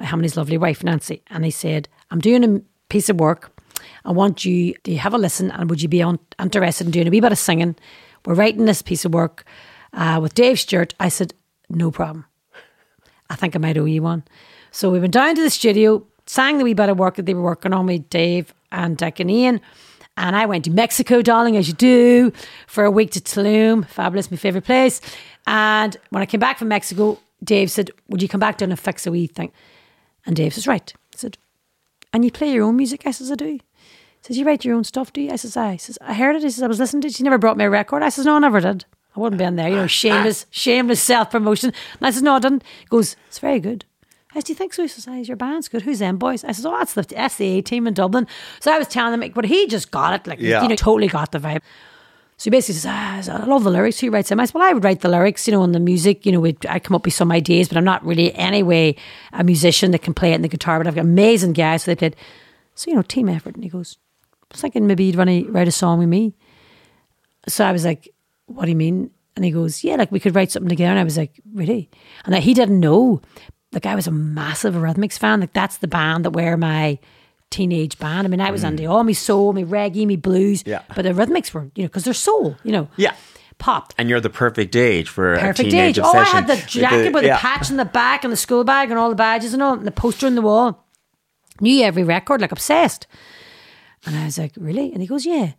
him 0.05 0.19
and 0.19 0.25
his 0.25 0.37
lovely 0.37 0.59
wife, 0.59 0.85
Nancy. 0.85 1.23
And 1.29 1.45
he 1.45 1.51
said, 1.51 1.89
I'm 2.11 2.21
doing 2.21 2.45
a 2.45 2.61
piece 2.89 3.09
of 3.09 3.19
work. 3.21 3.51
I 4.05 4.13
want 4.13 4.45
you 4.45 4.75
to 4.85 4.97
have 4.97 5.15
a 5.15 5.19
listen 5.19 5.51
and 5.51 5.71
would 5.71 5.83
you 5.83 5.89
be 5.89 6.03
on, 6.03 6.19
interested 6.41 6.87
in 6.87 6.91
doing 6.91 7.09
a 7.09 7.11
wee 7.11 7.21
bit 7.21 7.33
of 7.33 7.39
singing? 7.39 7.77
We're 8.25 8.35
writing 8.35 8.65
this 8.65 8.83
piece 8.83 9.05
of 9.05 9.15
work 9.15 9.45
uh, 9.93 10.19
with 10.21 10.35
Dave 10.35 10.61
Stewart. 10.61 10.95
I 11.01 11.09
said, 11.09 11.35
no 11.69 11.91
problem. 11.91 12.27
I 13.31 13.37
think 13.37 13.57
I 13.57 13.59
might 13.59 13.79
owe 13.79 13.85
you 13.85 14.03
one. 14.03 14.25
So 14.73 14.91
we 14.91 14.99
went 14.99 15.13
down 15.13 15.35
to 15.37 15.43
the 15.43 15.51
studio, 15.51 16.05
sang 16.27 16.59
the 16.59 16.65
wee 16.65 16.75
bit 16.75 16.89
of 16.89 16.99
work 16.99 17.17
that 17.17 17.27
they 17.27 17.35
were 17.35 17.43
working 17.43 17.73
on 17.73 17.87
with 17.87 18.09
Dave 18.09 18.55
and 18.73 18.97
Dick 18.97 19.21
and 19.21 19.31
Ian. 19.31 19.61
And 20.17 20.35
I 20.35 20.47
went 20.47 20.65
to 20.65 20.71
Mexico, 20.71 21.23
darling, 21.23 21.57
as 21.57 21.69
you 21.69 21.75
do, 21.75 22.33
for 22.67 22.85
a 22.85 22.91
week 22.91 23.11
to 23.13 23.21
Tulum. 23.21 23.87
Fabulous, 23.87 24.31
my 24.31 24.37
favourite 24.37 24.65
place. 24.65 25.01
And 25.47 25.97
when 26.11 26.23
I 26.23 26.27
came 26.27 26.41
back 26.41 26.59
from 26.59 26.69
Mexico, 26.69 27.19
Dave 27.45 27.71
said, 27.71 27.91
Would 28.09 28.23
you 28.23 28.29
come 28.29 28.41
back 28.41 28.59
down 28.59 28.71
and 28.71 28.81
fix 28.81 29.07
a 29.07 29.11
wee 29.11 29.27
thing? 29.27 29.53
And 30.27 30.37
Dave 30.37 30.55
says, 30.55 30.67
Right. 30.67 30.93
I 31.15 31.17
said, 31.17 31.39
And 32.13 32.25
you 32.25 32.31
play 32.31 32.51
your 32.51 32.65
own 32.65 32.77
music? 32.77 33.07
I 33.07 33.11
says, 33.11 33.31
I 33.31 33.35
do. 33.35 33.47
He 33.47 33.61
says, 34.23 34.39
You 34.39 34.47
write 34.47 34.65
your 34.65 34.75
own 34.75 34.85
stuff, 34.85 35.13
do 35.13 35.21
you? 35.21 35.33
I 35.33 35.37
says, 35.37 35.57
I. 35.57 35.73
He 35.73 35.79
says, 35.79 35.99
I 36.01 36.15
heard 36.15 36.37
it. 36.37 36.43
He 36.43 36.51
says, 36.51 36.63
I 36.63 36.67
was 36.67 36.79
listening 36.79 37.03
to 37.03 37.09
it. 37.09 37.15
She 37.15 37.23
never 37.23 37.39
brought 37.39 37.57
me 37.57 37.65
a 37.65 37.71
record. 37.71 38.03
I 38.03 38.09
says, 38.09 38.25
No, 38.25 38.37
I 38.37 38.39
never 38.39 38.61
did. 38.61 38.85
I 39.15 39.21
wouldn't 39.21 39.39
be 39.39 39.45
in 39.45 39.57
there, 39.57 39.69
you 39.69 39.77
know, 39.77 39.87
shameless, 39.87 40.47
shameless 40.51 41.03
self 41.03 41.31
promotion. 41.31 41.73
And 41.99 42.07
I 42.07 42.11
says, 42.11 42.23
No, 42.23 42.37
I 42.37 42.39
didn't. 42.39 42.63
He 42.81 42.87
goes, 42.87 43.17
It's 43.29 43.39
very 43.39 43.61
good. 43.61 43.85
I 44.33 44.39
said, 44.39 44.45
Do 44.45 44.53
you 44.53 44.57
think 44.57 44.75
so? 44.75 44.87
He 44.87 45.23
Your 45.23 45.37
band's 45.37 45.69
good. 45.69 45.83
Who's 45.83 45.99
them 46.01 46.17
boys? 46.17 46.45
I 46.45 46.53
said, 46.53 46.67
Oh, 46.67 46.77
that's 46.79 46.95
the, 46.95 47.03
that's 47.03 47.37
the 47.37 47.59
A 47.59 47.63
team 47.63 47.87
in 47.87 47.95
Dublin. 47.95 48.27
So 48.61 48.73
I 48.73 48.79
was 48.79 48.89
telling 48.89 49.21
him, 49.21 49.33
but 49.33 49.45
he 49.45 49.67
just 49.67 49.91
got 49.91 50.15
it. 50.15 50.27
Like, 50.27 50.41
Yeah. 50.41 50.63
you 50.63 50.69
know, 50.69 50.77
totally 50.77 51.09
got 51.09 51.33
the 51.33 51.39
vibe. 51.39 51.61
So 52.39 52.45
he 52.45 52.51
basically 52.51 52.81
says, 52.81 53.29
ah, 53.29 53.43
I 53.43 53.45
love 53.45 53.63
the 53.63 53.71
lyrics. 53.71 54.01
Who 54.01 54.11
writes 54.11 54.29
them? 54.29 54.41
I 54.41 54.47
said, 54.47 54.55
Well, 54.55 54.69
I 54.69 54.73
would 54.73 54.83
write 54.83 55.01
the 55.01 55.09
lyrics, 55.09 55.47
you 55.47 55.53
know, 55.53 55.63
and 55.63 55.75
the 55.75 55.79
music. 55.81 56.27
You 56.27 56.33
know, 56.33 56.45
I 56.69 56.79
come 56.81 56.95
up 56.97 57.05
with 57.05 57.15
some 57.15 57.31
ideas, 57.31 57.69
but 57.69 57.77
I'm 57.77 57.85
not 57.85 58.05
really 58.05 58.35
anyway 58.35 58.97
a 59.33 59.45
musician 59.45 59.91
that 59.93 60.03
can 60.03 60.15
play 60.15 60.33
it 60.33 60.37
in 60.37 60.43
the 60.43 60.49
guitar. 60.49 60.79
But 60.79 60.87
I've 60.89 60.95
got 60.95 61.03
amazing 61.03 61.53
guys. 61.53 61.85
So 61.85 61.91
they 61.91 61.97
played. 61.97 62.17
So, 62.75 62.91
you 62.91 62.97
know, 62.97 63.03
team 63.03 63.29
effort. 63.29 63.55
And 63.55 63.63
he 63.63 63.71
goes, 63.71 63.99
I 64.45 64.47
was 64.55 64.61
thinking 64.63 64.87
maybe 64.87 65.05
you'd 65.05 65.17
want 65.17 65.29
to 65.31 65.51
write 65.51 65.69
a 65.69 65.73
song 65.73 65.99
with 65.99 66.09
me. 66.09 66.35
So 67.49 67.65
I 67.65 67.71
was 67.73 67.85
like, 67.85 68.09
What 68.47 68.65
do 68.65 68.71
you 68.71 68.77
mean? 68.77 69.11
And 69.37 69.45
he 69.45 69.51
goes, 69.51 69.85
Yeah, 69.85 69.97
like 69.97 70.11
we 70.11 70.19
could 70.21 70.35
write 70.35 70.51
something 70.51 70.69
together. 70.71 70.91
And 70.91 70.99
I 70.99 71.05
was 71.05 71.19
like, 71.19 71.41
Really? 71.53 71.91
And 72.25 72.35
that 72.35 72.43
he 72.43 72.55
didn't 72.55 72.81
know. 72.81 73.21
Like 73.73 73.87
I 73.87 73.95
was 73.95 74.07
a 74.07 74.11
massive 74.11 74.75
Eurythmics 74.75 75.19
fan. 75.19 75.41
Like 75.41 75.53
that's 75.53 75.79
the 75.79 75.89
band 75.89 76.25
that 76.25 76.33
were 76.33 76.57
my 76.57 76.99
teenage 77.51 77.99
band. 77.99 78.27
I 78.27 78.31
mean, 78.31 78.41
I 78.41 78.51
was 78.51 78.65
mm. 78.65 78.69
into 78.69 78.87
all 78.87 79.05
my 79.05 79.13
soul, 79.13 79.53
my 79.53 79.63
reggae, 79.63 80.07
my 80.07 80.17
blues. 80.17 80.63
Yeah. 80.67 80.83
But 80.95 81.03
the 81.03 81.11
Eurythmics 81.11 81.53
were, 81.53 81.71
you 81.75 81.85
know, 81.85 81.89
because 81.89 82.05
they're 82.05 82.15
soul, 82.15 82.57
you 82.65 82.73
know. 82.73 82.89
Yeah. 82.97 83.15
popped. 83.63 83.95
And 83.97 84.11
you're 84.11 84.21
the 84.21 84.29
perfect 84.31 84.75
age 84.77 85.09
for 85.09 85.35
a 85.35 85.39
Perfect 85.39 85.71
teenage 85.71 85.99
age. 85.99 86.05
Oh, 86.05 86.13
I 86.13 86.25
had 86.25 86.47
the 86.47 86.57
jacket 86.57 87.13
with 87.13 87.23
the 87.23 87.31
patch 87.31 87.71
in 87.71 87.77
the 87.77 87.85
back 87.85 88.25
and 88.25 88.33
the 88.33 88.37
school 88.37 88.65
bag 88.65 88.91
and 88.91 88.99
all 88.99 89.09
the 89.09 89.15
badges 89.15 89.55
and 89.55 89.63
all, 89.63 89.75
and 89.75 89.87
the 89.87 89.93
poster 89.93 90.27
on 90.27 90.35
the 90.35 90.43
wall. 90.43 90.85
Knew 91.61 91.83
every 91.83 92.03
record, 92.03 92.41
like 92.41 92.53
obsessed. 92.53 93.07
And 94.05 94.17
I 94.17 94.25
was 94.25 94.37
like, 94.37 94.53
really? 94.57 94.93
And 94.93 95.01
he 95.01 95.07
goes, 95.07 95.25
yeah. 95.25 95.53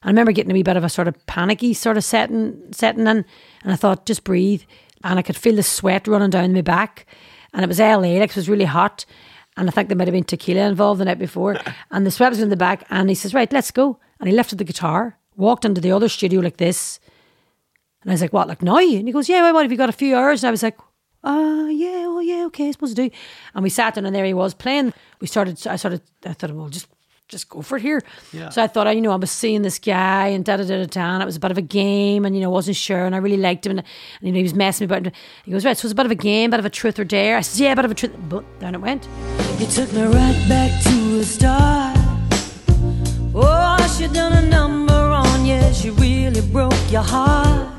And 0.00 0.04
I 0.04 0.08
remember 0.08 0.30
getting 0.30 0.52
a 0.52 0.54
wee 0.54 0.62
bit 0.62 0.76
of 0.76 0.84
a 0.84 0.88
sort 0.88 1.08
of 1.08 1.26
panicky 1.26 1.74
sort 1.74 1.96
of 1.96 2.04
setting, 2.04 2.62
setting 2.70 3.06
in. 3.08 3.24
And 3.64 3.72
I 3.72 3.76
thought, 3.76 4.06
just 4.06 4.22
breathe. 4.22 4.62
And 5.02 5.18
I 5.18 5.22
could 5.22 5.36
feel 5.36 5.56
the 5.56 5.62
sweat 5.64 6.06
running 6.06 6.30
down 6.30 6.52
my 6.52 6.60
back. 6.60 7.06
And 7.58 7.64
it 7.64 7.68
was 7.68 7.80
LA, 7.80 8.20
like 8.20 8.30
it 8.30 8.36
was 8.36 8.48
really 8.48 8.66
hot. 8.66 9.04
And 9.56 9.68
I 9.68 9.72
think 9.72 9.88
there 9.88 9.96
might 9.96 10.06
have 10.06 10.12
been 10.12 10.22
tequila 10.22 10.60
involved 10.60 11.00
the 11.00 11.04
night 11.04 11.18
before. 11.18 11.56
and 11.90 12.06
the 12.06 12.10
sweat 12.12 12.30
was 12.30 12.40
in 12.40 12.50
the 12.50 12.56
back. 12.56 12.84
And 12.88 13.08
he 13.08 13.16
says, 13.16 13.34
right, 13.34 13.52
let's 13.52 13.72
go. 13.72 13.98
And 14.20 14.28
he 14.28 14.36
lifted 14.36 14.58
the 14.58 14.64
guitar, 14.64 15.18
walked 15.34 15.64
into 15.64 15.80
the 15.80 15.90
other 15.90 16.08
studio 16.08 16.40
like 16.40 16.58
this. 16.58 17.00
And 18.02 18.12
I 18.12 18.14
was 18.14 18.20
like, 18.20 18.32
what, 18.32 18.46
like 18.46 18.62
now? 18.62 18.76
And 18.78 19.08
he 19.08 19.12
goes, 19.12 19.28
yeah, 19.28 19.42
well, 19.42 19.54
what, 19.54 19.62
have 19.62 19.72
you 19.72 19.76
got 19.76 19.88
a 19.88 19.92
few 19.92 20.14
hours? 20.14 20.44
And 20.44 20.48
I 20.48 20.50
was 20.52 20.62
like, 20.62 20.78
uh, 21.24 21.66
yeah, 21.68 22.04
oh, 22.06 22.20
yeah, 22.20 22.44
okay, 22.46 22.68
I 22.68 22.70
suppose 22.70 22.92
I 22.92 22.94
do. 22.94 23.10
And 23.56 23.64
we 23.64 23.70
sat 23.70 23.94
down 23.94 24.06
and 24.06 24.14
there 24.14 24.24
he 24.24 24.34
was 24.34 24.54
playing. 24.54 24.94
We 25.20 25.26
started, 25.26 25.58
I 25.66 25.74
started, 25.74 26.02
I 26.24 26.34
thought, 26.34 26.52
well, 26.52 26.68
just 26.68 26.86
just 27.28 27.48
go 27.48 27.62
for 27.62 27.76
it 27.76 27.82
here. 27.82 28.02
Yeah. 28.32 28.48
So 28.48 28.62
I 28.62 28.66
thought, 28.66 28.86
oh, 28.86 28.90
you 28.90 29.00
know, 29.00 29.12
I 29.12 29.16
was 29.16 29.30
seeing 29.30 29.62
this 29.62 29.78
guy 29.78 30.28
and 30.28 30.44
da 30.44 30.56
da 30.56 30.64
da 30.64 30.78
da 30.78 30.86
da. 30.86 31.14
And 31.14 31.22
it 31.22 31.26
was 31.26 31.36
a 31.36 31.40
bit 31.40 31.50
of 31.50 31.58
a 31.58 31.62
game, 31.62 32.24
and 32.24 32.34
you 32.34 32.40
know, 32.40 32.50
wasn't 32.50 32.76
sure, 32.76 33.04
and 33.04 33.14
I 33.14 33.18
really 33.18 33.36
liked 33.36 33.66
him, 33.66 33.78
and, 33.78 33.80
and 33.80 34.26
you 34.26 34.32
know, 34.32 34.38
he 34.38 34.42
was 34.42 34.54
messing 34.54 34.88
me 34.88 34.96
about. 34.96 35.12
He 35.44 35.52
goes, 35.52 35.64
right, 35.64 35.76
so 35.76 35.86
it's 35.86 35.92
a 35.92 35.96
bit 35.96 36.06
of 36.06 36.12
a 36.12 36.16
game, 36.16 36.50
bit 36.50 36.58
of 36.58 36.66
a 36.66 36.70
truth 36.70 36.98
or 36.98 37.04
dare. 37.04 37.36
I 37.36 37.42
said, 37.42 37.60
yeah, 37.60 37.72
a 37.72 37.76
bit 37.76 37.84
of 37.84 37.90
a 37.90 37.94
truth, 37.94 38.16
but 38.28 38.44
down 38.60 38.74
it 38.74 38.80
went. 38.80 39.06
You 39.58 39.66
took 39.66 39.92
me 39.92 40.02
right 40.02 40.46
back 40.48 40.82
to 40.84 41.18
the 41.18 41.24
start. 41.24 41.96
Oh, 43.34 43.96
she 43.96 44.08
done 44.08 44.32
a 44.32 44.48
number 44.48 44.94
on 44.94 45.46
you. 45.46 45.60
She 45.72 45.90
really 45.90 46.40
broke 46.40 46.90
your 46.90 47.02
heart. 47.02 47.77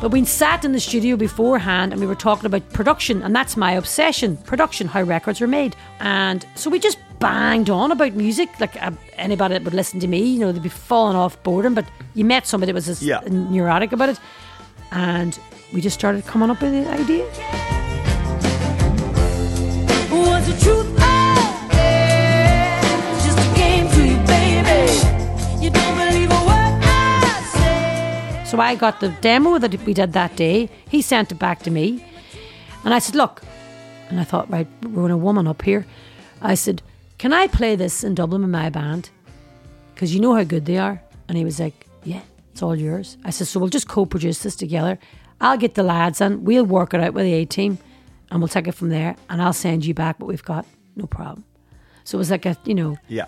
But 0.00 0.12
we 0.12 0.24
sat 0.24 0.64
in 0.64 0.72
the 0.72 0.80
studio 0.80 1.16
beforehand 1.16 1.92
and 1.92 2.00
we 2.00 2.06
were 2.06 2.14
talking 2.14 2.46
about 2.46 2.66
production, 2.72 3.22
and 3.22 3.36
that's 3.36 3.54
my 3.56 3.72
obsession 3.72 4.38
production, 4.38 4.88
how 4.88 5.02
records 5.02 5.42
are 5.42 5.46
made. 5.46 5.76
And 6.00 6.46
so 6.54 6.70
we 6.70 6.78
just 6.78 6.98
banged 7.18 7.68
on 7.68 7.92
about 7.92 8.14
music. 8.14 8.48
Like 8.60 8.82
uh, 8.82 8.92
anybody 9.18 9.54
that 9.54 9.62
would 9.64 9.74
listen 9.74 10.00
to 10.00 10.06
me, 10.06 10.22
you 10.24 10.38
know, 10.38 10.52
they'd 10.52 10.62
be 10.62 10.70
falling 10.70 11.16
off 11.16 11.40
boredom. 11.42 11.74
But 11.74 11.84
you 12.14 12.24
met 12.24 12.46
somebody 12.46 12.72
that 12.72 12.74
was 12.74 12.88
as 12.88 13.02
Yeah. 13.02 13.20
neurotic 13.28 13.92
about 13.92 14.08
it. 14.08 14.18
And 14.90 15.38
we 15.74 15.82
just 15.82 15.98
started 15.98 16.24
coming 16.26 16.48
up 16.50 16.62
with 16.62 16.72
the 16.72 16.90
idea. 16.90 17.24
Was 20.10 20.46
the 20.48 20.58
truth? 20.64 20.89
So 28.50 28.58
I 28.60 28.74
got 28.74 28.98
the 28.98 29.10
demo 29.20 29.58
that 29.58 29.72
we 29.86 29.94
did 29.94 30.12
that 30.14 30.34
day. 30.34 30.68
He 30.88 31.02
sent 31.02 31.30
it 31.30 31.36
back 31.38 31.62
to 31.62 31.70
me. 31.70 32.04
And 32.84 32.92
I 32.92 32.98
said, 32.98 33.14
Look, 33.14 33.42
and 34.08 34.18
I 34.18 34.24
thought, 34.24 34.50
right, 34.50 34.66
we're 34.82 34.90
going 35.06 35.10
to 35.10 35.16
woman 35.16 35.46
up 35.46 35.62
here. 35.62 35.86
I 36.42 36.56
said, 36.56 36.82
Can 37.18 37.32
I 37.32 37.46
play 37.46 37.76
this 37.76 38.02
in 38.02 38.16
Dublin 38.16 38.40
with 38.42 38.50
my 38.50 38.68
band? 38.68 39.10
Because 39.94 40.12
you 40.12 40.20
know 40.20 40.34
how 40.34 40.42
good 40.42 40.66
they 40.66 40.78
are. 40.78 41.00
And 41.28 41.38
he 41.38 41.44
was 41.44 41.60
like, 41.60 41.86
Yeah, 42.02 42.22
it's 42.50 42.60
all 42.60 42.74
yours. 42.74 43.18
I 43.24 43.30
said, 43.30 43.46
So 43.46 43.60
we'll 43.60 43.68
just 43.68 43.86
co 43.86 44.04
produce 44.04 44.40
this 44.42 44.56
together. 44.56 44.98
I'll 45.40 45.56
get 45.56 45.76
the 45.76 45.84
lads 45.84 46.20
in, 46.20 46.42
we'll 46.44 46.66
work 46.66 46.92
it 46.92 47.00
out 47.00 47.14
with 47.14 47.26
the 47.26 47.34
A 47.34 47.44
team, 47.44 47.78
and 48.32 48.40
we'll 48.40 48.48
take 48.48 48.66
it 48.66 48.72
from 48.72 48.88
there. 48.88 49.14
And 49.28 49.40
I'll 49.40 49.52
send 49.52 49.86
you 49.86 49.94
back 49.94 50.18
what 50.18 50.26
we've 50.26 50.42
got. 50.44 50.66
No 50.96 51.06
problem. 51.06 51.44
So 52.02 52.16
it 52.16 52.18
was 52.18 52.32
like 52.32 52.46
a, 52.46 52.56
you 52.64 52.74
know, 52.74 52.98
Yeah. 53.06 53.26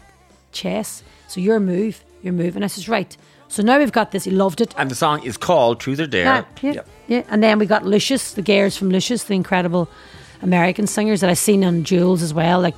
chess. 0.50 1.04
So 1.28 1.40
your 1.40 1.60
move, 1.60 2.04
your 2.24 2.32
move. 2.32 2.56
And 2.56 2.64
I 2.64 2.68
says, 2.68 2.88
Right. 2.88 3.16
So 3.52 3.62
now 3.62 3.78
we've 3.78 3.92
got 3.92 4.12
this. 4.12 4.24
He 4.24 4.30
loved 4.30 4.62
it. 4.62 4.74
And 4.78 4.90
the 4.90 4.94
song 4.94 5.22
is 5.24 5.36
called 5.36 5.78
Truth 5.78 6.00
or 6.00 6.06
Dare. 6.06 6.24
Yeah, 6.24 6.44
yeah, 6.62 6.72
Yep. 6.72 6.88
yeah. 7.08 7.22
And 7.28 7.42
then 7.42 7.58
we 7.58 7.66
got 7.66 7.84
Lucius, 7.84 8.32
the 8.32 8.40
Gairs 8.40 8.78
from 8.78 8.88
Lucius, 8.88 9.24
the 9.24 9.34
incredible 9.34 9.90
American 10.40 10.86
singers 10.86 11.20
that 11.20 11.28
I 11.28 11.34
seen 11.34 11.62
on 11.62 11.84
Jools 11.84 12.22
as 12.22 12.32
well, 12.32 12.60
like 12.62 12.74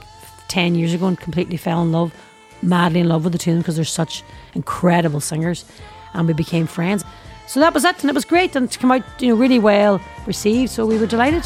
ten 0.49 0.75
years 0.75 0.93
ago, 0.93 1.07
and 1.07 1.16
completely 1.16 1.57
fell 1.57 1.81
in 1.81 1.93
love, 1.93 2.12
madly 2.61 2.99
in 2.99 3.09
love 3.09 3.22
with 3.22 3.33
the 3.33 3.39
two 3.39 3.51
of 3.53 3.55
them 3.55 3.62
because 3.62 3.77
they're 3.77 3.85
such 3.85 4.25
incredible 4.55 5.20
singers, 5.20 5.64
and 6.12 6.27
we 6.27 6.35
became 6.35 6.66
friends. 6.66 7.05
So 7.47 7.61
that 7.61 7.72
was 7.72 7.85
it, 7.85 8.01
and 8.01 8.11
it 8.11 8.14
was 8.14 8.25
great, 8.25 8.57
and 8.57 8.68
to 8.68 8.79
come 8.81 8.91
out, 8.91 9.05
you 9.20 9.29
know, 9.29 9.37
really 9.37 9.61
well 9.61 10.01
received. 10.27 10.72
So 10.72 10.85
we 10.87 10.99
were 10.99 11.07
delighted. 11.07 11.45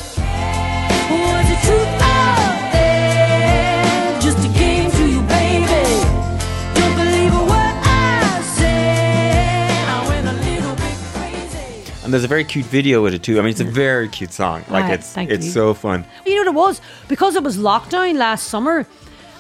And 12.09 12.15
there's 12.15 12.25
a 12.25 12.29
very 12.29 12.45
cute 12.45 12.65
video 12.65 13.03
with 13.03 13.13
it 13.13 13.23
too. 13.23 13.39
I 13.39 13.43
mean, 13.43 13.51
it's 13.51 13.61
a 13.61 13.65
very 13.65 14.09
cute 14.09 14.33
song. 14.33 14.65
Like 14.71 14.87
Ah, 14.87 14.93
it's 14.93 15.15
it's 15.19 15.45
you. 15.45 15.53
so 15.53 15.75
fun. 15.75 16.07
You 16.25 16.37
know 16.37 16.41
what 16.41 16.47
it 16.47 16.55
was? 16.55 16.81
Because 17.07 17.37
it 17.37 17.43
was 17.43 17.59
lockdown 17.59 18.17
last 18.17 18.47
summer, 18.47 18.87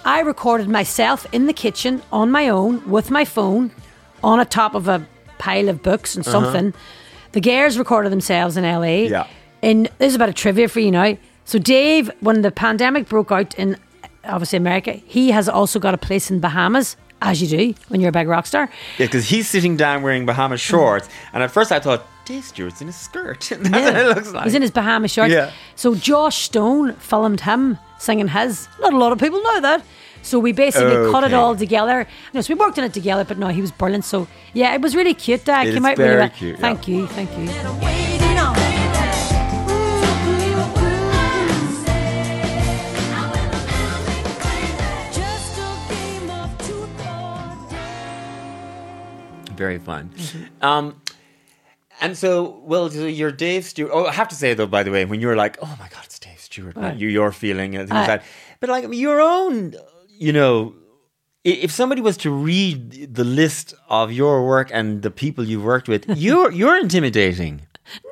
I 0.05 0.21
recorded 0.21 0.69
myself 0.69 1.27
in 1.33 1.47
the 1.47 1.55
kitchen 1.55 2.03
on 2.13 2.31
my 2.31 2.51
own 2.51 2.87
with 2.87 3.11
my 3.11 3.25
phone 3.25 3.71
on 4.23 4.39
a 4.39 4.45
top 4.45 4.75
of 4.75 4.87
a 4.87 5.07
pile 5.39 5.71
of 5.71 5.83
books 5.83 6.15
and 6.15 6.27
something. 6.27 6.75
The 7.33 7.41
Gairs 7.41 7.79
recorded 7.79 8.13
themselves 8.13 8.59
in 8.59 8.65
LA. 8.65 9.09
Yeah. 9.09 9.27
And 9.63 9.89
there's 9.97 10.17
a 10.17 10.19
bit 10.19 10.29
of 10.29 10.35
trivia 10.35 10.69
for 10.69 10.81
you 10.81 10.91
now. 10.91 11.17
So 11.47 11.59
Dave, 11.59 12.11
when 12.21 12.43
the 12.43 12.51
pandemic 12.51 13.09
broke 13.09 13.33
out 13.33 13.55
in 13.55 13.79
obviously 14.25 14.59
America, 14.59 14.93
he 14.93 15.31
has 15.31 15.49
also 15.49 15.79
got 15.79 15.95
a 15.95 15.99
place 15.99 16.31
in 16.31 16.39
Bahamas, 16.41 16.99
as 17.23 17.41
you 17.41 17.49
do 17.49 17.75
when 17.89 18.03
you're 18.03 18.11
a 18.11 18.13
big 18.13 18.29
rock 18.29 18.45
star. 18.45 18.69
Yeah, 18.99 19.07
because 19.07 19.31
he's 19.31 19.49
sitting 19.49 19.79
down 19.79 20.03
wearing 20.03 20.27
Bahamas 20.27 20.61
shorts, 20.61 21.09
and 21.33 21.43
at 21.43 21.51
first 21.51 21.73
I 21.73 21.81
thought 21.81 22.07
Dave 22.29 22.45
Stewart's 22.45 22.83
in 22.83 22.89
a 22.89 22.93
skirt. 22.93 23.41
That's 23.59 23.71
what 23.71 23.97
it 23.97 24.07
looks 24.07 24.33
like. 24.33 24.45
He's 24.45 24.55
in 24.55 24.61
his 24.61 24.71
Bahamas 24.71 25.11
shorts. 25.11 25.33
Yeah. 25.33 25.51
So 25.77 25.95
Joss 25.95 26.37
Stone 26.37 26.93
filmed 26.97 27.41
him 27.41 27.79
singing 27.99 28.29
his. 28.29 28.69
Not 28.81 28.93
a 28.93 28.99
lot 28.99 29.13
of 29.13 29.19
people 29.19 29.43
know 29.43 29.61
that. 29.63 29.83
So 30.21 30.39
we 30.39 30.53
basically 30.53 31.11
cut 31.11 31.25
it 31.25 31.33
all 31.33 31.57
together. 31.57 32.07
No, 32.35 32.43
so 32.43 32.53
we 32.53 32.61
worked 32.61 32.77
on 32.79 32.85
it 32.85 32.93
together, 32.93 33.25
but 33.25 33.39
no, 33.39 33.49
he 33.49 33.63
was 33.63 33.73
brilliant. 33.73 34.05
So 34.05 34.29
yeah, 34.53 34.75
it 34.75 34.83
was 34.83 34.95
really 34.95 35.15
cute. 35.15 35.49
Uh, 35.49 35.63
It 35.65 35.73
came 35.73 35.87
out 35.87 35.97
really 35.97 36.11
very 36.11 36.21
well. 36.21 36.29
cute, 36.31 36.57
yeah. 36.57 36.61
Thank 36.61 36.87
you, 36.89 37.07
thank 37.07 37.31
you. 37.31 37.47
Waiting 37.47 38.39
on. 38.39 38.55
Don't 38.55 40.27
believe 40.27 40.59
a 40.59 40.67
word 40.77 41.13
I 41.15 41.17
say. 41.85 42.39
Just 45.13 45.59
a 45.59 45.61
game 45.89 46.31
of 46.31 46.59
truth 46.67 47.07
or 47.07 47.71
dare. 47.71 49.57
very 49.57 49.79
fun. 49.79 50.11
Mm-hmm. 50.15 50.65
Um, 50.65 51.01
and 52.01 52.17
so, 52.17 52.61
well, 52.65 52.93
you're 52.93 53.33
Dave 53.33 53.65
Stewart. 53.65 53.91
Oh, 53.93 54.07
I 54.07 54.13
have 54.13 54.29
to 54.29 54.35
say 54.35 54.55
though, 54.55 54.67
by 54.67 54.83
the 54.83 54.91
way, 54.91 55.05
when 55.05 55.21
you 55.21 55.27
were 55.27 55.37
like, 55.37 55.59
"Oh 55.63 55.77
my 55.79 55.89
God, 55.89 56.03
it's 56.05 56.19
Dave 56.19 56.41
Stewart," 56.41 56.77
Right. 56.77 56.97
you 56.97 57.09
your 57.09 57.33
feeling 57.33 57.75
and 57.77 57.89
things 57.89 57.97
like 57.99 58.07
that. 58.07 58.23
But 58.61 58.71
like 58.71 58.85
your 58.93 59.21
own, 59.21 59.75
you 60.09 60.33
know, 60.33 60.75
if 61.45 61.71
somebody 61.71 62.01
was 62.01 62.17
to 62.19 62.31
read 62.31 63.15
the 63.15 63.25
list 63.25 63.75
of 63.89 64.13
your 64.13 64.47
work 64.47 64.71
and 64.73 65.03
the 65.03 65.11
people 65.11 65.45
you've 65.45 65.65
worked 65.65 65.89
with, 65.89 66.05
you're 66.17 66.51
you're 66.53 66.77
intimidating. 66.79 67.63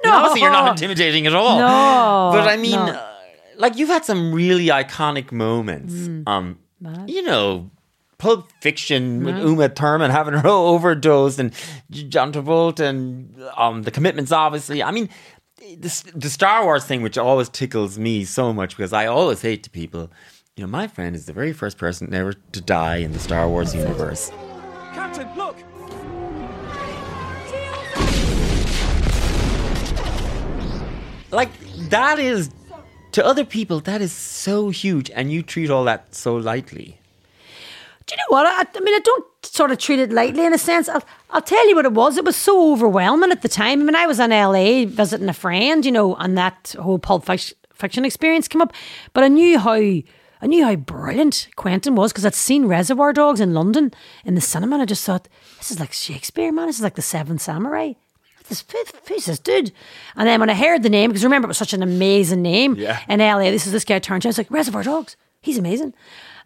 No. 0.05 0.13
obviously 0.13 0.41
you're 0.41 0.51
not 0.53 0.71
intimidating 0.71 1.27
at 1.27 1.35
all. 1.35 1.59
No, 1.59 2.31
but 2.39 2.49
I 2.49 2.57
mean, 2.57 2.73
no. 2.87 2.93
uh, 2.93 3.13
like 3.59 3.77
you've 3.77 3.91
had 3.91 4.05
some 4.05 4.33
really 4.33 4.67
iconic 4.69 5.33
moments. 5.33 5.93
Mm. 5.95 6.27
Um, 6.27 6.59
you 7.07 7.23
know. 7.23 7.71
Pulp 8.19 8.51
Fiction 8.61 9.25
with 9.25 9.37
Uma 9.37 9.69
Thurman 9.69 10.11
having 10.11 10.35
her 10.35 10.49
overdose 10.49 11.39
and 11.39 11.53
John 11.91 12.33
Travolta 12.33 12.81
and 12.81 13.35
um, 13.57 13.83
the 13.83 13.91
commitments, 13.91 14.33
obviously. 14.33 14.83
I 14.83 14.91
mean, 14.91 15.09
the, 15.59 16.13
the 16.15 16.31
Star 16.31 16.65
Wars 16.65 16.85
thing, 16.85 17.03
which 17.03 17.19
always 17.19 17.49
tickles 17.49 17.99
me 17.99 18.25
so 18.25 18.53
much 18.53 18.77
because 18.77 18.93
I 18.93 19.07
always 19.07 19.41
say 19.41 19.57
to 19.57 19.71
people, 19.71 20.11
you 20.57 20.65
know, 20.65 20.71
my 20.71 20.87
friend 20.87 21.15
is 21.15 21.27
the 21.27 21.35
very 21.35 21.53
first 21.53 21.77
person 21.77 22.15
ever 22.15 22.33
to 22.33 22.61
die 22.61 22.97
in 22.97 23.13
the 23.13 23.19
Star 23.19 23.49
Wars 23.49 23.75
universe. 23.75 24.31
Captain, 24.95 25.29
look! 25.37 25.57
Like, 31.31 31.51
that 31.91 32.19
is, 32.19 32.51
to 33.13 33.27
other 33.27 33.45
people, 33.45 33.81
that 33.81 34.01
is 34.01 34.13
so 34.13 34.71
huge, 34.71 35.11
and 35.11 35.31
you 35.31 35.43
treat 35.43 35.69
all 35.69 35.85
that 35.85 36.15
so 36.15 36.37
lightly. 36.37 36.99
Do 38.07 38.15
you 38.15 38.19
know 38.19 38.37
what? 38.37 38.47
I, 38.47 38.61
I 38.79 38.81
mean, 38.85 38.95
I 38.95 39.01
don't 39.01 39.25
sort 39.43 39.73
of 39.73 39.79
treat 39.79 39.99
it 39.99 40.13
lightly 40.13 40.45
in 40.47 40.55
a 40.55 40.59
sense. 40.59 40.89
I'll, 40.89 41.03
I'll 41.31 41.43
tell 41.43 41.69
you 41.69 41.75
what 41.75 41.85
it 41.87 41.93
was. 41.93 42.17
It 42.17 42.25
was 42.25 42.37
so 42.37 42.73
overwhelming 42.73 43.33
at 43.33 43.43
the 43.43 43.49
time. 43.49 43.81
I 43.81 43.85
mean, 43.85 43.97
I 43.97 44.07
was 44.07 44.21
in 44.21 44.31
LA 44.31 44.85
visiting 44.87 45.29
a 45.29 45.33
friend, 45.33 45.85
you 45.85 45.91
know, 45.91 46.15
and 46.17 46.39
that 46.39 46.75
whole 46.81 46.99
Pulp 47.01 47.25
Fiction 47.27 48.05
experience 48.05 48.47
came 48.49 48.63
up. 48.63 48.73
But 49.13 49.25
I 49.25 49.29
knew 49.29 49.59
how 49.59 49.73
I 49.73 50.47
knew 50.47 50.65
how 50.65 50.77
brilliant 50.77 51.49
Quentin 51.57 51.95
was 51.97 52.13
because 52.13 52.25
I'd 52.27 52.35
seen 52.35 52.67
Reservoir 52.67 53.13
Dogs 53.13 53.41
in 53.41 53.55
London 53.55 53.93
in 54.25 54.35
the 54.37 54.41
cinema, 54.41 54.77
and 54.77 54.83
I 54.83 54.87
just 54.87 55.05
thought, 55.05 55.29
this 55.59 55.71
is 55.71 55.81
like 55.81 55.93
Shakespeare, 55.93 56.53
man. 56.53 56.67
This 56.67 56.77
is 56.77 56.83
like 56.83 56.95
the 56.95 57.03
Seven 57.03 57.39
Samurai. 57.39 57.95
This 58.49 58.63
who's 59.09 59.25
this 59.27 59.41
dude? 59.41 59.73
And 60.15 60.29
then 60.29 60.39
when 60.39 60.51
I 60.51 60.55
heard 60.55 60.85
the 60.85 60.89
name, 60.91 61.11
because 61.11 61.25
remember 61.25 61.47
it 61.47 61.49
was 61.49 61.59
such 61.59 61.73
an 61.73 61.83
amazing 61.83 62.43
name 62.43 62.77
Yeah. 62.77 63.01
in 63.09 63.19
LA, 63.19 63.51
this 63.51 63.67
is 63.67 63.73
this 63.73 63.85
guy 63.85 63.99
turned 63.99 64.23
to. 64.23 64.29
I 64.29 64.31
was 64.31 64.39
like, 64.39 64.51
Reservoir 64.53 64.85
Dogs. 64.85 65.17
He's 65.41 65.59
amazing. 65.59 65.95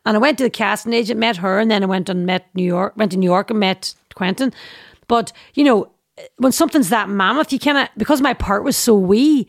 And 0.06 0.16
I 0.16 0.20
went 0.20 0.38
to 0.38 0.44
the 0.44 0.50
casting 0.50 0.92
agent, 0.92 1.20
met 1.20 1.36
her, 1.38 1.58
and 1.58 1.70
then 1.70 1.82
I 1.82 1.86
went 1.86 2.08
and 2.08 2.24
met 2.26 2.48
New 2.54 2.64
York, 2.64 2.96
went 2.96 3.12
to 3.12 3.18
New 3.18 3.28
York 3.28 3.50
and 3.50 3.60
met 3.60 3.94
Quentin. 4.14 4.52
But, 5.08 5.32
you 5.54 5.64
know, 5.64 5.90
when 6.38 6.52
something's 6.52 6.88
that 6.88 7.08
mammoth, 7.08 7.52
you 7.52 7.58
kind 7.58 7.78
of, 7.78 7.88
because 7.96 8.20
my 8.20 8.34
part 8.34 8.64
was 8.64 8.76
so 8.76 8.94
wee, 8.94 9.46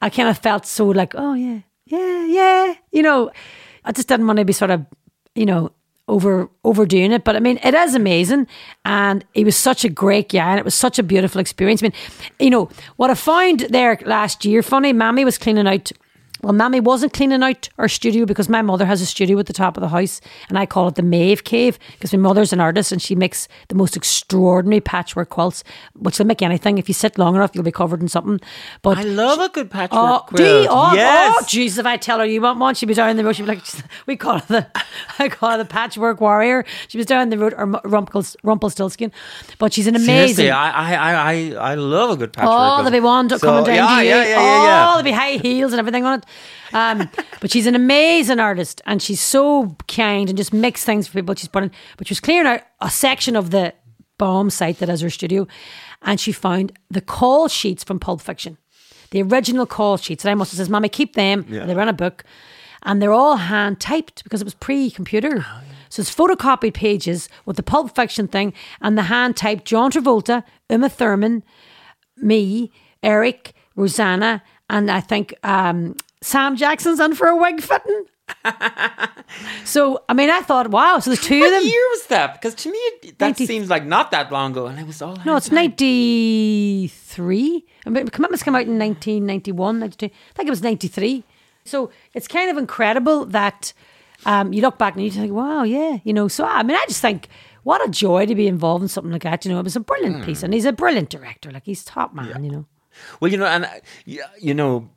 I 0.00 0.10
kind 0.10 0.28
of 0.28 0.38
felt 0.38 0.66
so 0.66 0.86
like, 0.86 1.14
oh, 1.16 1.34
yeah, 1.34 1.60
yeah, 1.86 2.24
yeah. 2.26 2.74
You 2.90 3.02
know, 3.02 3.30
I 3.84 3.92
just 3.92 4.08
didn't 4.08 4.26
want 4.26 4.38
to 4.38 4.44
be 4.44 4.52
sort 4.52 4.70
of, 4.70 4.84
you 5.34 5.46
know, 5.46 5.72
over 6.08 6.50
overdoing 6.64 7.12
it. 7.12 7.24
But 7.24 7.36
I 7.36 7.40
mean, 7.40 7.58
it 7.62 7.74
is 7.74 7.94
amazing, 7.94 8.46
and 8.84 9.24
he 9.34 9.44
was 9.44 9.56
such 9.56 9.84
a 9.84 9.88
great 9.88 10.30
guy, 10.30 10.50
and 10.50 10.58
it 10.58 10.64
was 10.64 10.74
such 10.74 10.98
a 10.98 11.02
beautiful 11.02 11.40
experience. 11.40 11.82
I 11.82 11.86
mean, 11.86 11.92
you 12.40 12.50
know 12.50 12.68
what 12.96 13.10
I 13.10 13.14
found 13.14 13.60
there 13.70 13.98
last 14.04 14.44
year. 14.44 14.62
Funny, 14.62 14.92
Mammy 14.92 15.24
was 15.24 15.38
cleaning 15.38 15.66
out. 15.66 15.92
Well, 16.42 16.52
Mammy 16.52 16.80
wasn't 16.80 17.12
cleaning 17.12 17.42
out 17.42 17.68
our 17.78 17.86
studio 17.88 18.26
because 18.26 18.48
my 18.48 18.62
mother 18.62 18.84
has 18.84 19.00
a 19.00 19.06
studio 19.06 19.38
at 19.38 19.46
the 19.46 19.52
top 19.52 19.76
of 19.76 19.80
the 19.80 19.88
house, 19.88 20.20
and 20.48 20.58
I 20.58 20.66
call 20.66 20.88
it 20.88 20.96
the 20.96 21.02
Maeve 21.02 21.44
Cave 21.44 21.78
because 21.92 22.12
my 22.12 22.18
mother's 22.18 22.52
an 22.52 22.58
artist 22.60 22.90
and 22.90 23.00
she 23.00 23.14
makes 23.14 23.46
the 23.68 23.76
most 23.76 23.96
extraordinary 23.96 24.80
patchwork 24.80 25.28
quilts, 25.28 25.62
which 25.94 26.18
will 26.18 26.26
make 26.26 26.42
anything. 26.42 26.78
If 26.78 26.88
you 26.88 26.94
sit 26.94 27.16
long 27.16 27.36
enough, 27.36 27.52
you'll 27.54 27.62
be 27.62 27.70
covered 27.70 28.00
in 28.00 28.08
something. 28.08 28.40
But 28.82 28.98
I 28.98 29.02
love 29.02 29.38
a 29.38 29.48
good 29.50 29.70
patchwork 29.70 30.00
Oh, 30.02 30.24
quilt. 30.26 30.36
do 30.38 30.44
you? 30.44 30.66
Oh, 30.68 30.88
oh 30.90 30.94
yes. 30.94 31.36
oh, 31.38 31.44
jeez, 31.44 31.78
if 31.78 31.86
I 31.86 31.96
tell 31.96 32.18
her 32.18 32.24
you 32.26 32.40
want 32.40 32.58
one, 32.58 32.74
she'd 32.74 32.86
be 32.86 32.94
down 32.94 33.14
the 33.16 33.24
road. 33.24 33.36
She'd 33.36 33.42
be 33.42 33.48
like, 33.54 33.62
we 34.06 34.16
call 34.16 34.40
her 34.40 34.46
the, 34.48 34.66
I 35.20 35.28
call 35.28 35.52
her 35.52 35.58
the 35.58 35.64
patchwork 35.64 36.20
warrior. 36.20 36.64
She 36.88 36.98
was 36.98 37.06
down 37.06 37.28
the 37.30 37.38
road, 37.38 37.54
or 37.56 37.66
Rumpels, 37.68 38.34
Rumpelstiltskin. 38.42 39.12
But 39.58 39.72
she's 39.72 39.86
an 39.86 39.94
amazing. 39.94 40.34
Seriously, 40.34 40.50
I, 40.50 40.94
I, 40.94 41.12
I, 41.54 41.72
I- 41.72 41.74
love 41.76 42.10
a 42.10 42.16
good 42.16 42.32
patchwork. 42.32 42.52
Oh, 42.58 42.76
there'll 42.78 42.90
be 42.90 42.98
one 43.00 43.28
So, 43.30 43.38
coming 43.38 43.64
down 43.64 43.76
yeah, 43.76 43.86
to 43.98 44.02
you. 44.02 44.08
Yeah, 44.10 44.22
yeah, 44.24 44.28
yeah, 44.28 44.36
oh, 44.38 44.64
yeah. 44.64 44.86
there'll 44.88 45.02
be 45.04 45.12
high 45.12 45.36
heels 45.36 45.72
and 45.72 45.78
everything 45.78 46.04
on 46.04 46.18
it. 46.18 46.24
Um, 46.72 47.08
but 47.40 47.50
she's 47.50 47.66
an 47.66 47.74
amazing 47.74 48.40
artist 48.40 48.80
and 48.86 49.02
she's 49.02 49.20
so 49.20 49.76
kind 49.88 50.28
and 50.28 50.36
just 50.38 50.52
makes 50.52 50.84
things 50.84 51.06
for 51.06 51.14
people. 51.14 51.34
She's 51.34 51.48
put 51.48 51.64
in, 51.64 51.70
but 51.98 52.06
she 52.06 52.12
was 52.12 52.20
clearing 52.20 52.46
out 52.46 52.62
a 52.80 52.88
section 52.90 53.36
of 53.36 53.50
the 53.50 53.74
bomb 54.18 54.50
site 54.50 54.78
that 54.78 54.88
is 54.88 55.00
her 55.02 55.10
studio 55.10 55.46
and 56.02 56.18
she 56.18 56.32
found 56.32 56.72
the 56.90 57.00
call 57.00 57.48
sheets 57.48 57.84
from 57.84 57.98
Pulp 57.98 58.20
Fiction, 58.20 58.56
the 59.10 59.22
original 59.22 59.66
call 59.66 59.96
sheets. 59.96 60.24
And 60.24 60.30
I 60.30 60.34
must 60.34 60.52
have 60.52 60.56
says, 60.58 60.70
Mommy, 60.70 60.88
keep 60.88 61.14
them. 61.14 61.44
Yeah. 61.48 61.66
They 61.66 61.74
were 61.74 61.82
in 61.82 61.88
a 61.88 61.92
book 61.92 62.24
and 62.84 63.02
they're 63.02 63.12
all 63.12 63.36
hand 63.36 63.80
typed 63.80 64.24
because 64.24 64.40
it 64.40 64.44
was 64.44 64.54
pre 64.54 64.90
computer. 64.90 65.44
Oh, 65.46 65.60
So 65.90 66.00
it's 66.00 66.14
photocopied 66.14 66.74
pages 66.74 67.28
with 67.44 67.56
the 67.56 67.62
Pulp 67.62 67.94
Fiction 67.94 68.28
thing 68.28 68.54
and 68.80 68.96
the 68.96 69.02
hand 69.02 69.36
typed 69.36 69.64
John 69.66 69.90
Travolta, 69.90 70.42
Uma 70.70 70.88
Thurman, 70.88 71.44
me, 72.16 72.72
Eric, 73.02 73.52
Rosanna, 73.76 74.42
and 74.70 74.90
I 74.90 75.00
think 75.00 75.34
um, 75.42 75.96
Sam 76.22 76.56
Jackson's 76.56 76.98
in 77.00 77.14
for 77.14 77.26
a 77.28 77.36
wig 77.36 77.60
fitting. 77.60 78.04
so 79.64 80.02
I 80.08 80.14
mean, 80.14 80.30
I 80.30 80.40
thought, 80.40 80.68
wow. 80.70 80.98
So 80.98 81.10
there's 81.10 81.20
two 81.24 81.40
What 81.40 81.52
of 81.52 81.60
them. 81.60 81.68
year 81.68 81.82
was 81.90 82.06
that? 82.06 82.32
Because 82.34 82.54
to 82.56 82.70
me, 82.72 82.78
that 83.18 83.20
90 83.20 83.46
seems 83.46 83.68
like 83.68 83.84
not 83.84 84.10
that 84.12 84.32
long 84.32 84.52
ago, 84.52 84.66
and 84.66 84.78
it 84.78 84.86
was 84.86 85.02
all. 85.02 85.16
No, 85.26 85.36
it's 85.36 85.50
ninety 85.50 86.88
three. 86.88 87.64
I 87.86 87.90
mean, 87.90 88.08
commitments 88.08 88.42
came 88.42 88.54
out 88.54 88.62
in 88.66 88.78
1991, 88.78 89.78
92. 89.80 90.06
I 90.06 90.08
think 90.34 90.46
it 90.46 90.50
was 90.50 90.62
ninety 90.62 90.88
three. 90.88 91.24
So 91.64 91.90
it's 92.14 92.26
kind 92.28 92.50
of 92.50 92.56
incredible 92.56 93.26
that 93.26 93.72
um, 94.26 94.52
you 94.52 94.62
look 94.62 94.78
back 94.78 94.94
and 94.94 95.04
you 95.04 95.10
think, 95.10 95.32
wow, 95.32 95.62
yeah, 95.64 95.98
you 96.04 96.12
know. 96.12 96.28
So 96.28 96.44
I 96.44 96.62
mean, 96.62 96.76
I 96.76 96.84
just 96.88 97.00
think. 97.02 97.28
What 97.64 97.80
a 97.86 97.88
joy 97.88 98.26
to 98.26 98.34
be 98.34 98.48
involved 98.48 98.82
in 98.82 98.88
something 98.88 99.12
like 99.12 99.22
that. 99.22 99.44
You 99.44 99.52
know, 99.52 99.60
it 99.60 99.62
was 99.62 99.76
a 99.76 99.80
brilliant 99.80 100.16
Hmm. 100.16 100.22
piece, 100.24 100.42
and 100.42 100.52
he's 100.52 100.64
a 100.64 100.72
brilliant 100.72 101.10
director. 101.10 101.48
Like 101.52 101.64
he's 101.64 101.84
top 101.84 102.12
man. 102.12 102.42
You 102.42 102.50
know, 102.50 102.66
Well, 103.20 103.30
you 103.30 103.36
know, 103.38 103.46
and 103.46 103.68
you 104.04 104.52
know, 104.52 104.90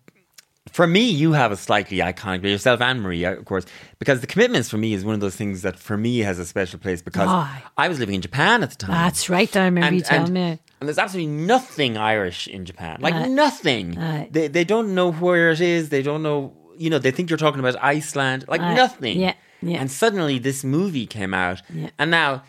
for 0.71 0.87
me, 0.87 1.09
you 1.09 1.33
have 1.33 1.51
a 1.51 1.55
slightly 1.55 1.97
iconic 1.99 2.43
yourself 2.43 2.81
and 2.81 3.01
Maria, 3.01 3.37
of 3.37 3.45
course, 3.45 3.65
because 3.99 4.21
the 4.21 4.27
commitments 4.27 4.69
for 4.69 4.77
me 4.77 4.93
is 4.93 5.05
one 5.05 5.13
of 5.13 5.19
those 5.21 5.35
things 5.35 5.61
that 5.61 5.77
for 5.77 5.95
me 5.97 6.19
has 6.19 6.39
a 6.39 6.45
special 6.45 6.79
place 6.79 7.01
because 7.01 7.27
Why? 7.27 7.63
I 7.77 7.87
was 7.87 7.99
living 7.99 8.15
in 8.15 8.21
Japan 8.21 8.63
at 8.63 8.71
the 8.71 8.75
time. 8.75 8.91
that's 8.91 9.29
right. 9.29 9.55
I 9.55 9.65
remember 9.65 9.93
you 9.95 10.01
telling 10.01 10.25
and, 10.25 10.33
me. 10.33 10.59
and 10.79 10.87
there's 10.89 10.97
absolutely 10.97 11.31
nothing 11.31 11.97
Irish 11.97 12.47
in 12.47 12.65
Japan, 12.65 12.97
like 12.99 13.13
Aye. 13.13 13.27
nothing. 13.27 13.97
Aye. 13.97 14.27
They 14.31 14.47
they 14.47 14.63
don't 14.63 14.95
know 14.95 15.11
where 15.11 15.51
it 15.51 15.61
is. 15.61 15.89
They 15.89 16.01
don't 16.01 16.23
know. 16.23 16.53
You 16.77 16.89
know, 16.89 16.99
they 16.99 17.11
think 17.11 17.29
you're 17.29 17.37
talking 17.37 17.59
about 17.61 17.81
Iceland, 17.81 18.45
like 18.47 18.59
Aye. 18.61 18.73
nothing. 18.75 19.19
Yeah, 19.19 19.33
yeah. 19.61 19.77
And 19.79 19.89
suddenly 19.89 20.39
this 20.39 20.63
movie 20.63 21.05
came 21.05 21.33
out, 21.33 21.61
Yeah. 21.73 21.89
and 21.99 22.11
now 22.11 22.43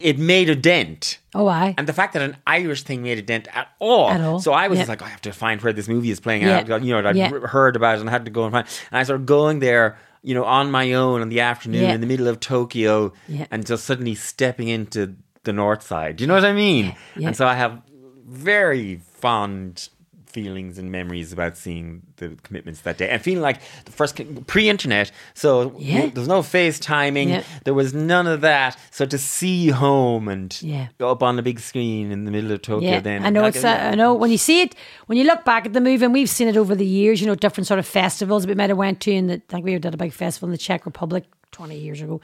it 0.00 0.18
made 0.18 0.48
a 0.48 0.56
dent. 0.56 1.18
Oh, 1.34 1.46
I. 1.46 1.74
And 1.78 1.86
the 1.86 1.92
fact 1.92 2.14
that 2.14 2.22
an 2.22 2.36
Irish 2.46 2.82
thing 2.82 3.02
made 3.02 3.18
a 3.18 3.22
dent 3.22 3.46
at 3.54 3.68
all. 3.78 4.10
At 4.10 4.20
all, 4.20 4.40
So 4.40 4.52
I 4.52 4.68
was 4.68 4.78
just 4.78 4.88
like, 4.88 5.02
I 5.02 5.08
have 5.08 5.20
to 5.22 5.32
find 5.32 5.60
where 5.60 5.72
this 5.72 5.88
movie 5.88 6.10
is 6.10 6.18
playing 6.18 6.44
out. 6.44 6.66
You 6.82 7.00
know, 7.00 7.08
I'd 7.08 7.16
yeah. 7.16 7.30
heard 7.30 7.76
about 7.76 7.96
it 7.96 8.00
and 8.00 8.08
I 8.08 8.12
had 8.12 8.24
to 8.24 8.30
go 8.30 8.44
and 8.44 8.52
find. 8.52 8.66
And 8.90 8.98
I 8.98 9.02
started 9.02 9.26
going 9.26 9.60
there, 9.60 9.98
you 10.22 10.34
know, 10.34 10.44
on 10.44 10.70
my 10.70 10.94
own 10.94 11.22
in 11.22 11.28
the 11.28 11.40
afternoon 11.40 11.90
in 11.90 12.00
the 12.00 12.06
middle 12.06 12.28
of 12.28 12.40
Tokyo, 12.40 13.12
and 13.50 13.66
just 13.66 13.84
suddenly 13.84 14.14
stepping 14.14 14.68
into 14.68 15.16
the 15.44 15.52
north 15.52 15.82
side. 15.82 16.16
Do 16.16 16.24
you 16.24 16.28
know 16.28 16.34
what 16.34 16.44
I 16.44 16.52
mean? 16.52 16.96
And 17.14 17.36
so 17.36 17.46
I 17.46 17.54
have 17.54 17.82
very 18.26 18.96
fond 18.96 19.90
feelings 20.30 20.78
and 20.78 20.90
memories 20.90 21.32
about 21.32 21.56
seeing 21.56 22.02
the 22.16 22.36
commitments 22.42 22.80
that 22.82 22.96
day 22.98 23.08
and 23.08 23.20
feeling 23.20 23.42
like 23.42 23.58
the 23.84 23.92
first 23.92 24.18
pre-internet 24.46 25.10
so 25.34 25.74
Yeah. 25.78 26.06
there's 26.14 26.28
no 26.28 26.40
FaceTiming 26.42 27.28
Yeah. 27.28 27.42
there 27.64 27.74
was 27.74 27.92
none 27.92 28.26
of 28.26 28.40
that 28.42 28.78
so 28.90 29.04
to 29.06 29.18
see 29.18 29.68
home 29.68 30.28
and 30.28 30.56
Yeah. 30.62 30.88
up 31.00 31.22
on 31.22 31.36
the 31.36 31.42
big 31.42 31.60
screen 31.60 32.12
in 32.12 32.24
the 32.24 32.30
middle 32.30 32.52
of 32.52 32.62
Tokyo 32.62 32.90
Yeah, 32.90 33.00
then 33.00 33.24
I 33.24 33.30
know 33.30 33.42
like, 33.42 33.56
it's. 33.56 33.64
Uh, 33.64 33.90
I 33.92 33.94
know 33.94 34.14
when 34.14 34.30
you 34.30 34.38
see 34.38 34.62
it, 34.62 34.74
when 35.06 35.18
you 35.18 35.24
look 35.24 35.44
back 35.44 35.66
at 35.66 35.72
the 35.72 35.80
movie, 35.80 36.04
and 36.04 36.14
we've 36.14 36.30
seen 36.30 36.48
it 36.48 36.56
over 36.56 36.74
the 36.74 36.86
years. 36.86 37.20
You 37.20 37.26
know, 37.26 37.34
different 37.34 37.66
sort 37.66 37.78
of 37.78 37.86
festivals 37.86 38.46
we 38.46 38.54
might 38.54 38.70
have 38.70 38.78
went 38.78 39.00
to. 39.00 39.12
and 39.12 39.28
the, 39.30 39.34
I 39.34 39.40
think 39.48 39.64
we 39.64 39.78
did 39.78 39.92
a 39.94 39.96
big 39.96 40.12
festival 40.12 40.46
in 40.48 40.52
the 40.52 40.58
Czech 40.58 40.86
Republic 40.86 41.24
twenty 41.50 41.78
years 41.78 42.00
ago, 42.00 42.20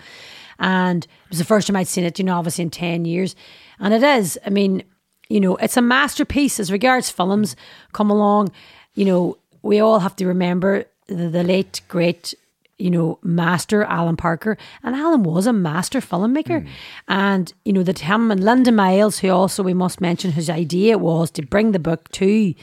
and 0.59 1.05
it 1.05 1.29
was 1.31 1.39
the 1.39 1.45
first 1.45 1.67
time 1.67 1.77
I'd 1.77 1.89
seen 1.89 2.05
it. 2.05 2.19
You 2.19 2.25
know, 2.25 2.37
obviously 2.39 2.63
in 2.63 2.71
ten 2.71 3.05
years, 3.05 3.35
and 3.79 3.93
it 3.93 4.03
is. 4.03 4.39
I 4.47 4.51
mean, 4.51 4.83
you 5.29 5.41
know, 5.41 5.57
it's 5.57 5.77
a 5.77 5.83
masterpiece 5.83 6.61
as 6.61 6.70
regards 6.70 7.11
films 7.11 7.57
come 7.93 8.11
along. 8.11 8.53
You 8.95 9.05
know, 9.05 9.39
we 9.62 9.81
all 9.81 10.01
have 10.01 10.16
to 10.16 10.27
remember 10.27 10.85
the, 11.07 11.29
the 11.29 11.43
late 11.43 11.81
great 11.89 12.35
you 12.79 12.91
know, 12.91 13.18
master 13.22 13.85
Alan 13.85 14.16
Parker. 14.16 14.59
And 14.83 14.95
Alan 14.95 15.22
was 15.22 15.47
a 15.47 15.53
master 15.53 16.01
filmmaker. 16.01 16.68
And, 17.09 17.53
you 17.64 17.72
know, 17.72 17.83
that 17.83 18.01
him 18.01 18.31
and 18.31 18.43
Lynda 18.43 18.74
Myles, 18.74 19.18
who 19.20 19.31
also 19.31 19.62
we 19.62 19.74
must 19.74 20.01
mention, 20.01 20.33
whose 20.33 20.51
idea 20.51 20.99
was 20.99 21.31
to 21.33 21.43
bring 21.43 21.72
the 21.72 21.79
book 21.79 22.11
to 22.12 22.55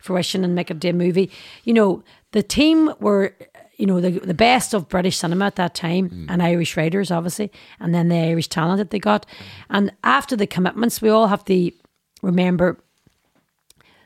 fruition 0.00 0.44
and 0.44 0.54
make 0.54 0.70
it 0.70 0.84
a 0.84 0.92
movie. 0.92 1.30
You 1.64 1.72
know, 1.72 2.04
the 2.32 2.42
team 2.42 2.92
were, 3.00 3.34
you 3.76 3.86
know, 3.86 4.00
the, 4.00 4.10
the 4.10 4.34
best 4.34 4.74
of 4.74 4.88
British 4.88 5.16
cinema 5.16 5.46
at 5.46 5.56
that 5.56 5.74
time 5.74 6.10
mm. 6.10 6.26
and 6.28 6.42
Irish 6.42 6.76
writers, 6.76 7.10
obviously, 7.10 7.50
and 7.80 7.94
then 7.94 8.08
the 8.08 8.16
Irish 8.16 8.48
talent 8.48 8.78
that 8.78 8.90
they 8.90 8.98
got. 8.98 9.24
And 9.70 9.92
after 10.04 10.36
the 10.36 10.46
commitments, 10.46 11.00
we 11.00 11.08
all 11.08 11.28
have 11.28 11.44
to 11.46 11.72
remember 12.24 12.78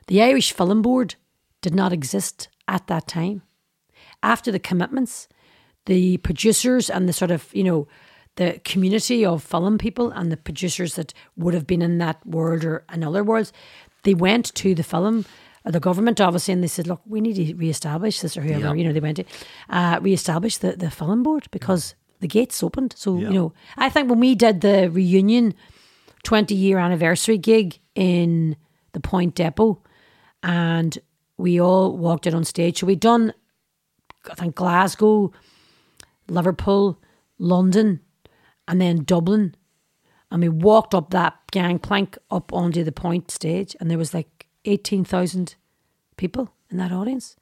the 0.06 0.22
Irish 0.22 0.52
Film 0.52 0.82
Board 0.82 1.14
did 1.60 1.74
not 1.74 1.92
exist 1.92 2.48
at 2.66 2.86
that 2.86 3.06
time. 3.06 3.42
After 4.22 4.50
the 4.50 4.58
commitments, 4.58 5.28
the 5.86 6.16
producers 6.18 6.90
and 6.90 7.08
the 7.08 7.12
sort 7.12 7.30
of, 7.30 7.48
you 7.54 7.64
know, 7.64 7.86
the 8.36 8.60
community 8.64 9.24
of 9.26 9.42
film 9.42 9.78
people 9.78 10.10
and 10.10 10.30
the 10.30 10.36
producers 10.36 10.94
that 10.94 11.12
would 11.36 11.54
have 11.54 11.66
been 11.66 11.82
in 11.82 11.98
that 11.98 12.24
world 12.26 12.64
or 12.64 12.84
in 12.92 13.02
other 13.02 13.24
worlds, 13.24 13.52
they 14.04 14.14
went 14.14 14.54
to 14.54 14.74
the 14.74 14.82
film, 14.82 15.24
uh, 15.64 15.70
the 15.70 15.80
government 15.80 16.20
obviously, 16.20 16.54
and 16.54 16.62
they 16.62 16.68
said, 16.68 16.86
look, 16.86 17.00
we 17.06 17.20
need 17.20 17.34
to 17.34 17.54
re-establish 17.54 18.20
this 18.20 18.36
or 18.36 18.42
whoever, 18.42 18.60
Yeah. 18.66 18.74
you 18.74 18.84
know, 18.84 18.92
they 18.92 19.00
went 19.00 19.16
to 19.16 19.24
uh, 19.70 19.98
re-establish 20.00 20.58
the, 20.58 20.72
the 20.72 20.90
film 20.90 21.22
board 21.22 21.48
because 21.50 21.94
the 22.20 22.28
gates 22.28 22.62
opened. 22.62 22.94
So, 22.96 23.18
you 23.18 23.30
know, 23.30 23.52
I 23.76 23.88
think 23.90 24.08
when 24.10 24.20
we 24.20 24.34
did 24.34 24.60
the 24.60 24.88
reunion 24.90 25.54
20 26.28 26.54
year 26.54 26.76
anniversary 26.78 27.38
gig 27.38 27.78
in 27.94 28.54
the 28.92 29.00
Point 29.00 29.34
Depot 29.34 29.82
and 30.42 30.98
we 31.38 31.58
all 31.58 31.96
walked 31.96 32.26
out 32.26 32.34
on 32.34 32.44
stage. 32.44 32.80
So 32.80 32.86
we'd 32.86 33.00
done, 33.00 33.32
I 34.30 34.34
think, 34.34 34.54
Glasgow, 34.54 35.32
Liverpool, 36.28 37.00
London, 37.38 38.00
and 38.66 38.78
then 38.78 39.04
Dublin. 39.04 39.54
And 40.30 40.42
we 40.42 40.50
walked 40.50 40.94
up 40.94 41.08
that 41.12 41.38
gangplank 41.50 42.18
up 42.30 42.52
onto 42.52 42.84
the 42.84 42.92
Point 42.92 43.30
stage, 43.30 43.74
and 43.80 43.90
there 43.90 43.96
was 43.96 44.12
like 44.12 44.48
18,000 44.66 45.54
people 46.18 46.52
in 46.70 46.76
that 46.76 46.92
audience. 46.92 47.36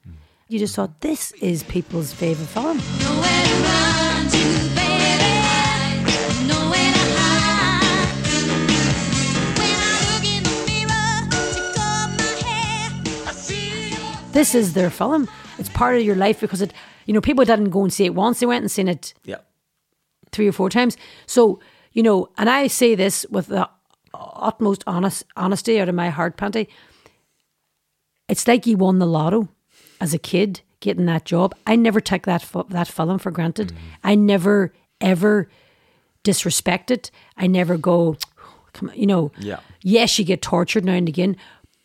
You 0.47 0.59
just 0.59 0.75
thought, 0.75 1.01
this 1.01 1.33
is 1.33 1.63
people's 1.63 2.13
favourite 2.13 2.47
film. 2.47 2.77
This 14.37 14.53
is 14.53 14.73
their 14.73 14.91
film. 14.91 15.27
It's 15.57 15.67
part 15.69 15.95
of 15.95 16.03
your 16.03 16.15
life 16.15 16.39
because 16.39 16.61
it, 16.61 16.71
you 17.07 17.13
know, 17.13 17.21
people 17.21 17.43
didn't 17.43 17.71
go 17.71 17.81
and 17.81 17.91
see 17.91 18.05
it 18.05 18.13
once, 18.13 18.39
they 18.39 18.45
went 18.45 18.61
and 18.61 18.69
seen 18.71 18.87
it 18.87 19.15
yeah 19.23 19.37
three 20.31 20.47
or 20.47 20.51
four 20.51 20.69
times. 20.69 20.95
So, 21.25 21.59
you 21.93 22.03
know, 22.03 22.29
and 22.37 22.47
I 22.47 22.67
say 22.67 22.93
this 22.93 23.25
with 23.31 23.47
the 23.47 23.67
utmost 24.13 24.83
honest 24.85 25.23
honesty 25.35 25.79
out 25.79 25.89
of 25.89 25.95
my 25.95 26.09
heart, 26.09 26.37
Panti. 26.37 26.67
It's 28.29 28.47
like 28.47 28.67
you 28.67 28.77
won 28.77 28.99
the 28.99 29.07
lotto 29.07 29.47
as 29.99 30.13
a 30.13 30.19
kid 30.19 30.61
getting 30.81 31.07
that 31.07 31.25
job. 31.25 31.55
I 31.65 31.75
never 31.75 31.99
took 31.99 32.23
that 32.23 32.47
that 32.69 32.87
film 32.87 33.17
for 33.17 33.31
granted. 33.31 33.69
Mm-hmm. 33.69 33.87
I 34.03 34.13
never 34.13 34.71
ever 35.01 35.49
disrespect 36.21 36.91
it. 36.91 37.09
I 37.37 37.47
never 37.47 37.75
go, 37.75 38.17
you 38.93 39.07
know. 39.07 39.31
Yeah. 39.39 39.61
Yes, 39.81 40.19
you 40.19 40.25
get 40.25 40.43
tortured 40.43 40.85
now 40.85 40.93
and 40.93 41.07
again, 41.07 41.37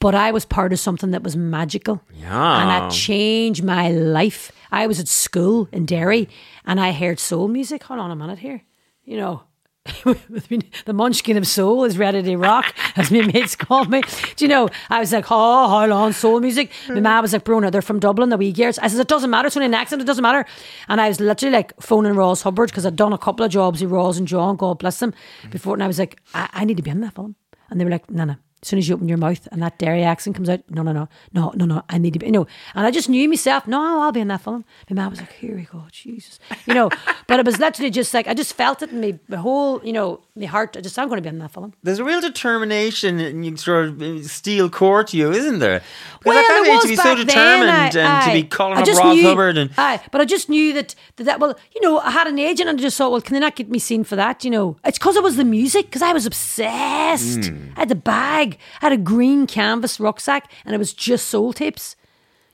but 0.03 0.17
I 0.17 0.33
was 0.33 0.45
part 0.45 0.73
of 0.73 0.81
something 0.81 1.13
that 1.13 1.23
was 1.23 1.37
magical. 1.37 2.03
Yeah. 2.13 2.61
And 2.61 2.69
that 2.69 2.91
changed 2.91 3.63
my 3.63 3.89
life. 3.91 4.51
I 4.73 4.89
was 4.89 4.99
at 4.99 5.07
school 5.07 5.69
in 5.71 5.87
Derry 5.87 6.29
and 6.65 6.81
I 6.81 6.91
heard 6.91 7.21
soul 7.21 7.47
music. 7.47 7.85
Hold 7.85 8.01
on 8.01 8.11
a 8.11 8.17
minute 8.17 8.41
here. 8.41 8.63
You 9.05 9.17
know, 9.19 9.43
the 10.05 10.93
munchkin 10.93 11.37
of 11.37 11.47
soul 11.47 11.85
is 11.85 11.99
ready 11.99 12.21
to 12.21 12.37
rock, 12.37 12.75
as 12.97 13.13
my 13.13 13.23
mates 13.23 13.55
called 13.55 13.91
me. 13.91 14.03
Do 14.35 14.45
you 14.45 14.49
know? 14.49 14.69
I 14.91 14.99
was 14.99 15.13
like, 15.13 15.27
oh, 15.31 15.69
hold 15.69 15.91
on, 15.91 16.13
soul 16.13 16.41
music. 16.41 16.73
My 16.89 17.01
mom 17.01 17.23
was 17.23 17.33
like, 17.33 17.45
Bronagh, 17.45 17.71
they're 17.71 17.83
from 17.83 18.01
Dublin, 18.01 18.29
the 18.29 18.37
wee 18.37 18.53
gears. 18.53 18.81
I 18.81 18.89
said, 18.89 19.01
it 19.01 19.09
doesn't 19.09 19.31
matter, 19.31 19.47
it's 19.47 19.57
only 19.57 19.67
an 19.67 19.75
accent, 19.75 20.03
it 20.03 20.05
doesn't 20.05 20.23
matter. 20.23 20.45
And 20.89 21.01
I 21.01 21.09
was 21.09 21.21
literally 21.21 21.53
like 21.53 21.81
phoning 21.81 22.15
Ros 22.15 22.43
Hubbard 22.43 22.71
because 22.71 22.87
I'd 22.87 22.97
done 22.97 23.13
a 23.13 23.19
couple 23.19 23.45
of 23.45 23.53
jobs 23.53 23.83
with 23.83 23.91
Ros 23.91 24.19
and 24.19 24.27
John, 24.27 24.57
God 24.57 24.79
bless 24.79 24.99
them, 24.99 25.15
before. 25.51 25.75
And 25.75 25.83
I 25.83 25.89
was 25.89 25.99
like, 25.99 26.21
I, 26.35 26.49
I 26.53 26.65
need 26.65 26.77
to 26.77 26.83
be 26.83 26.91
in 26.91 27.01
that 27.01 27.15
film. 27.15 27.35
And 27.71 27.81
they 27.81 27.85
were 27.85 27.91
like, 27.91 28.09
no, 28.11 28.25
no. 28.25 28.37
As 28.63 28.69
soon 28.69 28.79
as 28.79 28.89
you 28.89 28.95
open 28.95 29.09
your 29.09 29.19
mouth 29.19 29.49
and 29.51 29.61
that 29.61 29.79
Derry 29.79 30.05
accent 30.05 30.37
comes 30.37 30.49
out, 30.49 30.61
no, 30.71 30.83
no, 30.83 30.93
no, 30.93 31.09
no, 31.33 31.53
no, 31.57 31.65
no, 31.65 31.83
I 31.89 31.99
need 31.99 32.13
to 32.13 32.21
be, 32.21 32.27
you 32.27 32.33
know. 32.33 32.47
And 32.77 32.87
I 32.87 32.93
just 32.93 33.09
knew 33.09 33.29
myself, 33.29 33.67
no, 33.67 34.01
I'll 34.01 34.13
be 34.13 34.21
in 34.21 34.29
that 34.29 34.43
film. 34.43 34.65
My 34.89 35.03
mom 35.03 35.11
was 35.11 35.21
like, 35.21 35.33
here 35.33 35.57
we 35.57 35.63
go, 35.63 35.83
Jesus, 35.91 36.39
you 36.67 36.73
know. 36.73 36.89
but 37.27 37.41
it 37.41 37.45
was 37.47 37.59
literally 37.59 37.91
just 37.91 38.15
like, 38.15 38.29
I 38.29 38.35
just 38.35 38.55
felt 38.55 38.81
it 38.83 38.91
in 38.93 39.01
me, 39.01 39.19
my 39.27 39.39
whole, 39.39 39.85
you 39.85 39.93
know, 39.93 40.21
my 40.37 40.47
heart. 40.47 40.77
I 40.77 40.81
just, 40.81 40.97
I'm 40.97 41.09
going 41.09 41.19
to 41.19 41.23
be 41.23 41.29
in 41.29 41.41
that 41.41 41.51
film. 41.51 41.75
There's 41.83 41.99
a 41.99 42.05
real 42.05 42.21
determination 42.21 43.19
and 43.19 43.45
you 43.45 43.57
sort 43.57 43.87
of 43.89 44.01
uh, 44.01 44.23
steel 44.23 44.71
core 44.71 45.03
to 45.05 45.17
you, 45.17 45.33
isn't 45.33 45.59
there? 45.59 45.83
Because 46.21 46.27
Well, 46.27 46.39
I 46.39 46.61
it 46.63 46.67
you 46.69 46.73
was 46.75 46.83
to 46.85 46.89
be 46.89 46.97
so 46.97 47.03
back 47.17 47.27
then, 47.27 47.69
I- 47.69 48.21
and 48.21 48.27
to 48.27 48.33
be 48.45 48.49
calling 48.49 48.79
I 48.79 48.83
up 48.83 48.87
just 48.87 49.03
knew- 49.05 49.23
Hubbard 49.25 49.59
and 49.59 49.71
aye, 49.77 50.01
but 50.13 50.21
I 50.21 50.25
just 50.25 50.49
knew 50.49 50.73
that, 50.75 50.95
that 51.17 51.25
that 51.25 51.41
well, 51.41 51.59
you 51.75 51.81
know, 51.81 51.99
I 51.99 52.13
had 52.13 52.29
an 52.29 52.39
agent 52.39 52.69
and 52.69 52.79
I 52.79 52.83
just 52.83 52.97
thought, 52.97 53.11
well, 53.11 53.21
can 53.21 53.35
they 53.35 53.41
not 53.41 53.57
get 53.57 53.69
me 53.69 53.81
seen 53.81 54.05
for 54.05 54.15
that? 54.15 54.45
You 54.45 54.51
know, 54.51 54.77
it's 54.85 54.99
because 54.99 55.17
it 55.17 55.23
was 55.25 55.35
the 55.35 55.45
music 55.45 55.87
because 55.87 56.03
I 56.03 56.13
was 56.13 56.27
obsessed. 56.27 57.47
Hmm. 57.47 57.69
I 57.77 57.81
had 57.81 57.89
the 57.89 57.95
bag, 57.97 58.52
I 58.81 58.87
had 58.87 58.93
a 58.93 58.97
green 58.97 59.47
canvas 59.47 60.01
rucksack, 60.01 60.51
and 60.65 60.75
it 60.75 60.79
was 60.79 60.93
just 60.93 61.29
soul 61.29 61.53
tips. 61.53 61.97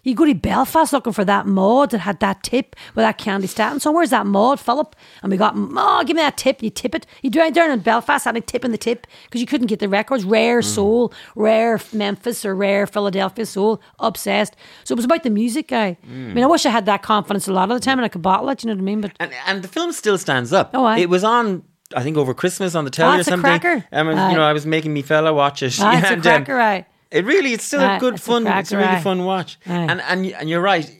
You 0.05 0.15
go 0.15 0.25
to 0.25 0.35
Belfast 0.35 0.93
looking 0.93 1.13
for 1.13 1.25
that 1.25 1.47
mod 1.47 1.91
that 1.91 1.99
had 1.99 2.21
that 2.21 2.43
tip 2.43 2.77
with 2.95 3.03
that 3.03 3.19
Candi 3.19 3.49
Staton 3.49 3.81
song. 3.81 3.95
Where's 3.95 4.11
that 4.11 4.27
mod, 4.27 4.59
Philip? 4.59 4.97
And 5.23 5.31
we 5.31 5.37
got, 5.37 5.53
oh, 5.57 6.05
give 6.07 6.17
me 6.17 6.23
that 6.23 6.39
tip. 6.39 6.63
You 6.63 6.71
tip 6.71 6.95
it. 6.95 7.05
You 7.21 7.31
drive 7.31 7.53
down 7.53 7.71
in 7.71 7.81
Belfast 7.81 8.25
had 8.25 8.37
a 8.37 8.41
tip 8.41 8.65
in 8.65 8.71
the 8.71 8.79
tip 8.79 9.07
because 9.25 9.41
you 9.41 9.47
couldn't 9.47 9.67
get 9.67 9.81
the 9.81 9.89
records. 9.89 10.25
Rare 10.25 10.61
mm. 10.61 10.65
soul, 10.65 11.13
rare 11.35 11.81
Memphis 11.93 12.47
or 12.47 12.55
rare 12.55 12.87
Philadelphia 12.87 13.45
soul. 13.45 13.83
Obsessed. 13.99 14.57
So 14.85 14.95
it 14.95 14.97
was 14.97 15.05
about 15.05 15.25
the 15.25 15.31
music 15.31 15.69
guy. 15.69 15.99
I 16.03 16.07
mean, 16.07 16.39
I 16.39 16.47
mm. 16.47 16.51
wish 16.51 16.65
I 16.65 16.71
had 16.71 16.87
that 16.87 17.03
confidence 17.03 17.47
a 17.49 17.53
lot 17.53 17.71
of 17.71 17.77
the 17.77 17.85
time 17.85 17.99
and 17.99 18.07
I 18.07 18.09
could 18.09 18.23
bottle 18.23 18.49
it. 18.49 18.63
You 18.63 18.69
know 18.69 18.75
what 18.75 18.83
I 18.83 18.85
mean? 18.85 19.01
But 19.01 19.13
And, 19.21 19.33
and 19.47 19.63
the 19.63 19.69
film 19.69 19.93
still 19.93 20.17
stands 20.17 20.53
up. 20.53 20.71
Oh, 20.73 20.85
aye. 20.85 21.01
It 21.01 21.11
was 21.11 21.25
on, 21.25 21.65
I 21.95 22.03
think, 22.03 22.17
over 22.17 22.35
Christmas 22.35 22.75
on 22.75 22.85
the 22.85 22.91
telly 22.91 23.13
Ah, 23.13 23.17
or 23.17 23.19
it's 23.21 23.29
a 23.29 23.31
something. 23.31 23.61
cracker. 23.61 23.85
You 23.93 24.05
know, 24.37 24.43
I 24.43 24.53
was 24.53 24.67
making 24.67 24.93
me 24.93 25.03
fella 25.03 25.33
watch 25.33 25.63
it. 25.63 25.77
ah, 25.81 25.97
it's 25.99 26.05
a 26.05 26.13
And, 26.13 26.27
um, 26.27 26.45
cracker, 26.45 26.55
right? 26.55 26.87
It 27.11 27.25
really, 27.25 27.53
it's 27.55 27.65
still 27.65 27.81
a 27.81 27.99
good 27.99 28.15
it's 28.15 28.23
a 28.29 28.31
fun. 28.31 28.47
it's 28.47 28.73
a 28.73 28.77
really 28.77 29.01
fun 29.01 29.25
watch. 29.25 29.59
And 29.65 30.01
and 30.01 30.27
and 30.27 30.49
you're 30.51 30.61
right. 30.61 30.91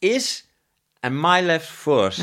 It 0.00 0.42
and 1.02 1.16
my 1.16 1.40
left 1.40 1.68
foot 1.68 2.18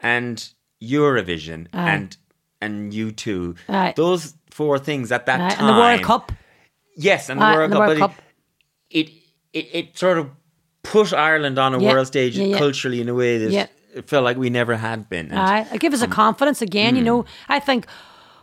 and 0.00 0.48
Eurovision 0.82 1.68
and 1.72 2.16
and 2.60 2.92
U2. 2.92 3.94
Those 3.94 4.34
four 4.50 4.78
things 4.78 5.12
at 5.12 5.26
that 5.26 5.38
time. 5.52 5.60
and 5.60 5.68
the 5.68 5.80
World 5.80 6.02
Cup. 6.02 6.32
Yes, 6.96 7.28
and 7.28 7.40
the 7.40 7.44
World 7.44 7.64
and 7.64 7.72
the 7.72 7.76
Cup. 7.76 7.86
World 7.88 7.98
but 8.00 8.08
Cup. 8.16 8.22
It, 8.90 9.10
it 9.52 9.66
it 9.72 9.98
sort 9.98 10.18
of 10.18 10.30
put 10.82 11.12
Ireland 11.12 11.58
on 11.58 11.74
a 11.74 11.78
Yeah, 11.80 11.92
world 11.92 12.06
stage 12.08 12.36
yeah, 12.36 12.44
yeah. 12.46 12.58
culturally 12.58 13.00
in 13.00 13.08
a 13.08 13.14
way 13.14 13.38
that. 13.38 13.50
It 13.94 14.08
felt 14.08 14.24
like 14.24 14.36
we 14.36 14.50
never 14.50 14.76
had 14.76 15.08
been. 15.08 15.30
And 15.30 15.38
Aye, 15.38 15.66
it 15.72 15.84
us 15.94 16.02
a 16.02 16.08
confidence 16.08 16.60
again. 16.62 16.94
You 16.96 17.02
Hmm. 17.02 17.06
know, 17.06 17.24
I 17.48 17.60
think 17.60 17.86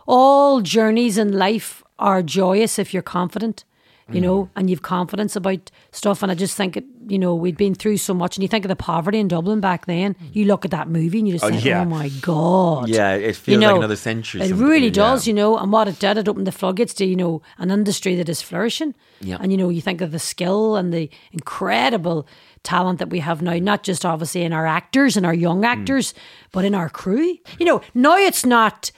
all 0.06 0.60
journeys 0.60 1.18
in 1.18 1.32
life 1.32 1.82
are 1.98 2.22
joyous 2.22 2.78
if 2.78 2.92
you're 2.92 3.02
confident. 3.02 3.64
You 4.08 4.18
Hmm. 4.20 4.26
know, 4.26 4.48
and 4.56 4.68
you've 4.68 4.82
confidence 4.82 5.36
about 5.36 5.70
stuff. 5.92 6.22
And 6.22 6.32
I 6.32 6.34
just 6.34 6.56
think, 6.56 6.76
it, 6.76 6.84
you 7.06 7.18
know, 7.18 7.34
we'd 7.36 7.56
been 7.56 7.74
through 7.74 7.98
so 7.98 8.12
much. 8.12 8.36
And 8.36 8.42
you 8.42 8.48
think 8.48 8.64
of 8.64 8.68
the 8.68 8.76
poverty 8.76 9.18
in 9.20 9.28
Dublin 9.28 9.60
back 9.60 9.86
then. 9.86 10.16
You 10.32 10.44
look 10.44 10.64
at 10.64 10.70
that 10.72 10.88
movie 10.88 11.20
and 11.20 11.28
you 11.28 11.34
just 11.34 11.44
Oh, 11.44 11.48
think, 11.50 11.64
yeah. 11.64 11.82
oh 11.82 11.84
my 11.84 12.08
God. 12.20 12.88
Yeah, 12.88 13.14
it 13.14 13.36
feels 13.36 13.54
You 13.54 13.60
like 13.60 13.70
know, 13.70 13.76
another 13.78 13.96
century. 13.96 14.42
It 14.42 14.54
really 14.54 14.86
yeah. 14.86 14.92
does, 15.04 15.26
you 15.28 15.32
know. 15.32 15.56
And 15.56 15.72
what 15.72 15.86
it 15.88 15.98
did, 16.00 16.18
it 16.18 16.28
opened 16.28 16.48
the 16.48 16.52
floodgates 16.52 16.92
to, 16.94 17.06
you 17.06 17.16
know, 17.16 17.42
an 17.58 17.70
industry 17.70 18.16
that 18.16 18.28
is 18.28 18.42
flourishing. 18.42 18.94
Yeah. 19.20 19.38
And, 19.40 19.52
you 19.52 19.56
know, 19.56 19.68
you 19.70 19.80
think 19.80 20.00
of 20.00 20.10
the 20.10 20.18
skill 20.18 20.74
and 20.76 20.92
the 20.92 21.08
incredible 21.30 22.26
talent 22.62 22.98
that 23.00 23.10
we 23.10 23.18
have 23.20 23.42
now, 23.42 23.54
not 23.58 23.82
just 23.82 24.04
obviously 24.04 24.42
in 24.42 24.52
our 24.52 24.66
actors 24.66 25.16
and 25.16 25.26
our 25.26 25.34
young 25.34 25.58
Hmm. 25.58 25.64
actors, 25.64 26.14
but 26.52 26.64
in 26.64 26.74
our 26.74 26.88
crew. 26.88 27.36
You 27.58 27.66
know, 27.66 27.80
now 27.94 28.16
it's 28.16 28.44
not 28.46 28.90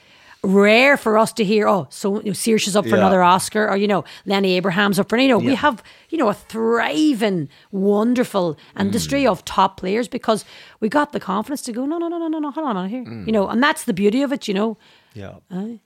rare 0.42 0.98
for 0.98 1.16
us 1.16 1.32
to 1.32 1.42
hear, 1.42 1.66
oh, 1.66 1.86
so 1.88 2.16
you 2.20 2.24
know, 2.26 2.32
Saoirse 2.32 2.68
is 2.68 2.76
up 2.76 2.84
for 2.84 2.90
Yeah. 2.90 2.96
another 2.98 3.22
Oscar, 3.22 3.66
or 3.66 3.78
you 3.78 3.86
know, 3.88 4.04
Lenny 4.26 4.58
Abrahamson's 4.58 4.98
up 5.00 5.08
for. 5.08 5.16
You 5.16 5.28
know, 5.28 5.38
we 5.38 5.54
have 5.54 5.82
you 6.10 6.18
know 6.18 6.28
a 6.28 6.34
thriving, 6.34 7.48
wonderful 7.72 8.58
industry 8.78 9.22
Mm. 9.22 9.30
of 9.30 9.44
top 9.46 9.78
players 9.78 10.06
because 10.08 10.44
we 10.80 10.88
got 10.90 11.12
the 11.12 11.20
confidence 11.20 11.62
to 11.62 11.72
go, 11.72 11.86
no, 11.86 11.96
no, 11.96 12.08
no, 12.08 12.18
no, 12.18 12.28
no, 12.28 12.38
no, 12.38 12.50
hold 12.50 12.66
on 12.66 12.74
minute 12.76 12.90
here. 12.90 13.04
Mm. 13.04 13.26
You 13.26 13.32
know, 13.32 13.48
and 13.48 13.62
that's 13.62 13.84
the 13.84 13.94
beauty 13.94 14.20
of 14.22 14.32
it. 14.32 14.46
You 14.48 14.54
know, 14.54 14.76
Yeah. 15.14 15.34
Aye. 15.50 15.78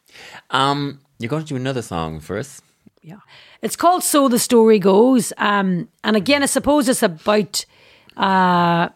Um, 0.51 1.01
you're 1.21 1.29
going 1.29 1.43
to 1.45 1.49
do 1.49 1.57
another 1.57 1.83
song 1.83 2.19
for 2.19 2.37
us. 2.39 2.61
Yeah, 3.03 3.21
it's 3.63 3.77
called 3.77 4.03
"So 4.03 4.29
the 4.29 4.39
Story 4.39 4.79
Goes," 4.79 5.33
um, 5.39 5.89
and 6.05 6.17
again, 6.17 6.43
I 6.43 6.47
suppose 6.47 6.89
it's 6.89 7.03
about. 7.03 7.65
Uh, 8.17 8.89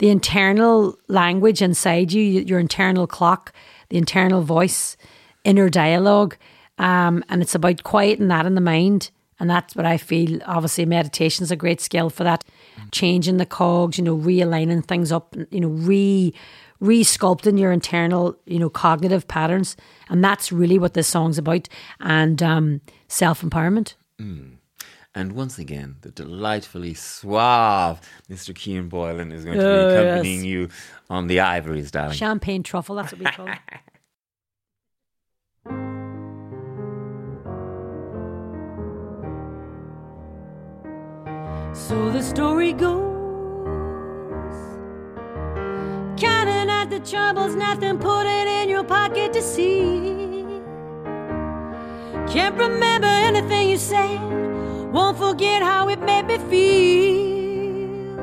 the 0.00 0.08
internal 0.08 0.96
language 1.08 1.60
inside 1.60 2.10
you, 2.10 2.22
your 2.22 2.58
internal 2.58 3.06
clock, 3.06 3.52
the 3.90 3.98
internal 3.98 4.40
voice, 4.40 4.96
inner 5.44 5.68
dialogue. 5.68 6.36
Um, 6.78 7.22
and 7.28 7.42
it's 7.42 7.54
about 7.54 7.82
quieting 7.82 8.28
that 8.28 8.46
in 8.46 8.54
the 8.54 8.62
mind. 8.62 9.10
And 9.38 9.48
that's 9.48 9.76
what 9.76 9.84
I 9.84 9.98
feel. 9.98 10.40
Obviously, 10.46 10.86
meditation 10.86 11.42
is 11.42 11.50
a 11.50 11.56
great 11.56 11.82
skill 11.82 12.08
for 12.08 12.24
that. 12.24 12.44
Changing 12.92 13.36
the 13.36 13.46
cogs, 13.46 13.98
you 13.98 14.04
know, 14.04 14.16
realigning 14.16 14.84
things 14.84 15.12
up, 15.12 15.36
you 15.50 15.60
know, 15.60 15.68
re 15.68 16.32
re-sculpting 16.80 17.58
your 17.58 17.70
internal, 17.72 18.36
you 18.46 18.58
know, 18.58 18.70
cognitive 18.70 19.28
patterns. 19.28 19.76
And 20.08 20.24
that's 20.24 20.50
really 20.50 20.78
what 20.78 20.94
this 20.94 21.06
song's 21.08 21.38
about. 21.38 21.68
And 22.00 22.42
um, 22.42 22.80
self-empowerment. 23.08 23.94
And 25.14 25.32
once 25.32 25.58
again, 25.58 25.96
the 26.02 26.10
delightfully 26.10 26.94
suave 26.94 28.00
Mr. 28.30 28.56
Cian 28.56 28.88
Boylan 28.88 29.32
is 29.32 29.44
going 29.44 29.58
to 29.58 29.64
Oh, 29.64 29.88
be 29.88 29.92
yes. 29.94 30.02
accompanying 30.04 30.44
you 30.44 30.68
on 31.08 31.26
the 31.26 31.40
ivories, 31.40 31.90
darling. 31.90 32.14
Champagne 32.16 32.62
truffle, 32.62 32.96
that's 32.96 33.12
what 33.12 33.18
we 33.20 33.26
call 33.26 33.48
it. 33.48 33.58
So 41.72 42.10
the 42.10 42.22
story 42.22 42.72
goes 42.72 43.00
out 46.22 46.59
the 46.90 46.98
troubles, 47.00 47.54
nothing, 47.54 47.98
put 47.98 48.26
it 48.26 48.48
in 48.48 48.68
your 48.68 48.82
pocket 48.82 49.32
to 49.32 49.40
see. 49.40 50.60
Can't 52.28 52.56
remember 52.58 53.06
anything 53.06 53.68
you 53.68 53.76
said, 53.76 54.18
won't 54.92 55.16
forget 55.16 55.62
how 55.62 55.88
it 55.88 56.00
made 56.00 56.26
me 56.26 56.38
feel. 56.50 58.16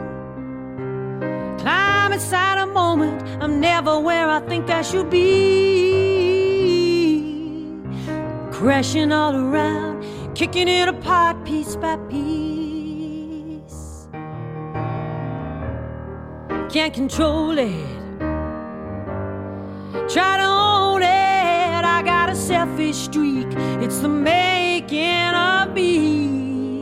Climb 1.58 2.12
inside 2.12 2.58
a 2.58 2.68
moment, 2.68 3.24
I'm 3.42 3.62
never 3.62 4.00
where 4.02 4.30
I 4.30 4.42
think 4.42 4.70
I 4.70 4.82
should 4.82 5.10
be. 5.10 5.24
Crashing 8.52 9.14
all 9.14 9.34
around, 9.34 10.04
kicking 10.36 10.68
it 10.68 10.90
apart 10.90 11.46
piece 11.46 11.78
by 11.78 11.96
piece. 12.10 12.28
Can't 16.70 16.94
control 16.94 17.58
it. 17.58 17.97
Try 20.10 20.38
to 20.38 20.44
own 20.44 21.02
it. 21.02 21.86
I 21.86 22.02
got 22.02 22.30
a 22.30 22.36
selfish 22.36 22.96
streak. 22.96 23.48
It's 23.84 24.00
the 24.00 24.08
making 24.08 25.34
of 25.36 25.74
me. 25.74 26.82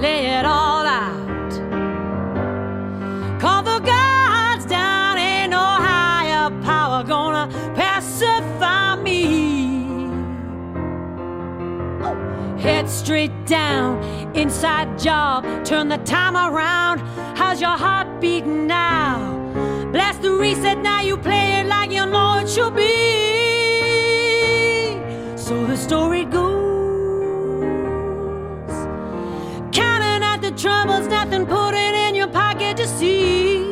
Lay 0.00 0.26
it 0.26 0.44
all 0.44 0.84
out. 0.84 1.52
Call 3.40 3.62
the 3.62 3.78
gods 3.78 4.66
down. 4.66 5.18
Ain't 5.18 5.50
no 5.52 5.58
higher 5.58 6.50
power 6.62 7.04
gonna 7.04 7.46
pacify 7.76 8.96
me. 8.96 9.62
Head 12.60 12.90
straight 12.90 13.46
down, 13.46 14.02
inside 14.36 14.98
job, 14.98 15.44
turn 15.64 15.88
the 15.88 15.98
time 15.98 16.36
around. 16.36 16.98
How's 17.36 17.60
your 17.60 17.76
heart 17.76 18.20
beating 18.20 18.66
now? 18.66 19.41
the 20.22 20.30
reset, 20.30 20.78
now 20.78 21.00
you 21.00 21.16
play 21.16 21.60
it 21.60 21.66
like 21.66 21.90
you 21.90 22.06
know 22.06 22.38
it 22.38 22.48
should 22.48 22.74
be. 22.76 22.92
So 25.36 25.66
the 25.66 25.76
story 25.76 26.24
goes. 26.24 26.62
Counting 29.72 30.22
out 30.22 30.40
the 30.40 30.52
troubles, 30.52 31.08
nothing 31.08 31.44
put 31.44 31.74
it 31.74 31.94
in 32.06 32.14
your 32.14 32.28
pocket 32.28 32.76
to 32.76 32.86
see. 32.86 33.64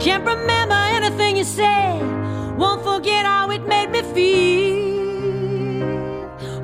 Can't 0.00 0.26
remember 0.26 0.74
anything 0.74 1.36
you 1.36 1.44
said, 1.44 2.02
won't 2.58 2.82
forget 2.82 3.24
how 3.24 3.50
it 3.50 3.64
made 3.66 3.90
me 3.90 4.02
feel. 4.02 4.76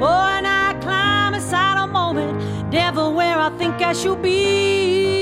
Oh, 0.00 0.26
and 0.36 0.46
I 0.46 0.74
climb 0.80 1.34
inside 1.34 1.78
a 1.84 1.86
moment, 1.86 2.42
never 2.72 3.08
where 3.10 3.38
I 3.38 3.50
think 3.50 3.80
I 3.80 3.92
should 3.92 4.20
be. 4.20 5.14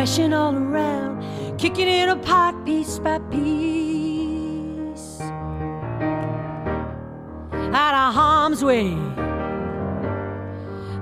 Crashing 0.00 0.32
all 0.32 0.54
around, 0.54 1.58
kicking 1.58 1.86
it 1.86 2.08
apart 2.08 2.64
piece 2.64 2.98
by 2.98 3.18
piece. 3.30 5.20
Out 7.52 7.94
of 7.94 8.14
harm's 8.14 8.64
way. 8.64 8.96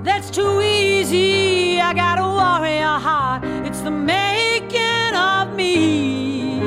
That's 0.03 0.29
too 0.29 0.59
easy. 0.59 1.79
I 1.79 1.93
got 1.93 2.19
a 2.19 2.23
warrior 2.23 2.99
heart. 2.99 3.45
It's 3.65 3.79
the 3.79 3.91
making 3.91 5.15
of 5.15 5.55
me. 5.55 6.59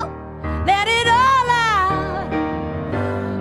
Oh, 0.00 0.62
let 0.64 0.86
it 0.86 1.08
all 1.08 1.50
out. 1.50 2.32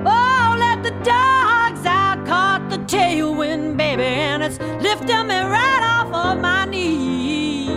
Oh, 0.08 0.56
let 0.58 0.82
the 0.82 0.90
dogs 1.04 1.86
out. 1.86 2.26
Caught 2.26 2.72
the 2.72 2.78
tailwind, 2.78 3.78
baby, 3.78 4.02
and 4.02 4.42
it's 4.42 4.58
lifting 4.82 5.28
me 5.28 5.36
right 5.36 5.84
off 5.84 5.89
of 6.30 6.40
my 6.40 6.66
knees. 6.66 7.70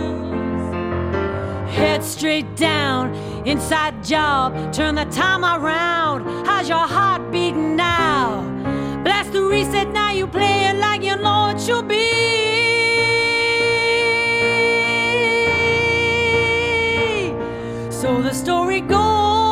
Head 1.75 2.03
straight 2.03 2.55
down, 2.55 3.13
inside 3.45 4.03
job, 4.03 4.71
turn 4.71 4.95
the 4.95 5.05
time 5.05 5.43
around. 5.43 6.45
How's 6.45 6.69
your 6.69 6.87
heart 6.95 7.31
beating 7.31 7.75
now? 7.75 8.41
Blast 9.03 9.33
the 9.33 9.41
reset, 9.43 9.91
now 9.91 10.11
you 10.11 10.27
play 10.27 10.65
it 10.69 10.75
like 10.75 11.03
you 11.03 11.15
know 11.15 11.49
it 11.49 11.59
should 11.59 11.87
be. 11.87 12.03
So 17.89 18.21
the 18.21 18.33
story 18.33 18.81
goes. 18.81 19.42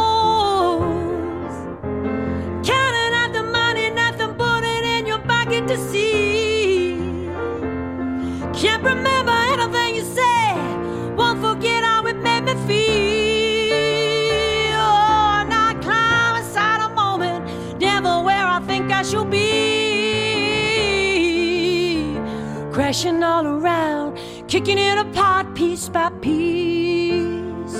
Crashing 23.02 23.24
all 23.24 23.48
around, 23.48 24.20
kicking 24.48 24.78
it 24.78 24.96
apart 24.96 25.56
piece 25.56 25.90
by 25.90 26.12
piece. 26.22 27.74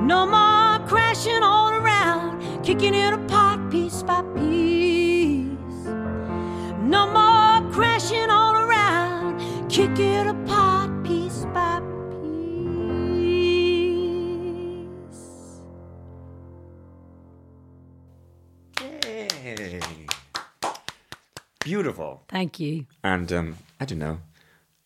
No 0.00 0.24
more 0.24 0.78
crashing 0.88 1.42
all 1.42 1.74
around, 1.74 2.40
kicking 2.64 2.94
it 2.94 3.12
apart 3.12 3.70
piece 3.70 4.02
by 4.02 4.22
piece. 4.34 5.84
No 6.80 7.12
more 7.12 7.60
crashing 7.72 8.30
all 8.30 8.54
around, 8.54 9.68
kick 9.68 9.98
it 9.98 10.26
apart 10.26 11.04
piece 11.04 11.44
by 11.52 11.82
piece. 12.22 12.40
Yay. 18.80 19.28
Beautiful. 21.60 22.22
Thank 22.28 22.58
you. 22.58 22.86
And 23.04 23.30
um, 23.30 23.58
I 23.82 23.84
don't 23.84 23.98
know, 23.98 24.20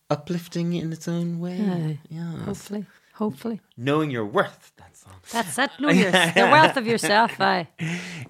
uplifting 0.09 0.73
in 0.73 0.91
its 0.91 1.07
own 1.07 1.39
way. 1.39 1.99
Yeah. 2.09 2.37
Hopefully, 2.45 2.87
hopefully. 3.13 3.61
Knowing 3.77 4.09
your 4.09 4.25
worth, 4.25 4.71
that 4.77 4.97
song. 4.97 5.13
That's 5.31 5.59
it. 5.59 5.69
Know 5.79 5.89
your, 5.89 6.09
the 6.09 6.31
wealth 6.51 6.77
of 6.77 6.87
yourself. 6.87 7.39
Aye. 7.39 7.67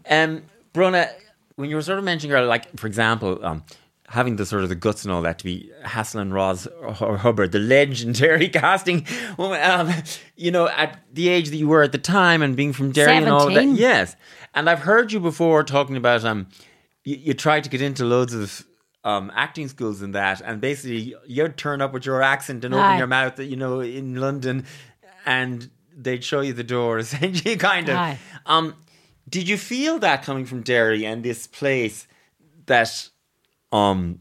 Um, 0.09 0.43
Bronagh, 0.73 1.09
when 1.55 1.69
you 1.69 1.77
were 1.77 1.81
sort 1.81 1.99
of 1.99 2.03
mentioning 2.03 2.33
earlier, 2.35 2.49
like 2.49 2.77
for 2.77 2.85
example, 2.85 3.39
um, 3.45 3.63
having 4.09 4.35
the 4.35 4.45
sort 4.45 4.63
of 4.63 4.67
the 4.67 4.75
guts 4.75 5.05
and 5.05 5.13
all 5.13 5.21
that 5.21 5.39
to 5.39 5.45
be 5.45 5.71
Hassel 5.85 6.19
and 6.19 6.33
Roz 6.33 6.67
or 6.67 7.15
Hubbard, 7.15 7.53
the 7.53 7.59
legendary 7.59 8.49
casting 8.61 9.07
woman, 9.37 9.61
um, 9.63 9.93
you 10.35 10.51
know, 10.51 10.67
at 10.67 10.99
the 11.13 11.29
age 11.29 11.47
that 11.51 11.55
you 11.57 11.69
were 11.69 11.81
at 11.81 11.93
the 11.93 11.97
time 11.97 12.41
and 12.41 12.57
being 12.57 12.73
from 12.73 12.91
Derry 12.91 13.15
and 13.15 13.29
all 13.29 13.49
that. 13.53 13.65
Yes, 13.67 14.17
and 14.53 14.69
I've 14.69 14.79
heard 14.79 15.13
you 15.13 15.21
before 15.21 15.63
talking 15.63 15.95
about 15.95 16.25
um, 16.25 16.47
you, 17.05 17.15
you 17.15 17.33
tried 17.33 17.63
to 17.63 17.69
get 17.69 17.81
into 17.81 18.03
loads 18.03 18.33
of. 18.33 18.65
Um, 19.03 19.31
acting 19.35 19.69
schools 19.69 20.01
and 20.01 20.15
that, 20.15 20.41
and 20.41 20.59
basically 20.59 21.15
you'd 21.27 21.55
turn 21.55 21.81
up 21.81 21.93
with 21.93 22.05
your 22.05 22.21
accent 22.21 22.65
and 22.65 22.73
open 22.73 22.85
Aye. 22.85 22.97
your 22.97 23.07
mouth, 23.07 23.39
you 23.39 23.55
know, 23.55 23.79
in 23.79 24.15
London, 24.15 24.65
and 25.25 25.69
they'd 25.95 26.23
show 26.23 26.41
you 26.41 26.51
the 26.51 26.63
door, 26.63 26.99
essentially, 26.99 27.55
kind 27.71 27.87
of. 27.87 27.95
Aye. 27.95 28.19
Um, 28.45 28.75
did 29.29 29.47
you 29.47 29.57
feel 29.57 29.99
that 29.99 30.23
coming 30.23 30.45
from 30.45 30.61
Derry 30.61 31.05
and 31.05 31.23
this 31.23 31.47
place 31.47 32.07
that, 32.65 33.09
um, 33.71 34.19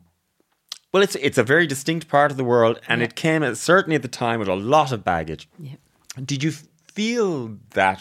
well, 0.93 1.03
it's 1.03 1.17
it's 1.17 1.39
a 1.39 1.45
very 1.45 1.67
distinct 1.67 2.09
part 2.09 2.31
of 2.31 2.37
the 2.37 2.45
world, 2.45 2.81
and 2.89 3.03
it 3.03 3.17
came 3.17 3.43
at, 3.43 3.57
certainly 3.57 3.97
at 3.97 4.03
the 4.03 4.09
time 4.09 4.39
with 4.41 4.49
a 4.49 4.55
lot 4.55 4.93
of 4.93 5.05
baggage. 5.05 5.49
Yeah. 5.59 5.77
Did 6.25 6.43
you 6.43 6.53
feel 6.93 7.57
that 7.71 8.01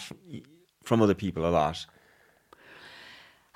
from 0.84 1.02
other 1.02 1.14
people 1.14 1.46
a 1.46 1.50
lot? 1.50 1.86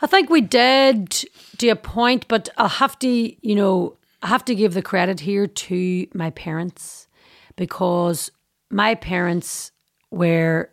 I 0.01 0.07
think 0.07 0.29
we 0.29 0.41
did 0.41 1.09
to 1.57 1.69
a 1.69 1.75
point, 1.75 2.27
but 2.27 2.49
I'll 2.57 2.69
have 2.69 2.97
to, 2.99 3.07
you 3.07 3.55
know, 3.55 3.97
I 4.21 4.27
have 4.27 4.45
to 4.45 4.55
give 4.55 4.73
the 4.73 4.81
credit 4.81 5.19
here 5.19 5.47
to 5.47 6.07
my 6.13 6.29
parents 6.31 7.07
because 7.55 8.31
my 8.69 8.95
parents 8.95 9.71
were 10.11 10.69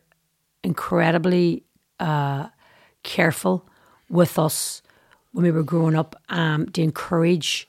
incredibly 0.62 1.64
uh, 1.98 2.48
careful 3.02 3.68
with 4.08 4.38
us 4.38 4.82
when 5.32 5.44
we 5.44 5.50
were 5.50 5.62
growing 5.62 5.94
up 5.96 6.20
um, 6.28 6.66
to 6.70 6.82
encourage 6.82 7.68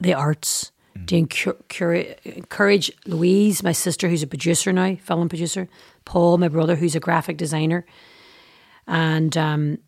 the 0.00 0.14
arts, 0.14 0.70
to 1.06 1.16
encourage, 1.16 2.16
encourage 2.24 2.92
Louise, 3.06 3.62
my 3.62 3.72
sister, 3.72 4.08
who's 4.08 4.22
a 4.22 4.26
producer 4.26 4.72
now, 4.72 4.94
film 4.96 5.28
producer, 5.28 5.68
Paul, 6.04 6.38
my 6.38 6.48
brother, 6.48 6.76
who's 6.76 6.94
a 6.94 7.00
graphic 7.00 7.36
designer, 7.36 7.84
and 8.86 9.36
um, 9.36 9.78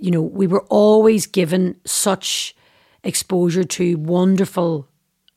you 0.00 0.10
know, 0.10 0.22
we 0.22 0.46
were 0.46 0.64
always 0.68 1.26
given 1.26 1.76
such 1.84 2.56
exposure 3.04 3.64
to 3.64 3.96
wonderful 3.96 4.88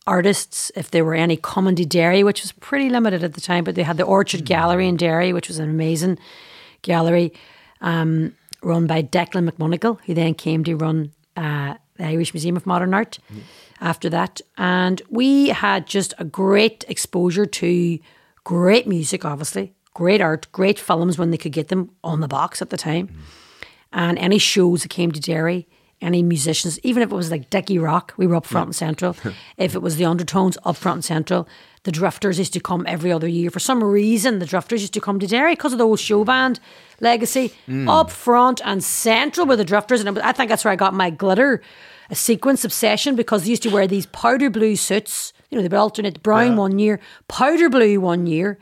artists. 0.07 0.71
If 0.75 0.89
there 0.91 1.05
were 1.05 1.15
any 1.15 1.37
comedy 1.37 1.85
Derry, 1.85 2.23
which 2.23 2.41
was 2.41 2.51
pretty 2.53 2.89
limited 2.89 3.23
at 3.23 3.33
the 3.33 3.41
time, 3.41 3.63
but 3.63 3.75
they 3.75 3.83
had 3.83 3.97
the 3.97 4.03
Orchard 4.03 4.45
Gallery 4.45 4.87
in 4.87 4.97
Derry, 4.97 5.33
which 5.33 5.47
was 5.49 5.59
an 5.59 5.69
amazing 5.69 6.17
gallery 6.81 7.33
um, 7.81 8.35
run 8.61 8.87
by 8.87 9.03
Declan 9.03 9.49
McGonagle, 9.49 9.99
who 10.05 10.13
then 10.13 10.33
came 10.33 10.63
to 10.63 10.75
run 10.75 11.11
uh, 11.35 11.75
the 11.97 12.05
Irish 12.05 12.33
Museum 12.33 12.55
of 12.55 12.65
Modern 12.65 12.93
Art 12.93 13.19
after 13.81 14.09
that. 14.09 14.41
And 14.57 15.01
we 15.09 15.49
had 15.49 15.85
just 15.87 16.13
a 16.17 16.23
great 16.23 16.85
exposure 16.87 17.45
to 17.45 17.99
great 18.45 18.87
music, 18.87 19.25
obviously, 19.25 19.73
great 19.93 20.21
art, 20.21 20.47
great 20.53 20.79
films 20.79 21.17
when 21.17 21.31
they 21.31 21.37
could 21.37 21.51
get 21.51 21.67
them 21.67 21.91
on 22.03 22.21
the 22.21 22.27
box 22.27 22.61
at 22.61 22.69
the 22.69 22.77
time 22.77 23.09
and 23.93 24.17
any 24.17 24.37
shows 24.37 24.83
that 24.83 24.89
came 24.89 25.11
to 25.11 25.19
Derry, 25.19 25.67
any 26.01 26.21
musicians, 26.21 26.79
even 26.79 27.01
if 27.01 27.11
it 27.11 27.15
was 27.15 27.31
like 27.31 27.49
Dickie 27.49 27.79
Rock, 27.79 28.13
we 28.17 28.27
were 28.27 28.35
up 28.35 28.45
front 28.45 28.67
and 28.67 28.75
central. 28.75 29.15
if 29.57 29.73
it 29.75 29.81
was 29.81 29.95
the 29.95 30.05
Undertones, 30.05 30.57
up 30.65 30.75
front 30.75 30.97
and 30.97 31.05
central. 31.05 31.47
The 31.83 31.91
Drifters 31.91 32.39
used 32.39 32.53
to 32.53 32.59
come 32.59 32.85
every 32.87 33.11
other 33.11 33.27
year. 33.27 33.49
For 33.49 33.59
some 33.59 33.83
reason, 33.83 34.39
the 34.39 34.45
Drifters 34.45 34.81
used 34.81 34.93
to 34.93 35.01
come 35.01 35.19
to 35.19 35.27
Derry 35.27 35.53
because 35.53 35.73
of 35.73 35.79
the 35.79 35.85
old 35.85 35.99
show 35.99 36.23
band 36.23 36.59
legacy. 36.99 37.53
Hmm. 37.65 37.89
Up 37.89 38.09
front 38.09 38.61
and 38.65 38.83
central 38.83 39.45
with 39.45 39.59
the 39.59 39.65
Drifters. 39.65 40.01
And 40.01 40.19
I 40.19 40.31
think 40.31 40.49
that's 40.49 40.65
where 40.65 40.71
I 40.71 40.77
got 40.77 40.93
my 40.93 41.09
glitter 41.09 41.61
a 42.09 42.15
sequence 42.15 42.63
obsession 42.63 43.15
because 43.15 43.43
they 43.43 43.49
used 43.49 43.63
to 43.63 43.69
wear 43.69 43.87
these 43.87 44.05
powder 44.07 44.49
blue 44.49 44.75
suits. 44.75 45.33
You 45.49 45.57
know, 45.57 45.61
they 45.61 45.67
would 45.67 45.79
alternate 45.79 46.21
brown 46.21 46.57
one 46.57 46.79
year, 46.79 46.99
powder 47.27 47.69
blue 47.69 47.99
one 47.99 48.27
year, 48.27 48.59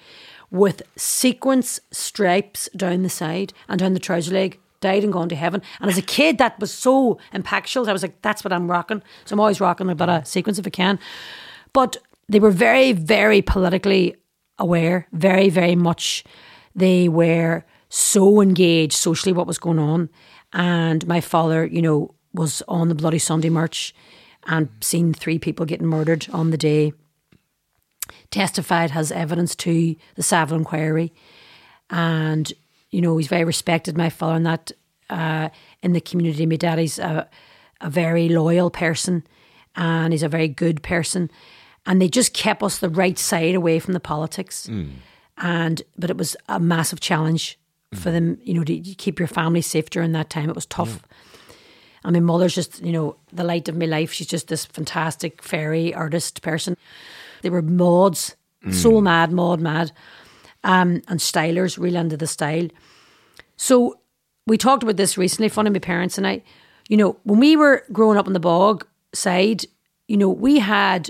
with 0.49 0.81
sequence 0.95 1.79
stripes 1.91 2.69
down 2.75 3.03
the 3.03 3.09
side 3.09 3.53
and 3.67 3.79
down 3.79 3.93
the 3.93 3.99
trouser 3.99 4.33
leg. 4.33 4.59
Died 4.81 5.03
and 5.03 5.13
gone 5.13 5.29
to 5.29 5.35
heaven. 5.35 5.61
And 5.79 5.89
as 5.89 5.97
a 5.97 6.01
kid, 6.01 6.37
that 6.39 6.59
was 6.59 6.73
so 6.73 7.19
impactful. 7.33 7.87
I 7.87 7.93
was 7.93 8.01
like, 8.01 8.21
that's 8.21 8.43
what 8.43 8.51
I'm 8.51 8.69
rocking. 8.69 9.01
So 9.25 9.33
I'm 9.33 9.39
always 9.39 9.61
rocking 9.61 9.89
about 9.89 10.09
a 10.09 10.13
bit 10.13 10.21
of 10.21 10.27
sequence 10.27 10.59
if 10.59 10.67
I 10.67 10.71
can. 10.71 10.99
But 11.71 11.97
they 12.27 12.39
were 12.39 12.51
very, 12.51 12.91
very 12.91 13.41
politically 13.41 14.15
aware, 14.57 15.07
very, 15.13 15.49
very 15.49 15.75
much. 15.75 16.23
They 16.75 17.07
were 17.07 17.63
so 17.89 18.41
engaged 18.41 18.93
socially 18.93 19.33
what 19.33 19.47
was 19.47 19.57
going 19.57 19.79
on. 19.79 20.09
And 20.53 21.07
my 21.07 21.21
father, 21.21 21.65
you 21.65 21.81
know, 21.81 22.15
was 22.33 22.63
on 22.67 22.89
the 22.89 22.95
Bloody 22.95 23.19
Sunday 23.19 23.49
March 23.49 23.93
and 24.47 24.69
seen 24.81 25.13
three 25.13 25.37
people 25.37 25.65
getting 25.65 25.87
murdered 25.87 26.27
on 26.33 26.51
the 26.51 26.57
day. 26.57 26.93
Testified 28.31 28.91
has 28.91 29.11
evidence 29.11 29.55
to 29.57 29.95
the 30.15 30.23
Saville 30.23 30.57
inquiry. 30.57 31.13
And, 31.89 32.51
you 32.91 33.01
know, 33.01 33.17
he's 33.17 33.27
very 33.27 33.45
respected, 33.45 33.97
my 33.97 34.09
father, 34.09 34.35
in 34.35 34.43
that 34.43 34.71
uh, 35.09 35.49
in 35.81 35.93
the 35.93 36.01
community. 36.01 36.45
My 36.45 36.55
daddy's 36.55 36.99
a, 36.99 37.29
a 37.81 37.89
very 37.89 38.29
loyal 38.29 38.69
person 38.69 39.23
and 39.75 40.13
he's 40.13 40.23
a 40.23 40.29
very 40.29 40.47
good 40.47 40.83
person. 40.83 41.29
And 41.85 42.01
they 42.01 42.07
just 42.07 42.33
kept 42.33 42.63
us 42.63 42.79
the 42.79 42.89
right 42.89 43.17
side 43.17 43.55
away 43.55 43.79
from 43.79 43.93
the 43.93 43.99
politics. 43.99 44.67
Hmm. 44.67 44.89
And 45.37 45.81
but 45.97 46.09
it 46.09 46.17
was 46.17 46.35
a 46.47 46.59
massive 46.59 46.99
challenge 46.99 47.57
for 47.93 48.09
hmm. 48.09 48.15
them, 48.15 48.39
you 48.43 48.53
know, 48.53 48.63
to 48.63 48.79
keep 48.79 49.19
your 49.19 49.27
family 49.27 49.61
safe 49.61 49.89
during 49.89 50.11
that 50.11 50.29
time. 50.29 50.49
It 50.49 50.55
was 50.55 50.65
tough. 50.65 51.01
And 52.03 52.13
my 52.13 52.19
mother's 52.19 52.55
just, 52.55 52.83
you 52.83 52.91
know, 52.91 53.17
the 53.31 53.43
light 53.43 53.69
of 53.69 53.75
my 53.75 53.85
life. 53.85 54.11
She's 54.11 54.27
just 54.27 54.47
this 54.47 54.65
fantastic 54.65 55.41
fairy 55.41 55.93
artist 55.93 56.41
person. 56.41 56.75
They 57.41 57.49
were 57.49 57.61
mods, 57.61 58.35
hmm. 58.63 58.71
so 58.71 59.01
mad, 59.01 59.31
mod 59.31 59.59
mad, 59.59 59.91
um, 60.63 61.01
and 61.07 61.19
stylers, 61.19 61.77
real 61.77 61.95
into 61.95 62.17
the 62.17 62.27
style. 62.27 62.67
So 63.57 63.99
we 64.47 64.57
talked 64.57 64.83
about 64.83 64.97
this 64.97 65.17
recently, 65.17 65.49
fun 65.49 65.67
of 65.67 65.73
my 65.73 65.79
parents 65.79 66.17
and 66.17 66.27
I. 66.27 66.41
You 66.89 66.97
know, 66.97 67.17
when 67.23 67.39
we 67.39 67.55
were 67.55 67.83
growing 67.91 68.17
up 68.17 68.27
on 68.27 68.33
the 68.33 68.39
bog 68.39 68.85
side, 69.13 69.65
you 70.07 70.17
know, 70.17 70.29
we 70.29 70.59
had 70.59 71.09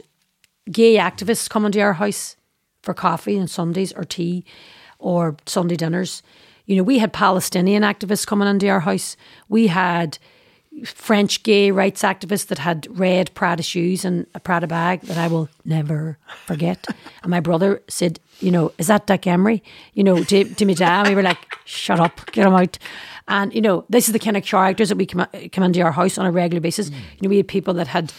gay 0.71 0.97
activists 0.97 1.49
coming 1.49 1.71
to 1.71 1.79
our 1.79 1.93
house 1.93 2.35
for 2.83 2.93
coffee 2.93 3.39
on 3.39 3.47
Sundays 3.47 3.91
or 3.93 4.03
tea 4.03 4.45
or 4.99 5.35
Sunday 5.45 5.75
dinners. 5.75 6.21
You 6.65 6.75
know, 6.75 6.83
we 6.83 6.99
had 6.99 7.13
Palestinian 7.13 7.83
activists 7.83 8.27
coming 8.27 8.47
into 8.47 8.69
our 8.69 8.81
house. 8.81 9.17
We 9.49 9.67
had 9.67 10.17
French 10.85 11.43
gay 11.43 11.71
rights 11.71 12.03
activists 12.03 12.47
that 12.47 12.57
had 12.57 12.87
red 12.89 13.33
Prada 13.33 13.63
shoes 13.63 14.05
and 14.05 14.25
a 14.33 14.39
Prada 14.39 14.67
bag 14.67 15.01
that 15.01 15.17
I 15.17 15.27
will 15.27 15.49
never 15.65 16.17
forget. 16.45 16.85
and 17.23 17.31
my 17.31 17.39
brother 17.39 17.81
said, 17.87 18.19
you 18.39 18.51
know, 18.51 18.71
is 18.77 18.87
that 18.87 19.07
Dick 19.07 19.27
Emery? 19.27 19.63
You 19.93 20.03
know, 20.03 20.23
to, 20.23 20.43
to 20.43 20.65
me 20.65 20.73
dad, 20.73 21.07
we 21.07 21.15
were 21.15 21.23
like, 21.23 21.37
shut 21.65 21.99
up, 21.99 22.31
get 22.31 22.47
him 22.47 22.53
out. 22.53 22.77
And, 23.27 23.53
you 23.53 23.61
know, 23.61 23.85
this 23.89 24.07
is 24.07 24.13
the 24.13 24.19
kind 24.19 24.35
of 24.37 24.43
characters 24.43 24.89
that 24.89 24.97
we 24.97 25.05
come, 25.05 25.25
come 25.51 25.63
into 25.63 25.81
our 25.81 25.91
house 25.91 26.17
on 26.17 26.25
a 26.25 26.31
regular 26.31 26.61
basis. 26.61 26.89
Mm. 26.89 26.93
You 26.95 27.19
know, 27.21 27.29
we 27.29 27.37
had 27.37 27.47
people 27.47 27.73
that 27.75 27.87
had 27.87 28.11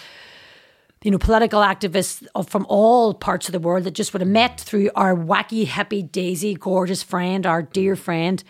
you 1.03 1.11
know, 1.11 1.19
political 1.19 1.61
activists 1.61 2.25
from 2.49 2.65
all 2.69 3.13
parts 3.13 3.49
of 3.49 3.53
the 3.53 3.59
world 3.59 3.85
that 3.85 3.91
just 3.91 4.13
would 4.13 4.23
have 4.23 4.29
met 4.29 4.61
through 4.61 4.91
our 4.95 5.17
wacky, 5.17 5.67
happy, 5.67 6.03
daisy, 6.03 6.55
gorgeous 6.55 7.03
friend, 7.03 7.45
our 7.45 7.63
dear 7.63 7.97
mm. 7.97 7.99
friend, 7.99 8.45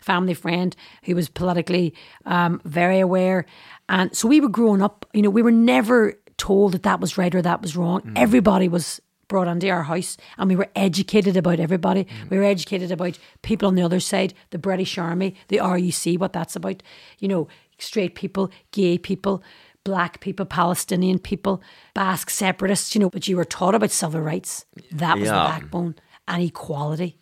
family 0.00 0.34
friend, 0.34 0.74
who 1.04 1.14
was 1.14 1.28
politically 1.28 1.94
um, 2.26 2.60
very 2.64 3.00
aware. 3.00 3.46
And 3.88 4.14
so 4.16 4.28
we 4.28 4.40
were 4.40 4.48
growing 4.48 4.82
up, 4.82 5.06
you 5.12 5.22
know, 5.22 5.30
we 5.30 5.42
were 5.42 5.50
never 5.50 6.14
told 6.36 6.72
that 6.72 6.82
that 6.84 7.00
was 7.00 7.18
right 7.18 7.34
or 7.34 7.42
that 7.42 7.62
was 7.62 7.76
wrong. 7.76 8.12
Everybody 8.16 8.68
was 8.68 9.00
brought 9.28 9.46
into 9.46 9.68
our 9.70 9.84
house 9.84 10.16
and 10.38 10.48
we 10.48 10.56
were 10.56 10.68
educated 10.74 11.36
about 11.36 11.60
everybody. 11.60 12.06
We 12.30 12.38
were 12.38 12.44
educated 12.44 12.90
about 12.90 13.18
people 13.42 13.68
on 13.68 13.74
the 13.76 13.82
other 13.82 14.00
side, 14.00 14.34
the 14.50 14.58
British 14.58 14.98
Army, 14.98 15.36
the 15.48 15.58
RUC, 15.58 16.18
what 16.18 16.32
that's 16.32 16.56
about, 16.56 16.82
you 17.18 17.28
know, 17.28 17.46
straight 17.78 18.14
people, 18.16 18.50
gay 18.72 18.98
people, 18.98 19.42
black 19.84 20.20
people, 20.20 20.44
Palestinian 20.46 21.18
people, 21.18 21.62
Basque 21.94 22.28
separatists, 22.30 22.94
you 22.94 23.00
know, 23.00 23.10
but 23.10 23.28
you 23.28 23.36
were 23.36 23.44
taught 23.44 23.74
about 23.74 23.90
civil 23.90 24.20
rights. 24.20 24.64
That 24.90 25.18
was 25.18 25.28
Yeah. 25.28 25.34
the 25.44 25.48
backbone 25.60 25.94
and 26.26 26.42
equality. 26.42 27.16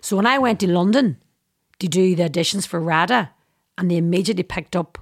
So 0.00 0.16
when 0.16 0.26
I 0.26 0.38
went 0.38 0.60
to 0.60 0.68
London 0.70 1.16
to 1.78 1.88
do 1.88 2.14
the 2.14 2.24
auditions 2.24 2.66
for 2.66 2.80
RADA, 2.80 3.30
and 3.78 3.90
they 3.90 3.96
immediately 3.96 4.42
picked 4.44 4.76
up, 4.76 4.98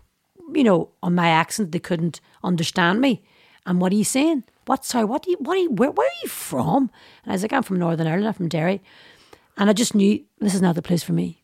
you 0.55 0.65
know, 0.65 0.91
on 1.03 1.15
my 1.15 1.29
accent, 1.29 1.73
they 1.73 1.79
couldn't 1.79 2.21
understand 2.43 3.01
me. 3.01 3.23
And 3.67 3.81
what 3.81 3.93
are 3.93 3.97
you 3.97 4.05
saying? 4.05 4.45
What 4.67 4.85
sorry? 4.85 5.05
What 5.05 5.23
do 5.23 5.31
you? 5.31 5.37
What 5.41 5.57
are 5.57 5.61
you? 5.61 5.71
Where, 5.71 5.91
where 5.91 6.07
are 6.07 6.21
you 6.23 6.29
from? 6.29 6.91
And 7.25 7.33
I 7.33 7.35
was 7.35 7.43
like, 7.43 7.53
I'm 7.53 7.63
from 7.63 7.79
Northern 7.79 8.07
Ireland. 8.07 8.27
I'm 8.29 8.35
from 8.35 8.49
Derry, 8.49 8.81
and 9.57 9.69
I 9.69 9.73
just 9.73 9.95
knew 9.95 10.23
this 10.39 10.55
is 10.55 10.63
not 10.63 10.75
the 10.77 10.83
place 10.83 11.03
for 11.03 11.13
me 11.13 11.43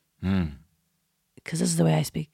because 1.35 1.59
this 1.61 1.68
is 1.68 1.77
the 1.77 1.85
way 1.85 1.95
I 1.95 2.03
speak. 2.03 2.31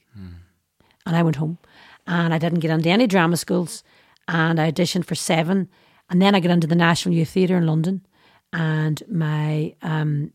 And 1.05 1.17
I 1.17 1.23
went 1.23 1.37
home, 1.37 1.59
and 2.07 2.33
I 2.33 2.39
didn't 2.39 2.61
get 2.61 2.71
into 2.71 2.89
any 2.91 3.07
drama 3.07 3.37
schools, 3.37 3.83
and 4.29 4.61
I 4.61 4.71
auditioned 4.71 5.05
for 5.05 5.15
seven, 5.17 5.69
and 6.09 6.23
then 6.23 6.35
I 6.35 6.41
got 6.41 6.53
into 6.53 6.67
the 6.69 6.77
National 6.77 7.15
Youth 7.15 7.31
Theatre 7.31 7.57
in 7.57 7.67
London, 7.67 8.07
and 8.53 9.03
my 9.11 9.75
um, 9.83 10.33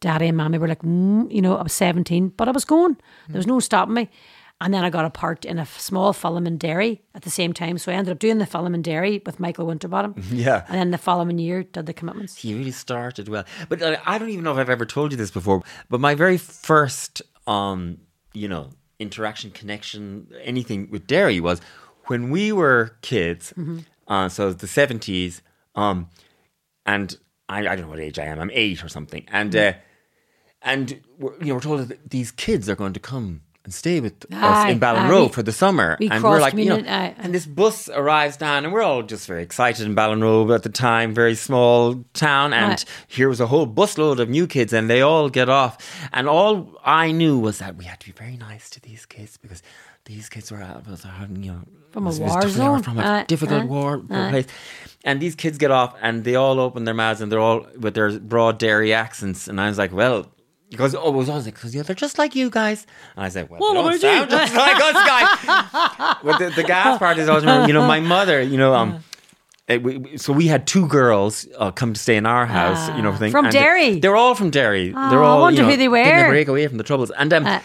daddy 0.00 0.28
and 0.28 0.36
mommy 0.36 0.58
were 0.58 0.68
like, 0.68 0.82
mm, 0.82 1.32
you 1.32 1.42
know, 1.42 1.56
I 1.56 1.62
was 1.62 1.72
17, 1.72 2.28
but 2.36 2.48
I 2.48 2.50
was 2.52 2.64
going. 2.64 2.96
There 3.28 3.38
was 3.38 3.46
no 3.46 3.60
stopping 3.60 3.94
me. 3.94 4.10
And 4.60 4.74
then 4.74 4.84
I 4.84 4.90
got 4.90 5.04
a 5.04 5.10
part 5.10 5.44
in 5.44 5.58
a 5.60 5.66
small 5.66 6.12
film 6.12 6.44
in 6.44 6.58
Derry 6.58 7.00
at 7.14 7.22
the 7.22 7.30
same 7.30 7.52
time. 7.52 7.78
So 7.78 7.92
I 7.92 7.94
ended 7.94 8.10
up 8.10 8.18
doing 8.18 8.38
the 8.38 8.46
film 8.46 8.74
in 8.74 8.82
Derry 8.82 9.22
with 9.24 9.38
Michael 9.38 9.66
Winterbottom. 9.66 10.14
Yeah. 10.32 10.64
And 10.68 10.76
then 10.78 10.90
the 10.90 10.98
following 10.98 11.38
year 11.38 11.62
did 11.62 11.86
the 11.86 11.92
commitments. 11.92 12.36
He 12.36 12.54
really 12.54 12.72
started 12.72 13.28
well. 13.28 13.44
But 13.68 13.82
uh, 13.82 13.98
I 14.04 14.18
don't 14.18 14.30
even 14.30 14.42
know 14.42 14.52
if 14.52 14.58
I've 14.58 14.68
ever 14.68 14.84
told 14.84 15.12
you 15.12 15.16
this 15.16 15.30
before. 15.30 15.62
But 15.88 16.00
my 16.00 16.16
very 16.16 16.38
first, 16.38 17.22
um, 17.46 17.98
you 18.34 18.48
know, 18.48 18.70
interaction, 18.98 19.52
connection, 19.52 20.28
anything 20.42 20.90
with 20.90 21.06
Derry 21.06 21.38
was 21.38 21.60
when 22.06 22.30
we 22.30 22.50
were 22.50 22.96
kids. 23.02 23.54
Uh, 24.08 24.28
so 24.28 24.52
the 24.52 24.66
seventies, 24.66 25.40
um, 25.76 26.08
and 26.84 27.16
I, 27.48 27.60
I 27.60 27.76
don't 27.76 27.82
know 27.82 27.88
what 27.88 28.00
age 28.00 28.18
I 28.18 28.24
am. 28.24 28.40
I'm 28.40 28.50
eight 28.52 28.82
or 28.82 28.88
something, 28.88 29.24
and 29.28 29.54
uh, 29.54 29.72
and 30.62 31.00
we're, 31.18 31.34
you 31.40 31.46
know 31.46 31.54
we're 31.54 31.60
told 31.60 31.88
that 31.88 32.10
these 32.10 32.30
kids 32.30 32.68
are 32.68 32.76
going 32.76 32.92
to 32.94 33.00
come. 33.00 33.42
And 33.64 33.74
stay 33.74 34.00
with 34.00 34.24
Aye, 34.32 34.36
us 34.68 34.72
in 34.72 34.80
Ballinrobe 34.80 35.18
aye, 35.18 35.22
we- 35.26 35.28
for 35.28 35.42
the 35.42 35.52
summer, 35.52 35.98
we 36.00 36.08
and 36.08 36.24
we're 36.24 36.40
like, 36.40 36.54
you 36.54 36.64
know, 36.70 36.76
aye, 36.78 37.08
aye. 37.08 37.14
and 37.18 37.34
this 37.34 37.44
bus 37.44 37.90
arrives 37.90 38.38
down, 38.38 38.64
and 38.64 38.72
we're 38.72 38.80
all 38.82 39.02
just 39.02 39.26
very 39.26 39.42
excited 39.42 39.84
in 39.84 39.94
Ballinrobe 39.94 40.54
at 40.54 40.62
the 40.62 40.70
time, 40.70 41.12
very 41.12 41.34
small 41.34 42.02
town, 42.14 42.54
and 42.54 42.70
Right. 42.70 42.84
here 43.08 43.28
was 43.28 43.40
a 43.40 43.46
whole 43.48 43.66
busload 43.66 44.20
of 44.20 44.30
new 44.30 44.46
kids, 44.46 44.72
and 44.72 44.88
they 44.88 45.02
all 45.02 45.28
get 45.28 45.50
off, 45.50 45.76
and 46.14 46.26
all 46.28 46.80
I 46.82 47.12
knew 47.12 47.38
was 47.38 47.58
that 47.58 47.76
we 47.76 47.84
had 47.84 48.00
to 48.00 48.06
be 48.06 48.12
very 48.12 48.38
nice 48.38 48.70
to 48.70 48.80
these 48.80 49.04
kids 49.04 49.36
because 49.36 49.60
these 50.06 50.30
kids 50.30 50.50
were, 50.50 50.64
was, 50.88 51.04
uh, 51.04 51.26
you 51.34 51.52
know, 51.52 51.60
From 51.90 52.06
a 52.06 52.10
war 52.10 52.28
tough, 52.40 52.52
they 52.54 52.60
were 52.60 52.76
zone. 52.78 52.82
from 52.82 52.98
a 53.00 53.02
Uh, 53.02 53.24
difficult 53.24 53.64
uh, 53.64 53.66
war 53.66 54.00
uh. 54.10 54.30
place, 54.30 54.46
and 55.04 55.20
these 55.20 55.34
kids 55.34 55.58
get 55.58 55.70
off, 55.70 55.94
and 56.00 56.24
they 56.24 56.36
all 56.36 56.58
open 56.58 56.84
their 56.84 56.94
mouths, 56.94 57.20
and 57.20 57.30
they're 57.30 57.38
all 57.50 57.66
with 57.78 57.92
their 57.92 58.18
broad 58.18 58.58
Derry 58.58 58.94
accents, 58.94 59.46
and 59.46 59.60
I 59.60 59.68
was 59.68 59.76
like, 59.76 59.92
well. 59.92 60.24
Because 60.70 60.94
oh, 60.94 61.08
it 61.08 61.12
was 61.12 61.28
like, 61.28 61.44
because 61.44 61.74
yeah, 61.74 61.82
they're 61.82 61.96
just 61.96 62.18
like 62.18 62.34
you 62.34 62.50
guys. 62.50 62.86
And 63.16 63.24
I 63.24 63.28
said, 63.30 63.48
well, 63.48 63.58
Well, 63.60 63.74
they 63.74 63.82
what 63.82 63.98
about 64.04 64.20
you? 64.20 64.26
just 64.30 64.54
like 64.66 64.76
us 64.76 64.92
guys. 64.92 66.16
but 66.22 66.38
the, 66.38 66.50
the 66.50 66.62
gas 66.64 66.98
part 66.98 67.18
is 67.18 67.28
always, 67.28 67.44
you 67.66 67.72
know, 67.72 67.86
my 67.86 68.00
mother, 68.00 68.42
you 68.42 68.58
know, 68.58 68.74
um, 68.74 69.02
eh, 69.68 69.78
we, 69.78 70.18
so 70.18 70.32
we 70.32 70.46
had 70.46 70.66
two 70.66 70.86
girls 70.86 71.46
uh, 71.56 71.70
come 71.70 71.94
to 71.94 72.00
stay 72.00 72.16
in 72.16 72.26
our 72.26 72.44
house, 72.46 72.88
you 72.96 73.02
know, 73.02 73.14
thing, 73.16 73.30
From 73.32 73.46
and 73.46 73.52
Derry? 73.52 73.98
They're 73.98 74.16
all 74.16 74.34
from 74.34 74.50
Derry. 74.50 74.92
Oh, 74.94 75.10
they're 75.10 75.22
I 75.24 75.26
all, 75.26 75.40
wonder 75.40 75.62
you 75.62 75.66
know, 75.66 75.70
who 75.72 75.76
they 75.78 75.88
were. 75.88 76.28
break 76.28 76.48
away 76.48 76.66
from 76.66 76.76
the 76.78 76.84
troubles. 76.84 77.10
And 77.12 77.32
um, 77.32 77.46
Uh. 77.46 77.60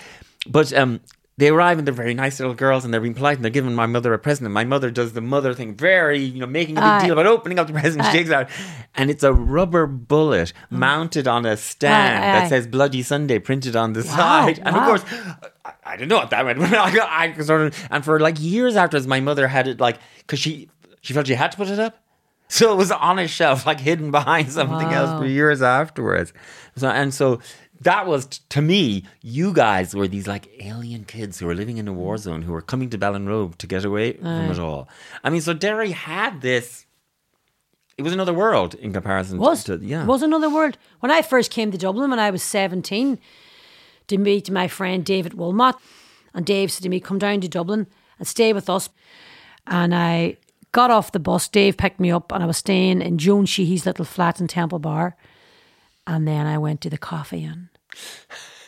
but 0.47 0.71
um, 0.73 1.01
they 1.37 1.49
arrive 1.49 1.79
and 1.79 1.87
they're 1.87 1.93
very 1.93 2.13
nice 2.13 2.39
little 2.39 2.53
girls 2.53 2.85
and 2.85 2.93
they're 2.93 3.01
being 3.01 3.15
polite 3.15 3.37
and 3.37 3.43
they're 3.43 3.51
giving 3.51 3.73
my 3.73 3.87
mother 3.87 4.13
a 4.13 4.19
present. 4.19 4.45
And 4.45 4.53
my 4.53 4.65
mother 4.65 4.91
does 4.91 5.13
the 5.13 5.21
mother 5.21 5.53
thing, 5.53 5.75
very, 5.75 6.19
you 6.19 6.39
know, 6.39 6.45
making 6.45 6.77
a 6.77 6.81
big 6.81 6.83
Aye. 6.83 7.05
deal 7.05 7.13
about 7.13 7.25
opening 7.25 7.57
up 7.57 7.67
the 7.67 7.73
present. 7.73 8.03
She 8.03 8.09
uh, 8.09 8.11
takes 8.11 8.29
out, 8.29 8.49
and 8.93 9.09
it's 9.09 9.23
a 9.23 9.33
rubber 9.33 9.87
bullet 9.87 10.53
mm. 10.71 10.77
mounted 10.77 11.27
on 11.27 11.45
a 11.45 11.51
uh, 11.51 11.55
stand 11.55 12.23
Aye, 12.23 12.27
aye, 12.27 12.39
that 12.39 12.49
says 12.49 12.67
"Bloody 12.67 13.01
Sunday" 13.01 13.39
printed 13.39 13.75
on 13.75 13.93
the 13.93 14.03
side. 14.03 14.59
And 14.59 14.75
of 14.75 14.83
course, 14.83 15.03
I, 15.65 15.73
I 15.83 15.97
didn't 15.97 16.09
know 16.09 16.17
what 16.17 16.29
that 16.29 16.45
meant. 16.45 16.59
But 16.63 16.73
I, 16.73 17.33
I 17.35 17.41
sort 17.41 17.61
of, 17.61 17.87
and 17.89 18.05
for 18.05 18.19
like 18.19 18.39
years 18.39 18.75
afterwards, 18.75 19.07
my 19.07 19.19
mother 19.19 19.47
had 19.47 19.67
it 19.67 19.79
like 19.79 19.97
because 20.19 20.39
she 20.39 20.69
she 21.01 21.13
felt 21.13 21.25
she 21.25 21.33
had 21.33 21.51
to 21.51 21.57
put 21.57 21.69
it 21.69 21.79
up. 21.79 21.97
So 22.47 22.71
it 22.71 22.75
was 22.75 22.91
on 22.91 23.17
a 23.17 23.27
shelf, 23.27 23.65
like 23.65 23.79
hidden 23.79 24.11
behind 24.11 24.51
something 24.51 24.93
else 24.93 25.19
for 25.19 25.25
years 25.25 25.63
afterwards. 25.63 26.33
So 26.75 26.87
and 26.87 27.11
so 27.11 27.39
that 27.83 28.07
was 28.07 28.25
to 28.49 28.61
me, 28.61 29.05
you 29.21 29.53
guys 29.53 29.95
were 29.95 30.07
these 30.07 30.27
like 30.27 30.49
alien 30.59 31.05
kids 31.05 31.39
who 31.39 31.45
were 31.45 31.55
living 31.55 31.77
in 31.77 31.87
a 31.87 31.93
war 31.93 32.17
zone 32.17 32.41
who 32.41 32.51
were 32.51 32.61
coming 32.61 32.89
to 32.89 32.97
Ballinrobe 32.97 33.57
to 33.57 33.67
get 33.67 33.85
away 33.85 34.13
from 34.13 34.51
it 34.51 34.59
all. 34.59 34.87
I 35.23 35.29
mean, 35.29 35.41
so 35.41 35.53
Derry 35.53 35.91
had 35.91 36.41
this. 36.41 36.85
It 37.97 38.01
was 38.01 38.13
another 38.13 38.33
world 38.33 38.73
in 38.75 38.91
comparison 38.91 39.37
was 39.37 39.63
to 39.65 39.77
yeah. 39.77 40.03
It 40.03 40.07
was 40.07 40.23
another 40.23 40.49
world. 40.49 40.77
When 40.99 41.11
I 41.11 41.21
first 41.21 41.51
came 41.51 41.71
to 41.71 41.77
Dublin 41.77 42.09
when 42.09 42.19
I 42.19 42.31
was 42.31 42.41
seventeen 42.43 43.19
to 44.07 44.17
meet 44.17 44.49
my 44.49 44.67
friend 44.67 45.05
David 45.05 45.35
Wilmot, 45.35 45.75
and 46.33 46.45
Dave 46.45 46.71
said 46.71 46.83
to 46.83 46.89
me, 46.89 46.99
"Come 46.99 47.19
down 47.19 47.41
to 47.41 47.47
Dublin 47.47 47.87
and 48.17 48.27
stay 48.27 48.51
with 48.53 48.69
us." 48.69 48.89
And 49.67 49.93
I 49.93 50.37
got 50.71 50.91
off 50.91 51.11
the 51.11 51.19
bus. 51.19 51.47
Dave 51.47 51.77
picked 51.77 51.99
me 51.99 52.11
up, 52.11 52.31
and 52.31 52.43
I 52.43 52.47
was 52.47 52.57
staying 52.57 53.01
in 53.01 53.17
Joan 53.17 53.45
Sheehy's 53.45 53.85
little 53.85 54.05
flat 54.05 54.41
in 54.41 54.47
Temple 54.47 54.79
Bar. 54.79 55.15
And 56.05 56.27
then 56.27 56.45
I 56.47 56.57
went 56.57 56.81
to 56.81 56.89
the 56.89 56.97
coffee 56.97 57.45
inn, 57.45 57.69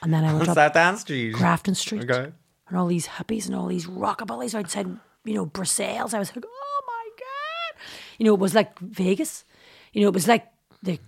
and 0.01 0.13
then 0.13 0.23
I 0.23 0.33
went 0.33 0.47
up 0.49 0.55
that 0.55 0.73
Dan 0.73 0.97
Street? 0.97 1.33
Grafton 1.33 1.75
Street, 1.75 2.09
Okay. 2.09 2.31
and 2.67 2.77
all 2.77 2.87
these 2.87 3.07
hippies 3.07 3.45
and 3.47 3.55
all 3.55 3.67
these 3.67 3.87
rockabillys 3.87 4.53
outside, 4.55 4.87
you 5.23 5.33
know, 5.33 5.45
Brussels. 5.45 6.13
I 6.13 6.19
was 6.19 6.35
like, 6.35 6.45
oh 6.45 6.81
my 6.87 7.09
god, 7.17 7.81
you 8.17 8.25
know, 8.25 8.33
it 8.33 8.39
was 8.39 8.53
like 8.55 8.77
Vegas. 8.79 9.43
You 9.93 10.01
know, 10.01 10.07
it 10.09 10.13
was 10.13 10.27
like 10.27 10.45
the 10.83 10.99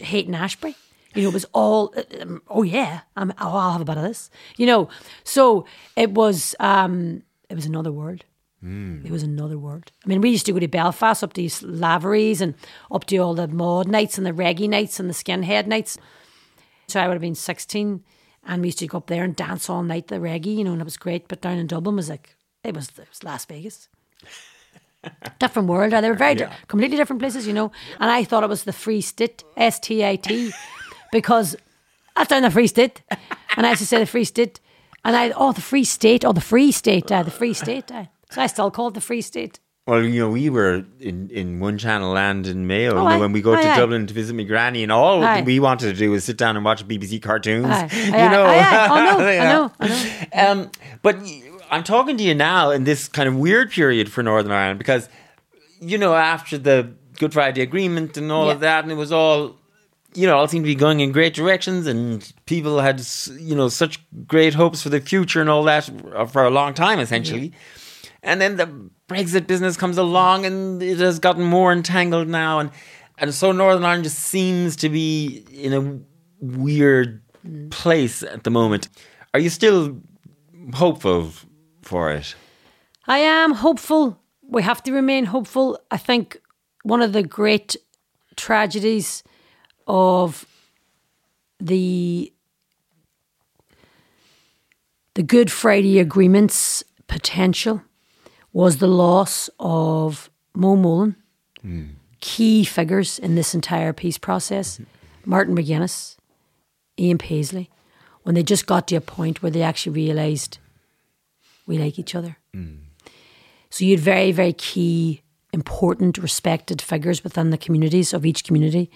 Haight-Ashbury. 0.00 0.76
You 1.14 1.22
know, 1.24 1.28
it 1.30 1.34
was 1.34 1.46
all. 1.52 1.92
Um, 2.20 2.40
oh 2.48 2.62
yeah, 2.62 3.00
I'm, 3.16 3.32
oh, 3.40 3.56
I'll 3.56 3.72
have 3.72 3.80
a 3.80 3.84
bit 3.84 3.96
of 3.96 4.04
this. 4.04 4.30
You 4.56 4.66
know, 4.66 4.88
so 5.24 5.66
it 5.96 6.12
was. 6.12 6.54
um 6.60 7.22
It 7.48 7.56
was 7.56 7.66
another 7.66 7.90
world. 7.92 8.24
It 8.62 9.10
was 9.10 9.22
another 9.22 9.58
world. 9.58 9.90
I 10.04 10.08
mean, 10.08 10.20
we 10.20 10.28
used 10.30 10.44
to 10.46 10.52
go 10.52 10.58
to 10.60 10.68
Belfast 10.68 11.24
up 11.24 11.32
to 11.32 11.40
these 11.40 11.62
laveries 11.62 12.42
and 12.42 12.54
up 12.92 13.04
to 13.06 13.16
all 13.16 13.34
the 13.34 13.48
mod 13.48 13.88
nights 13.88 14.18
and 14.18 14.26
the 14.26 14.32
reggae 14.32 14.68
nights 14.68 15.00
and 15.00 15.08
the 15.08 15.14
skinhead 15.14 15.66
nights. 15.66 15.96
So 16.90 17.00
I 17.00 17.06
would 17.06 17.14
have 17.14 17.22
been 17.22 17.34
16 17.34 18.02
and 18.46 18.62
we 18.62 18.68
used 18.68 18.78
to 18.78 18.86
go 18.86 18.98
up 18.98 19.06
there 19.06 19.24
and 19.24 19.36
dance 19.36 19.68
all 19.68 19.82
night, 19.82 20.08
the 20.08 20.16
reggae, 20.16 20.56
you 20.56 20.64
know, 20.64 20.72
and 20.72 20.80
it 20.80 20.84
was 20.84 20.96
great. 20.96 21.28
But 21.28 21.40
down 21.40 21.58
in 21.58 21.66
Dublin 21.66 21.96
was 21.96 22.08
like, 22.08 22.36
it 22.64 22.74
was, 22.74 22.88
it 22.90 23.08
was 23.08 23.22
Las 23.22 23.44
Vegas. 23.44 23.88
different 25.38 25.68
world. 25.68 25.92
They 25.92 26.08
were 26.08 26.14
very 26.14 26.34
di- 26.34 26.52
completely 26.68 26.96
different 26.96 27.20
places, 27.20 27.46
you 27.46 27.52
know. 27.52 27.72
And 27.98 28.10
I 28.10 28.24
thought 28.24 28.42
it 28.42 28.48
was 28.48 28.64
the 28.64 28.72
Free 28.72 29.00
Stit, 29.00 29.44
S 29.56 29.78
T 29.78 30.04
I 30.04 30.16
T, 30.16 30.52
because 31.12 31.56
that's 32.16 32.28
down 32.28 32.42
the 32.42 32.50
Free 32.50 32.66
Stit. 32.66 33.02
And 33.56 33.66
I 33.66 33.70
used 33.70 33.80
to 33.82 33.86
say 33.86 33.98
the 33.98 34.06
Free 34.06 34.24
Stit. 34.24 34.60
And 35.04 35.16
I, 35.16 35.30
oh, 35.30 35.52
the 35.52 35.62
Free 35.62 35.84
State, 35.84 36.24
oh, 36.24 36.32
the 36.32 36.42
Free 36.42 36.72
State, 36.72 37.10
uh, 37.10 37.22
the 37.22 37.30
Free 37.30 37.54
State. 37.54 37.90
Uh. 37.90 38.04
So 38.30 38.42
I 38.42 38.46
still 38.46 38.70
call 38.70 38.88
it 38.88 38.94
the 38.94 39.00
Free 39.00 39.22
State. 39.22 39.58
Well, 39.90 40.04
you 40.04 40.20
know, 40.20 40.30
we 40.30 40.48
were 40.50 40.84
in, 41.00 41.28
in 41.30 41.58
one 41.58 41.76
channel 41.76 42.12
land 42.12 42.46
in 42.46 42.68
Mayo. 42.68 42.94
Oh, 42.96 43.02
you 43.02 43.08
know, 43.08 43.18
when 43.18 43.32
we 43.32 43.42
go 43.42 43.54
Aye, 43.54 43.62
to 43.62 43.68
aye. 43.70 43.76
Dublin 43.76 44.06
to 44.06 44.14
visit 44.14 44.34
my 44.36 44.44
granny, 44.44 44.84
and 44.84 44.92
all 44.92 45.24
Aye. 45.24 45.42
we 45.42 45.58
wanted 45.58 45.92
to 45.92 45.98
do 45.98 46.12
was 46.12 46.22
sit 46.22 46.36
down 46.36 46.54
and 46.54 46.64
watch 46.64 46.86
BBC 46.86 47.20
cartoons. 47.20 47.66
You 47.92 48.10
know. 48.12 48.44
Oh, 48.44 49.16
no, 49.18 49.26
I 49.26 49.32
Yeah. 49.32 49.52
know, 49.52 49.72
I 49.80 49.88
know. 49.88 50.50
Um, 50.52 50.70
but 51.02 51.18
y- 51.18 51.42
I'm 51.72 51.82
talking 51.82 52.16
to 52.18 52.22
you 52.22 52.34
now 52.36 52.70
in 52.70 52.84
this 52.84 53.08
kind 53.08 53.28
of 53.28 53.34
weird 53.34 53.72
period 53.72 54.12
for 54.12 54.22
Northern 54.22 54.52
Ireland 54.52 54.78
because, 54.78 55.08
you 55.80 55.98
know, 55.98 56.14
after 56.14 56.56
the 56.56 56.92
Good 57.18 57.32
Friday 57.32 57.60
Agreement 57.62 58.16
and 58.16 58.30
all 58.30 58.48
of 58.48 58.60
that, 58.60 58.84
and 58.84 58.92
it 58.92 58.96
was 58.96 59.10
all, 59.10 59.56
you 60.14 60.24
know, 60.28 60.36
all 60.38 60.46
seemed 60.46 60.66
to 60.66 60.68
be 60.70 60.76
going 60.76 61.00
in 61.00 61.10
great 61.10 61.34
directions, 61.34 61.88
and 61.88 62.32
people 62.46 62.78
had, 62.78 63.04
you 63.40 63.56
know, 63.56 63.68
such 63.68 63.98
great 64.28 64.54
hopes 64.54 64.82
for 64.84 64.88
the 64.88 65.00
future 65.00 65.40
and 65.40 65.50
all 65.50 65.64
that 65.64 65.90
uh, 66.14 66.26
for 66.26 66.44
a 66.44 66.50
long 66.50 66.74
time, 66.74 67.00
essentially. 67.00 67.52
And 68.22 68.40
then 68.40 68.56
the 68.56 68.90
Brexit 69.10 69.48
business 69.48 69.76
comes 69.76 69.98
along, 69.98 70.46
and 70.46 70.80
it 70.80 70.98
has 70.98 71.18
gotten 71.18 71.42
more 71.42 71.72
entangled 71.72 72.28
now, 72.28 72.60
and 72.60 72.70
and 73.18 73.34
so 73.34 73.50
Northern 73.50 73.84
Ireland 73.84 74.04
just 74.04 74.20
seems 74.20 74.76
to 74.76 74.88
be 74.88 75.44
in 75.52 75.72
a 75.72 76.00
weird 76.40 77.20
place 77.70 78.22
at 78.22 78.44
the 78.44 78.50
moment. 78.50 78.88
Are 79.34 79.40
you 79.40 79.50
still 79.50 80.00
hopeful 80.74 81.32
for 81.82 82.12
it? 82.12 82.36
I 83.08 83.18
am 83.18 83.52
hopeful. 83.52 84.16
We 84.42 84.62
have 84.62 84.80
to 84.84 84.92
remain 84.92 85.24
hopeful. 85.24 85.80
I 85.90 85.96
think 85.96 86.40
one 86.84 87.02
of 87.02 87.12
the 87.12 87.24
great 87.24 87.76
tragedies 88.36 89.24
of 89.88 90.46
the 91.58 92.32
the 95.14 95.22
Good 95.24 95.50
Friday 95.50 95.98
Agreement's 95.98 96.84
potential 97.08 97.82
was 98.52 98.78
the 98.78 98.88
loss 98.88 99.48
of 99.58 100.30
Mo 100.54 100.76
Mowlam, 100.76 101.16
key 102.20 102.64
figures 102.64 103.18
in 103.18 103.34
this 103.34 103.54
entire 103.54 103.92
peace 103.92 104.18
process, 104.18 104.80
Martin 105.24 105.54
McGuinness, 105.56 106.16
Ian 106.98 107.18
Paisley, 107.18 107.70
when 108.22 108.34
they 108.34 108.42
just 108.42 108.66
got 108.66 108.88
to 108.88 108.96
a 108.96 109.00
point 109.00 109.42
where 109.42 109.50
they 109.50 109.62
actually 109.62 109.92
realised 109.92 110.58
we 111.66 111.78
like 111.78 111.98
each 111.98 112.14
other. 112.14 112.36
So 113.70 113.84
you 113.84 113.92
had 113.92 114.00
very, 114.00 114.32
very 114.32 114.52
key, 114.52 115.22
important, 115.52 116.18
respected 116.18 116.82
figures 116.82 117.22
within 117.22 117.50
the 117.50 117.58
communities 117.58 118.12
of 118.12 118.26
each 118.26 118.42
community 118.44 118.90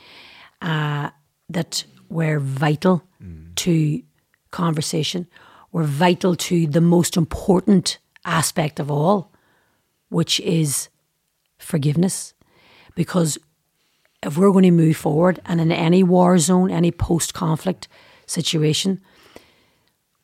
uh, 0.61 1.11
that 1.49 1.85
were 2.09 2.41
vital 2.41 3.05
to 3.57 4.03
conversation, 4.51 5.27
were 5.71 5.85
vital 5.85 6.35
to 6.37 6.67
the 6.67 6.81
most 6.81 7.17
important 7.17 7.99
aspect 8.25 8.81
of 8.81 8.91
all, 8.91 9.31
which 10.15 10.39
is 10.41 10.89
forgiveness. 11.59 12.35
Because 12.95 13.37
if 14.23 14.39
we're 14.39 14.53
going 14.53 14.63
to 14.63 14.71
move 14.71 14.97
forward 14.97 15.41
and 15.45 15.61
in 15.61 15.73
any 15.73 16.05
war 16.05 16.39
zone, 16.39 16.71
any 16.71 16.93
post 16.93 17.35
conflict 17.35 17.89
situation, 18.25 19.01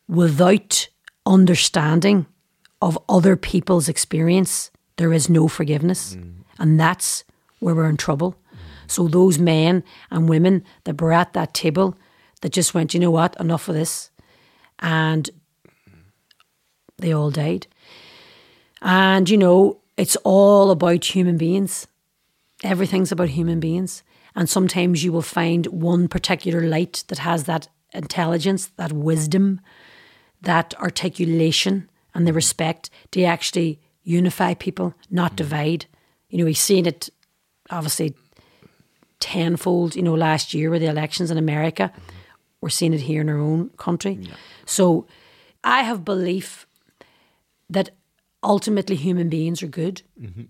without 0.07 0.89
understanding 1.27 2.27
of 2.81 2.97
other 3.09 3.35
people's 3.35 3.89
experience, 3.89 4.71
there 4.97 5.13
is 5.13 5.29
no 5.29 5.49
forgiveness. 5.49 6.15
Mm. 6.15 6.45
And 6.61 6.79
that's 6.79 7.25
where 7.59 7.75
we're 7.75 7.89
in 7.89 7.97
trouble. 7.97 8.33
Mm. 8.33 8.57
So 8.87 9.09
those 9.09 9.41
men 9.41 9.83
and 10.13 10.29
women 10.29 10.63
that 10.85 11.01
were 11.01 11.13
at 11.13 11.33
that 11.33 11.53
table 11.53 11.99
that 12.43 12.53
just 12.53 12.75
went, 12.75 12.95
you 12.95 13.01
know 13.01 13.11
what, 13.11 13.35
enough 13.41 13.69
of 13.69 13.75
this. 13.75 14.13
And 14.79 15.29
they 16.97 17.13
all 17.13 17.33
died. 17.33 17.67
And, 18.83 19.29
you 19.29 19.37
know, 19.37 19.81
it's 19.97 20.17
all 20.25 20.71
about 20.71 21.15
human 21.15 21.37
beings. 21.37 21.87
Everything's 22.63 23.13
about 23.13 23.29
human 23.29 23.61
beings. 23.61 24.03
And 24.35 24.49
sometimes 24.49 25.05
you 25.05 25.13
will 25.13 25.23
find 25.23 25.67
one 25.67 26.09
particular 26.09 26.63
light 26.63 27.05
that 27.09 27.19
has 27.19 27.45
that 27.45 27.69
intelligence, 27.93 28.67
that 28.77 28.93
wisdom, 28.93 29.61
that 30.43 30.75
articulation, 30.81 31.91
and 32.15 32.27
the 32.27 32.33
respect 32.33 32.91
to 33.13 33.23
actually 33.25 33.81
unify 34.03 34.55
people, 34.55 34.95
not 35.11 35.33
hmm. 35.33 35.37
divide. 35.37 35.87
You 36.29 36.39
know, 36.39 36.45
we've 36.45 36.57
seen 36.57 36.87
it 36.87 37.11
obviously 37.71 38.15
tenfold, 39.19 39.95
you 39.95 40.03
know, 40.03 40.15
last 40.15 40.55
year 40.55 40.71
with 40.71 40.81
the 40.81 40.89
elections 40.89 41.31
in 41.31 41.39
America. 41.39 41.93
Hmm. 41.95 42.03
We're 42.61 42.69
seeing 42.69 42.93
it 42.93 43.01
here 43.01 43.23
in 43.23 43.29
our 43.29 43.39
own 43.39 43.71
country. 43.71 44.21
So 44.67 45.07
I 45.65 45.83
have 45.83 46.05
belief 46.05 46.67
that 47.71 47.91
ultimately 48.43 48.97
human 48.97 49.29
beings 49.29 49.63
are 49.63 49.69
good 49.69 50.03
mm-hmm. 50.21 50.43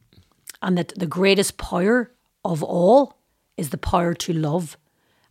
and 0.62 0.78
that 0.78 0.92
the 0.96 1.06
greatest 1.06 1.56
power 1.56 2.12
of 2.44 2.62
all 2.62 3.18
is 3.56 3.70
the 3.70 3.78
power 3.78 4.14
to 4.14 4.32
love 4.32 4.76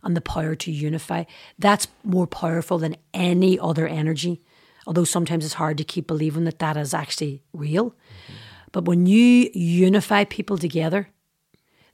and 0.02 0.16
the 0.16 0.20
power 0.20 0.54
to 0.54 0.70
unify. 0.70 1.24
That's 1.58 1.88
more 2.04 2.26
powerful 2.26 2.78
than 2.78 2.96
any 3.12 3.58
other 3.58 3.86
energy, 3.86 4.40
although 4.86 5.04
sometimes 5.04 5.44
it's 5.44 5.54
hard 5.54 5.78
to 5.78 5.84
keep 5.84 6.06
believing 6.06 6.44
that 6.44 6.58
that 6.58 6.76
is 6.76 6.94
actually 6.94 7.42
real. 7.52 7.90
Mm-hmm. 7.90 8.34
But 8.72 8.84
when 8.84 9.06
you 9.06 9.50
unify 9.52 10.24
people 10.24 10.56
together, 10.56 11.08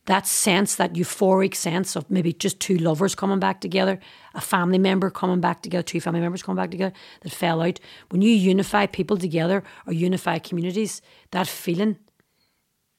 that 0.07 0.27
sense, 0.27 0.77
that 0.77 0.95
euphoric 0.95 1.55
sense 1.55 1.97
of 1.97 2.11
maybe 2.11 2.33
just 2.33 2.61
two 2.61 2.79
lovers 2.79 3.15
coming 3.15 3.41
back 3.41 3.61
together, 3.61 3.99
a 4.35 4.41
family 4.41 4.79
member 4.79 5.11
coming 5.11 5.41
back 5.41 5.63
together, 5.63 5.83
two 5.83 6.01
family 6.01 6.21
members 6.21 6.43
coming 6.43 6.57
back 6.57 6.71
together 6.71 6.95
that 7.23 7.33
fell 7.33 7.61
out. 7.61 7.79
When 8.11 8.23
you 8.23 8.31
unify 8.31 8.87
people 8.87 9.17
together 9.17 9.63
or 9.87 9.93
unify 9.93 10.39
communities, 10.39 11.03
that 11.33 11.49
feeling, 11.49 11.99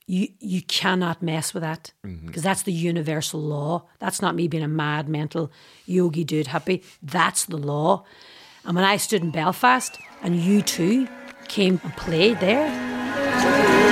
you 0.05 0.29
you 0.39 0.61
cannot 0.61 1.21
mess 1.21 1.53
with 1.53 1.63
that 1.63 1.91
mm-hmm. 2.05 2.27
because 2.27 2.43
that's 2.43 2.63
the 2.63 2.71
universal 2.71 3.41
law. 3.41 3.85
That's 3.99 4.21
not 4.21 4.35
me 4.35 4.47
being 4.47 4.63
a 4.63 4.67
mad 4.67 5.09
mental 5.09 5.51
yogi 5.85 6.23
dude 6.23 6.47
happy. 6.47 6.83
That's 7.01 7.45
the 7.45 7.57
law. 7.57 8.05
And 8.65 8.75
when 8.75 8.85
I 8.85 8.97
stood 8.97 9.21
in 9.21 9.31
Belfast 9.31 9.97
and 10.21 10.35
U2 10.35 11.09
came 11.47 11.79
and 11.83 11.95
played 11.95 12.39
there, 12.41 12.67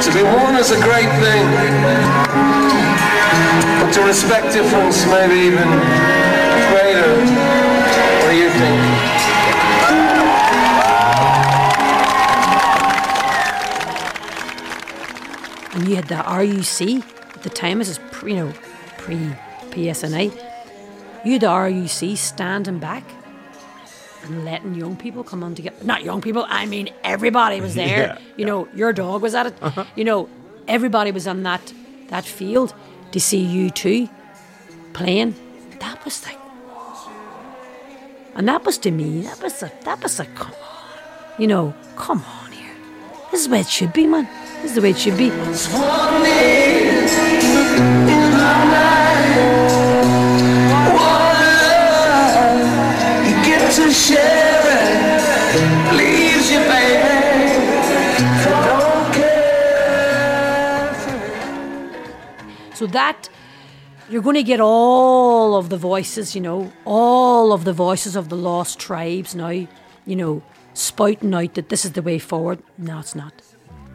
To 0.01 0.13
be 0.13 0.23
one 0.23 0.55
is 0.55 0.71
a 0.71 0.81
great 0.81 1.09
thing. 1.21 3.04
But 3.79 3.91
to 3.93 4.01
respect 4.01 4.53
difference, 4.53 5.05
maybe 5.07 5.35
even 5.35 5.69
greater. 6.71 7.11
What 8.21 8.31
do 8.31 8.37
you 8.37 8.49
think? 8.49 9.05
and 15.75 15.87
you 15.89 15.95
had 15.95 16.07
the 16.07 16.15
RUC 16.15 17.03
at 17.35 17.43
the 17.43 17.49
time, 17.49 17.79
this 17.79 17.89
is 17.89 17.99
pre, 18.11 18.33
you 18.33 18.45
know 18.45 18.53
pre 18.97 19.17
PSNI. 19.71 20.31
You 21.25 21.33
had 21.33 21.41
the 21.41 21.47
RUC 21.47 22.17
standing 22.17 22.79
back 22.79 23.03
and 24.23 24.45
letting 24.45 24.73
young 24.75 24.95
people 24.95 25.23
come 25.23 25.43
on 25.43 25.53
together. 25.53 25.75
Not 25.83 26.03
young 26.03 26.21
people, 26.21 26.45
I 26.47 26.65
mean 26.65 26.89
everybody 27.03 27.61
was 27.61 27.75
there. 27.83 28.07
Yeah, 28.07 28.17
you 28.37 28.45
know, 28.45 28.67
your 28.73 28.93
dog 28.93 29.21
was 29.21 29.35
at 29.35 29.47
it. 29.47 29.53
Uh-huh. 29.61 29.85
You 29.95 30.05
know, 30.05 30.29
everybody 30.67 31.11
was 31.11 31.27
on 31.27 31.43
that 31.43 31.73
that 32.07 32.23
field 32.23 32.73
to 33.15 33.21
see 33.21 33.45
U2 33.45 34.09
playing. 34.91 35.35
That 35.79 36.03
was 36.03 36.25
like, 36.25 36.37
and 38.35 38.45
that 38.49 38.65
was 38.65 38.77
to 38.79 38.91
me. 38.91 39.21
That 39.21 39.41
was 39.41 39.63
a 39.63 39.71
that 39.85 40.03
was 40.03 40.19
a, 40.19 40.25
come 40.25 40.51
on, 40.51 41.41
you 41.41 41.47
know, 41.47 41.73
come 41.95 42.25
on 42.41 42.51
here. 42.51 42.75
This 43.31 43.39
is 43.39 43.47
the 43.47 43.53
way 43.53 43.61
it 43.61 43.69
should 43.69 43.93
be, 43.93 44.05
man. 44.05 44.27
This 44.61 44.71
is 44.71 44.75
the 44.75 44.81
way 44.81 44.89
it 44.89 44.97
should 44.97 45.17
be. 45.17 45.31
That 62.95 63.29
you're 64.09 64.21
going 64.21 64.35
to 64.35 64.43
get 64.43 64.59
all 64.59 65.55
of 65.55 65.69
the 65.69 65.77
voices, 65.77 66.35
you 66.35 66.41
know, 66.41 66.71
all 66.85 67.51
of 67.51 67.65
the 67.65 67.73
voices 67.73 68.15
of 68.15 68.29
the 68.29 68.37
lost 68.37 68.79
tribes 68.79 69.35
now, 69.35 69.49
you 69.49 70.15
know, 70.15 70.43
spouting 70.73 71.33
out 71.33 71.55
that 71.55 71.69
this 71.69 71.85
is 71.85 71.93
the 71.93 72.01
way 72.01 72.19
forward. 72.19 72.61
No, 72.77 72.99
it's 72.99 73.15
not. 73.15 73.33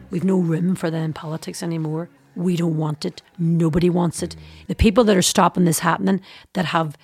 We've 0.09 0.23
no 0.23 0.37
room 0.37 0.75
for 0.75 0.91
that 0.91 1.01
in 1.01 1.13
politics 1.13 1.63
anymore. 1.63 2.09
We 2.35 2.55
don't 2.57 2.77
want 2.77 3.05
it. 3.05 3.21
Nobody 3.37 3.89
wants 3.89 4.21
it. 4.21 4.35
The 4.67 4.75
people 4.75 5.03
that 5.05 5.17
are 5.17 5.21
stopping 5.21 5.65
this 5.65 5.79
happening, 5.79 6.21
that 6.53 6.65
have 6.65 6.97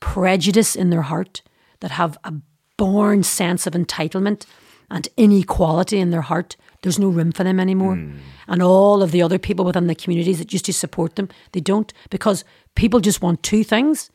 prejudice 0.00 0.74
in 0.74 0.90
their 0.90 1.02
heart, 1.02 1.42
that 1.80 1.92
have 1.92 2.16
a 2.24 2.34
born 2.76 3.22
sense 3.22 3.66
of 3.66 3.74
entitlement 3.74 4.46
and 4.90 5.08
inequality 5.16 5.98
in 5.98 6.10
their 6.10 6.20
heart, 6.22 6.56
there's 6.82 6.98
no 6.98 7.08
room 7.08 7.32
for 7.32 7.44
them 7.44 7.58
anymore. 7.58 7.96
Hmm. 7.96 8.18
And 8.46 8.62
all 8.62 9.02
of 9.02 9.10
the 9.10 9.22
other 9.22 9.38
people 9.38 9.64
within 9.64 9.86
the 9.86 9.94
communities 9.94 10.38
that 10.38 10.52
used 10.52 10.66
to 10.66 10.72
support 10.72 11.16
them, 11.16 11.28
they 11.52 11.60
don't 11.60 11.92
because 12.10 12.44
people 12.74 13.00
just 13.00 13.22
want 13.22 13.42
two 13.42 13.64
things 13.64 14.10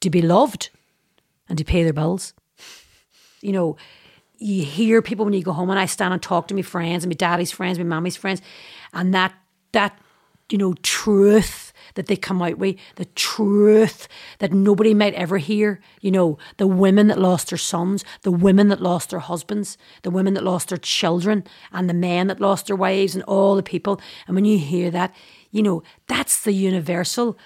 to 0.00 0.10
be 0.10 0.22
loved 0.22 0.70
and 1.48 1.56
to 1.58 1.64
pay 1.64 1.82
their 1.82 1.92
bills. 1.92 2.34
You 3.40 3.52
know, 3.52 3.76
you 4.38 4.64
hear 4.64 5.02
people 5.02 5.24
when 5.24 5.34
you 5.34 5.42
go 5.42 5.52
home, 5.52 5.70
and 5.70 5.78
I 5.78 5.86
stand 5.86 6.12
and 6.12 6.22
talk 6.22 6.48
to 6.48 6.54
my 6.54 6.62
friends, 6.62 7.04
and 7.04 7.10
my 7.10 7.16
daddy's 7.16 7.52
friends, 7.52 7.78
my 7.78 7.84
mommy's 7.84 8.16
friends, 8.16 8.42
and 8.92 9.14
that 9.14 9.34
that 9.72 9.98
you 10.50 10.58
know 10.58 10.74
truth 10.82 11.67
that 11.98 12.06
they 12.06 12.16
come 12.16 12.40
out 12.40 12.58
with, 12.58 12.76
the 12.94 13.06
truth 13.06 14.06
that 14.38 14.52
nobody 14.52 14.94
might 14.94 15.14
ever 15.14 15.38
hear. 15.38 15.80
You 16.00 16.12
know, 16.12 16.38
the 16.56 16.68
women 16.68 17.08
that 17.08 17.18
lost 17.18 17.50
their 17.50 17.58
sons, 17.58 18.04
the 18.22 18.30
women 18.30 18.68
that 18.68 18.80
lost 18.80 19.10
their 19.10 19.18
husbands, 19.18 19.76
the 20.02 20.10
women 20.10 20.34
that 20.34 20.44
lost 20.44 20.68
their 20.68 20.78
children, 20.78 21.42
and 21.72 21.90
the 21.90 21.94
men 21.94 22.28
that 22.28 22.40
lost 22.40 22.68
their 22.68 22.76
wives, 22.76 23.16
and 23.16 23.24
all 23.24 23.56
the 23.56 23.64
people. 23.64 24.00
And 24.28 24.36
when 24.36 24.44
you 24.44 24.60
hear 24.60 24.92
that, 24.92 25.12
you 25.50 25.60
know, 25.60 25.82
that's 26.06 26.40
the 26.44 26.52
universal 26.52 27.36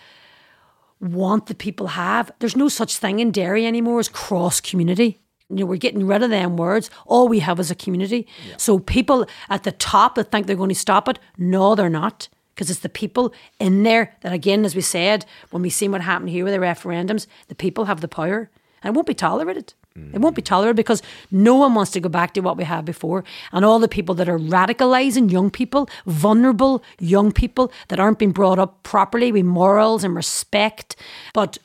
want 1.01 1.47
that 1.47 1.57
people 1.57 1.87
have. 1.89 2.31
There's 2.39 2.57
no 2.57 2.69
such 2.69 2.99
thing 2.99 3.21
in 3.21 3.31
Derry 3.31 3.67
anymore 3.67 4.01
as 4.01 4.09
cross 4.09 4.61
community. 4.61 5.19
You 5.49 5.57
know, 5.57 5.67
we're 5.67 5.77
getting 5.77 6.07
rid 6.07 6.23
of 6.23 6.29
them 6.29 6.59
words. 6.59 6.91
All 7.07 7.27
we 7.27 7.39
have 7.39 7.59
is 7.59 7.71
a 7.71 7.75
community. 7.75 8.29
So 8.59 8.79
people 8.79 9.27
at 9.49 9.65
the 9.65 9.73
top 9.73 10.15
that 10.17 10.31
think 10.31 10.47
they're 10.47 10.57
going 10.57 10.69
to 10.69 10.75
stop 10.75 11.09
it, 11.09 11.19
no, 11.39 11.75
they're 11.75 11.89
not. 11.89 12.29
Because 12.55 12.71
it's 12.71 12.81
the 12.81 12.89
people 12.89 13.33
in 13.59 13.83
there 13.83 14.15
that, 14.21 14.33
again, 14.33 14.65
as 14.65 14.75
we 14.75 14.83
said, 14.83 15.25
when 15.51 15.63
we 15.63 15.71
seen 15.71 15.93
what 15.93 16.03
happened 16.03 16.31
here 16.31 16.45
with 16.45 16.53
the 16.53 16.61
referendums, 16.61 17.27
the 17.49 17.55
people 17.55 17.87
have 17.87 18.01
the 18.01 18.09
power. 18.09 18.51
And 18.83 18.93
it 18.93 18.97
won't 18.97 19.07
be 19.07 19.15
tolerated. 19.15 19.75
It 19.95 20.21
won't 20.21 20.37
be 20.37 20.43
tolerated 20.43 20.77
because 20.77 21.03
no 21.31 21.55
one 21.55 21.75
wants 21.75 21.91
to 21.93 22.01
go 22.01 22.09
back 22.09 22.33
to 22.35 22.41
what 22.41 22.57
we 22.57 22.65
had 22.65 22.87
before. 22.87 23.25
And 23.53 23.63
all 23.63 23.79
the 23.79 23.89
people 23.89 24.15
that 24.15 24.29
are 24.29 24.39
radicalising 24.39 25.31
young 25.31 25.51
people, 25.51 25.89
vulnerable 26.07 26.83
young 26.99 27.31
people 27.31 27.71
that 27.89 28.01
aren't 28.01 28.19
being 28.19 28.33
brought 28.33 28.59
up 28.59 28.83
properly 28.85 29.31
with 29.33 29.45
morals 29.45 30.03
and 30.03 30.17
respect. 30.17 30.97
But 31.35 31.59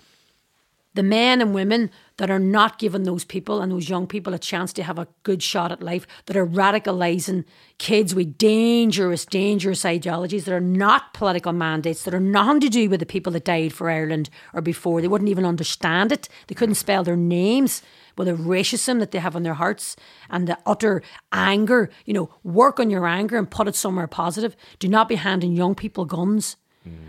the 0.94 1.04
men 1.04 1.42
and 1.42 1.54
women 1.54 1.90
that 2.18 2.30
are 2.30 2.40
not 2.40 2.80
giving 2.80 3.04
those 3.04 3.24
people 3.24 3.62
and 3.62 3.72
those 3.72 3.90
young 3.90 4.08
people 4.08 4.34
a 4.34 4.40
chance 4.40 4.74
to 4.74 4.84
have 4.84 5.00
a 5.00 5.08
good 5.24 5.42
shot 5.42 5.72
at 5.72 5.82
life, 5.82 6.06
that 6.26 6.36
are 6.36 6.46
radicalising 6.46 7.46
kids 7.78 8.14
with 8.14 8.38
dangerous, 8.38 9.26
dangerous 9.26 9.86
ideologies 9.86 10.46
that 10.46 10.54
are 10.54 10.60
not 10.60 11.14
political 11.14 11.54
mandates, 11.54 12.04
that 12.04 12.14
are 12.14 12.20
nothing 12.20 12.60
to 12.60 12.70
do 12.70 12.90
with 12.90 13.00
the 13.00 13.06
people 13.06 13.32
that 13.34 13.46
died 13.46 13.72
for 13.72 13.90
Ireland 13.90 14.30
or 14.54 14.62
before. 14.62 15.02
They 15.02 15.08
wouldn't 15.08 15.30
even 15.30 15.46
understand 15.46 16.12
it. 16.12 16.28
They 16.48 16.56
couldn't 16.56 16.76
spell 16.76 17.04
their 17.04 17.16
names. 17.16 17.82
With 18.18 18.28
the 18.28 18.34
racism 18.34 18.98
that 18.98 19.12
they 19.12 19.20
have 19.20 19.36
in 19.36 19.44
their 19.44 19.54
hearts 19.54 19.96
and 20.28 20.48
the 20.48 20.58
utter 20.66 21.04
anger, 21.32 21.92
you 22.04 22.16
know, 22.16 22.32
work 22.44 22.80
on 22.80 22.90
your 22.90 23.06
anger 23.06 23.38
and 23.38 23.48
put 23.48 23.68
it 23.68 23.76
somewhere 23.76 24.08
positive. 24.08 24.56
Do 24.80 24.88
not 24.88 25.08
be 25.08 25.18
handing 25.18 25.52
young 25.52 25.76
people 25.76 26.04
guns. 26.06 26.56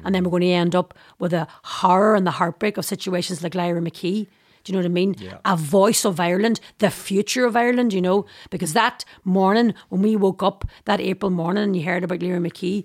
And 0.04 0.14
then 0.14 0.22
we're 0.24 0.30
going 0.30 0.42
to 0.42 0.48
end 0.48 0.74
up 0.74 0.92
with 1.18 1.30
the 1.30 1.48
horror 1.62 2.14
and 2.14 2.26
the 2.26 2.32
heartbreak 2.32 2.76
of 2.76 2.84
situations 2.84 3.42
like 3.42 3.54
Lyra 3.54 3.80
McKee. 3.80 4.26
Do 4.68 4.74
you 4.74 4.78
know 4.78 4.82
what 4.82 4.90
I 4.90 4.92
mean? 4.92 5.14
A 5.46 5.56
voice 5.56 6.04
of 6.04 6.20
Ireland, 6.20 6.60
the 6.76 6.90
future 6.90 7.46
of 7.46 7.56
Ireland, 7.56 7.94
you 7.94 8.02
know? 8.02 8.26
Because 8.50 8.74
that 8.74 9.02
morning 9.24 9.72
when 9.88 10.02
we 10.02 10.14
woke 10.14 10.42
up, 10.42 10.66
that 10.84 11.00
April 11.00 11.30
morning, 11.30 11.64
and 11.64 11.74
you 11.74 11.84
heard 11.84 12.04
about 12.04 12.20
Lyra 12.20 12.38
McKee, 12.38 12.84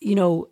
you 0.00 0.16
know, 0.16 0.48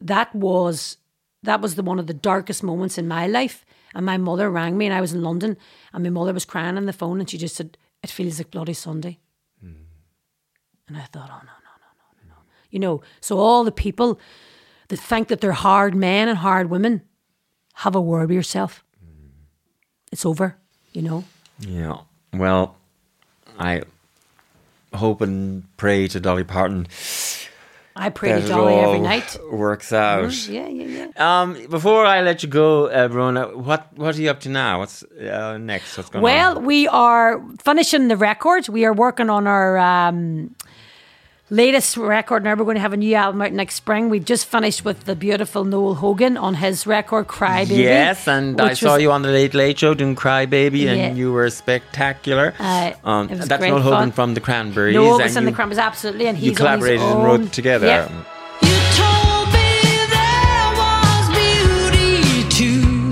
that 0.00 0.34
was 0.34 0.96
that 1.42 1.60
was 1.60 1.74
the 1.74 1.82
one 1.82 1.98
of 1.98 2.06
the 2.06 2.14
darkest 2.14 2.62
moments 2.62 2.96
in 2.96 3.06
my 3.06 3.26
life. 3.26 3.66
And 3.94 4.06
my 4.06 4.16
mother 4.16 4.50
rang 4.50 4.78
me, 4.78 4.86
and 4.86 4.94
I 4.94 5.02
was 5.02 5.12
in 5.12 5.22
London, 5.22 5.58
and 5.92 6.04
my 6.04 6.10
mother 6.10 6.32
was 6.32 6.46
crying 6.46 6.78
on 6.78 6.86
the 6.86 6.92
phone, 6.94 7.20
and 7.20 7.28
she 7.28 7.36
just 7.36 7.56
said, 7.56 7.76
"It 8.02 8.08
feels 8.08 8.38
like 8.38 8.50
bloody 8.50 8.72
Sunday." 8.72 9.18
Hmm. 9.60 9.84
And 10.88 10.96
I 10.96 11.02
thought, 11.02 11.28
"Oh 11.28 11.44
no, 11.44 11.56
no, 11.66 11.72
no, 11.84 11.90
no, 12.00 12.06
no, 12.16 12.28
no!" 12.28 12.34
You 12.70 12.78
know, 12.78 13.02
so 13.20 13.38
all 13.38 13.62
the 13.64 13.72
people 13.72 14.18
that 14.88 14.98
think 14.98 15.28
that 15.28 15.42
they're 15.42 15.52
hard 15.52 15.94
men 15.94 16.28
and 16.28 16.38
hard 16.38 16.70
women, 16.70 17.02
have 17.74 17.94
a 17.94 18.00
word 18.00 18.28
with 18.28 18.36
yourself. 18.36 18.84
It's 20.12 20.26
over. 20.26 20.56
You 20.92 21.02
know. 21.02 21.24
Yeah. 21.60 21.98
Well, 22.32 22.76
I 23.58 23.82
hope 24.92 25.20
and 25.20 25.64
pray 25.76 26.08
to 26.08 26.20
Dolly 26.20 26.44
Parton 26.44 26.86
I 27.96 28.08
pray 28.08 28.32
that 28.32 28.42
to 28.42 28.48
Dolly 28.48 28.74
every 28.74 29.00
night. 29.00 29.36
works 29.52 29.92
out. 29.92 30.32
Yeah, 30.48 30.68
yeah, 30.68 31.06
yeah. 31.16 31.40
Um, 31.42 31.66
before 31.68 32.06
I 32.06 32.22
let 32.22 32.42
you 32.42 32.48
go, 32.48 32.86
uh, 32.86 33.08
what 33.54 33.92
what 33.96 34.16
are 34.16 34.20
you 34.22 34.30
up 34.30 34.40
to 34.40 34.48
now? 34.48 34.78
What's 34.78 35.02
uh, 35.02 35.58
next? 35.58 35.96
What's 35.98 36.08
going 36.08 36.22
Well, 36.22 36.50
on? 36.50 36.56
Well, 36.56 36.64
we 36.64 36.88
are 36.88 37.42
finishing 37.62 38.08
the 38.08 38.16
record. 38.16 38.68
We 38.68 38.84
are 38.84 38.92
working 38.94 39.28
on 39.28 39.46
our 39.46 39.76
um, 39.76 40.54
latest 41.50 41.96
record 41.96 42.44
now. 42.44 42.54
We're 42.54 42.64
going 42.64 42.76
to 42.76 42.80
have 42.80 42.92
a 42.92 42.96
new 42.96 43.14
album 43.14 43.42
out 43.42 43.52
next 43.52 43.74
spring. 43.74 44.08
We've 44.08 44.24
just 44.24 44.46
finished 44.46 44.84
with 44.84 45.04
the 45.04 45.14
beautiful 45.16 45.64
Noel 45.64 45.94
Hogan 45.94 46.36
on 46.36 46.54
his 46.54 46.86
record, 46.86 47.26
Cry 47.26 47.64
Baby. 47.64 47.82
Yes, 47.82 48.26
and 48.28 48.60
I 48.60 48.74
saw 48.74 48.94
was- 48.94 49.02
you 49.02 49.10
on 49.12 49.22
the 49.22 49.28
Late 49.30 49.54
Late 49.54 49.78
Show 49.78 49.94
doing 49.94 50.14
Cry 50.14 50.46
Baby, 50.46 50.86
and 50.88 50.98
Yeah. 50.98 51.12
you 51.12 51.32
were 51.32 51.50
spectacular. 51.50 52.54
Uh, 52.58 52.92
um, 53.04 53.28
that's 53.28 53.48
great 53.48 53.70
Noel 53.70 53.80
Hogan 53.80 53.98
fun. 53.98 54.12
from 54.12 54.34
the 54.34 54.40
Cranberries. 54.40 54.94
Noel 54.94 55.14
and 55.14 55.22
was 55.24 55.36
in 55.36 55.44
the 55.44 55.52
Cranberries, 55.52 55.78
absolutely. 55.78 56.26
And 56.28 56.38
he's 56.38 56.50
You 56.50 56.54
collaborated 56.56 57.00
on 57.00 57.06
his 57.08 57.14
and 57.16 57.24
wrote 57.24 57.52
together. 57.52 57.86
Yep. 57.86 58.10
You 58.62 58.68
told 58.94 59.48
me 59.52 59.80
there 60.10 60.72
was 60.76 61.28
beauty 61.30 62.48
too. 62.48 63.10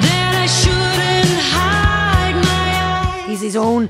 That 0.00 0.32
I 0.42 0.46
shouldn't 0.46 1.40
hide. 1.54 3.28
He's 3.28 3.40
his 3.40 3.56
own 3.56 3.88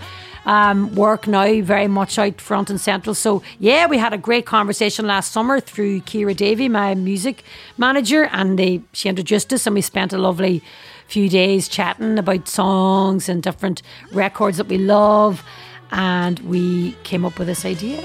um, 0.50 0.92
work 0.96 1.28
now, 1.28 1.62
very 1.62 1.86
much 1.86 2.18
out 2.18 2.40
front 2.40 2.70
and 2.70 2.80
central. 2.80 3.14
So, 3.14 3.40
yeah, 3.60 3.86
we 3.86 3.98
had 3.98 4.12
a 4.12 4.18
great 4.18 4.46
conversation 4.46 5.06
last 5.06 5.30
summer 5.30 5.60
through 5.60 6.00
Kira 6.00 6.36
Davey, 6.36 6.68
my 6.68 6.96
music 6.96 7.44
manager, 7.78 8.24
and 8.32 8.58
they, 8.58 8.82
she 8.92 9.08
introduced 9.08 9.52
us, 9.52 9.68
and 9.68 9.74
we 9.74 9.80
spent 9.80 10.12
a 10.12 10.18
lovely 10.18 10.60
few 11.06 11.28
days 11.28 11.68
chatting 11.68 12.18
about 12.18 12.48
songs 12.48 13.28
and 13.28 13.44
different 13.44 13.80
records 14.12 14.56
that 14.56 14.66
we 14.66 14.76
love. 14.76 15.44
And 15.92 16.40
we 16.40 16.96
came 17.04 17.24
up 17.24 17.38
with 17.38 17.46
this 17.46 17.64
idea. 17.64 18.00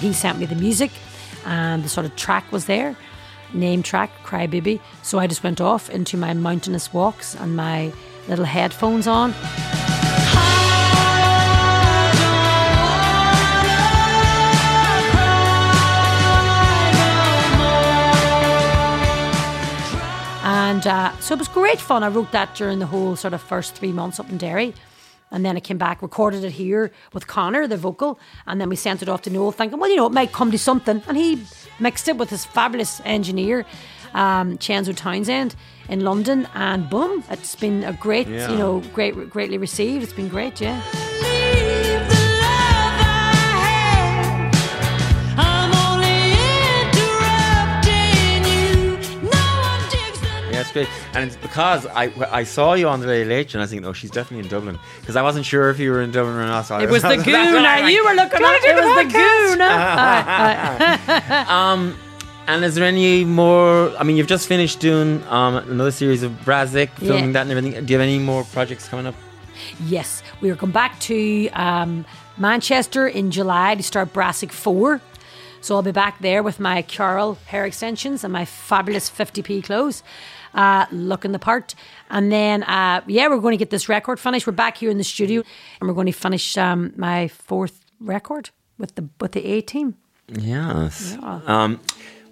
he 0.00 0.14
sent 0.14 0.38
me 0.38 0.46
the 0.46 0.54
music 0.54 0.90
and 1.44 1.84
the 1.84 1.88
sort 1.88 2.06
of 2.06 2.16
track 2.16 2.50
was 2.50 2.64
there 2.64 2.96
name 3.54 3.82
track 3.82 4.10
cry 4.22 4.46
baby. 4.46 4.80
So 5.02 5.18
i 5.18 5.26
just 5.26 5.42
went 5.42 5.60
off 5.60 5.90
into 5.90 6.16
my 6.16 6.34
mountainous 6.34 6.92
walks 6.92 7.34
and 7.34 7.56
my 7.56 7.92
little 8.28 8.44
headphones 8.44 9.06
on. 9.06 9.34
And 20.42 20.86
uh, 20.86 21.16
so 21.18 21.34
it 21.34 21.38
was 21.38 21.48
great 21.48 21.80
fun. 21.80 22.02
I 22.02 22.08
wrote 22.08 22.32
that 22.32 22.54
during 22.54 22.78
the 22.78 22.86
whole 22.86 23.14
sort 23.16 23.34
of 23.34 23.42
first 23.42 23.74
three 23.74 23.92
months 23.92 24.18
up 24.18 24.30
in 24.30 24.38
derry 24.38 24.74
and 25.30 25.44
then 25.44 25.56
I 25.56 25.60
came 25.60 25.78
back, 25.78 26.02
recorded 26.02 26.44
it 26.44 26.52
here 26.52 26.90
with 27.12 27.26
Connor, 27.26 27.66
the 27.66 27.76
vocal, 27.76 28.18
and 28.46 28.60
then 28.60 28.68
we 28.68 28.76
sent 28.76 29.02
it 29.02 29.08
off 29.08 29.22
to 29.22 29.30
Noel, 29.30 29.52
thinking, 29.52 29.78
well, 29.78 29.90
you 29.90 29.96
know, 29.96 30.06
it 30.06 30.12
might 30.12 30.32
come 30.32 30.50
to 30.50 30.58
something. 30.58 31.02
And 31.08 31.16
he 31.16 31.42
mixed 31.78 32.08
it 32.08 32.16
with 32.16 32.30
his 32.30 32.44
fabulous 32.44 33.00
engineer, 33.04 33.64
um, 34.14 34.58
Cenzo 34.58 34.94
Townsend, 34.94 35.54
in 35.88 36.00
London, 36.00 36.48
and 36.54 36.88
boom, 36.90 37.22
it's 37.30 37.54
been 37.56 37.84
a 37.84 37.92
great, 37.92 38.26
Yeah. 38.28 38.50
you 38.50 38.58
know, 38.58 38.80
great, 38.94 39.30
greatly 39.30 39.58
received. 39.58 40.02
It's 40.02 40.12
been 40.12 40.28
great, 40.28 40.60
yeah. 40.60 41.29
The 50.72 50.80
Yeah, 50.80 50.86
it's 50.86 50.90
great, 50.92 51.14
and 51.14 51.24
it's 51.26 51.36
because 51.36 51.86
I 51.86 52.12
I 52.40 52.44
saw 52.44 52.74
you 52.74 52.88
on 52.88 53.00
the 53.00 53.06
Late 53.06 53.26
Late 53.26 53.50
Show, 53.50 53.58
and 53.58 53.64
I 53.64 53.66
think, 53.70 53.84
oh, 53.84 53.92
she's 53.92 54.10
definitely 54.10 54.44
in 54.44 54.48
Dublin, 54.50 54.78
because 55.00 55.16
I 55.16 55.22
wasn't 55.22 55.46
sure 55.46 55.70
if 55.70 55.78
you 55.78 55.90
were 55.92 56.02
in 56.02 56.10
Dublin 56.10 56.36
or 56.36 56.46
not. 56.46 56.66
So 56.66 56.78
It 56.78 56.88
was 56.90 57.02
the 57.02 57.08
that's 57.16 57.24
goo. 57.24 57.32
what 57.32 57.64
I 57.64 57.88
you 57.88 58.04
were 58.04 58.14
looking 58.14 58.38
"Can 58.38 58.44
at 58.44 58.62
it. 58.62 58.70
It 58.70 58.74
was 58.76 59.12
the 59.12 59.18
podcast?" 59.18 59.50
goo. 59.52 59.56
No? 59.58 59.68
Aye, 59.68 60.98
aye. 61.08 61.94
And 62.46 62.64
is 62.64 62.74
there 62.74 62.84
any 62.84 63.24
more? 63.24 63.94
I 63.96 64.02
mean, 64.02 64.16
you've 64.16 64.26
just 64.26 64.48
finished 64.48 64.80
doing 64.80 65.22
um, 65.28 65.54
another 65.56 65.92
series 65.92 66.22
of 66.24 66.44
Brassic, 66.44 66.90
filming 66.98 67.26
Yeah. 67.26 67.32
that 67.32 67.42
and 67.42 67.50
everything. 67.52 67.84
Do 67.86 67.92
you 67.92 67.98
have 67.98 68.08
any 68.08 68.18
more 68.18 68.42
projects 68.44 68.88
coming 68.88 69.06
up? 69.06 69.14
Yes, 69.86 70.22
we 70.40 70.50
are 70.50 70.56
going 70.56 70.72
back 70.72 70.98
to 71.00 71.48
um, 71.50 72.04
Manchester 72.38 73.06
in 73.06 73.30
July 73.30 73.74
to 73.76 73.82
start 73.82 74.12
Brassic 74.12 74.50
4. 74.52 75.00
So 75.60 75.76
I'll 75.76 75.82
be 75.82 75.92
back 75.92 76.18
there 76.20 76.42
with 76.42 76.58
my 76.58 76.80
Carol 76.82 77.36
hair 77.46 77.66
extensions 77.66 78.24
and 78.24 78.32
my 78.32 78.46
fabulous 78.46 79.10
50p 79.10 79.62
clothes, 79.62 80.02
uh, 80.54 80.86
looking 80.90 81.32
the 81.32 81.38
part. 81.38 81.74
And 82.10 82.30
then, 82.30 82.62
uh, 82.64 83.02
yeah, 83.06 83.28
we're 83.28 83.38
going 83.38 83.52
to 83.52 83.58
get 83.64 83.70
this 83.70 83.88
record 83.88 84.18
finished. 84.20 84.46
We're 84.46 84.52
back 84.52 84.76
here 84.78 84.90
in 84.90 84.98
the 84.98 85.04
studio 85.04 85.42
and 85.80 85.88
we're 85.88 85.94
going 85.94 86.06
to 86.06 86.12
finish 86.12 86.56
um, 86.58 86.92
my 86.96 87.28
fourth 87.28 87.80
record 88.00 88.50
with 88.78 88.94
the 88.94 89.08
with 89.20 89.32
the 89.32 89.44
A 89.44 89.60
team. 89.60 89.94
Yes. 90.28 91.16
Yeah. 91.20 91.40
Um, 91.46 91.80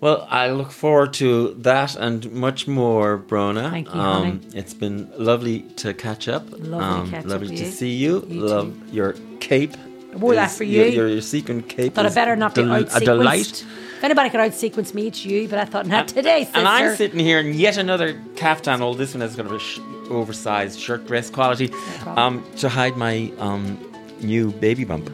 well, 0.00 0.26
I 0.30 0.50
look 0.50 0.70
forward 0.70 1.12
to 1.14 1.54
that 1.54 1.96
and 1.96 2.30
much 2.30 2.68
more, 2.68 3.18
Bronagh. 3.18 3.70
Thank 3.70 3.92
you, 3.92 4.00
Um, 4.00 4.40
it's 4.54 4.72
been 4.72 5.10
lovely 5.18 5.62
to 5.82 5.92
catch 5.92 6.28
up. 6.28 6.48
Lovely 6.50 6.68
to 6.68 6.76
um, 6.78 7.10
catch 7.10 7.24
lovely 7.24 7.48
with 7.50 7.58
to 7.58 7.64
you. 7.64 7.70
see 7.72 7.90
you. 7.94 8.24
You 8.28 8.40
Love 8.40 8.94
your 8.94 9.14
cape. 9.40 9.76
wore 10.14 10.34
that 10.36 10.50
is- 10.52 10.56
for 10.56 10.62
you. 10.64 10.84
your, 10.84 11.08
your 11.08 11.20
sequin 11.20 11.62
cape. 11.62 11.94
Thought 11.94 12.06
I 12.06 12.14
better 12.14 12.36
not 12.36 12.54
be 12.54 12.62
del- 12.62 12.72
out 12.72 12.96
a 12.96 13.04
delight. 13.04 13.64
If 13.98 14.04
anybody 14.04 14.30
could 14.30 14.38
out 14.38 14.54
sequence 14.54 14.94
me, 14.94 15.08
it's 15.08 15.26
you, 15.26 15.48
but 15.48 15.58
I 15.58 15.64
thought, 15.64 15.84
not 15.84 16.06
today, 16.06 16.44
sister. 16.44 16.60
And 16.60 16.68
I'm 16.68 16.94
sitting 16.94 17.18
here 17.18 17.40
in 17.40 17.52
yet 17.54 17.78
another 17.78 18.16
caftan. 18.36 18.80
All 18.80 18.94
this 18.94 19.12
one 19.12 19.22
has 19.22 19.34
kind 19.34 19.48
of 19.48 19.54
a 19.54 19.58
sh- 19.58 19.80
oversized 20.08 20.78
shirt 20.78 21.04
dress 21.08 21.30
quality 21.30 21.66
problem. 21.66 22.18
um, 22.18 22.52
to 22.58 22.68
hide 22.68 22.96
my 22.96 23.32
um, 23.38 23.76
new 24.20 24.52
baby 24.52 24.84
bump. 24.84 25.10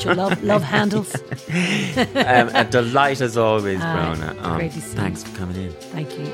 Your 0.00 0.16
love, 0.16 0.42
love 0.42 0.64
handles. 0.64 1.14
um, 1.14 2.50
a 2.52 2.66
delight 2.68 3.20
as 3.20 3.36
always, 3.36 3.80
Aye, 3.80 4.16
Bronagh. 4.16 4.42
Um, 4.42 4.56
great 4.56 4.72
to 4.72 4.80
see 4.80 4.88
you. 4.90 4.96
thanks 4.96 5.22
for 5.22 5.38
coming 5.38 5.54
in. 5.54 5.72
Thank 5.72 6.18
you. 6.18 6.24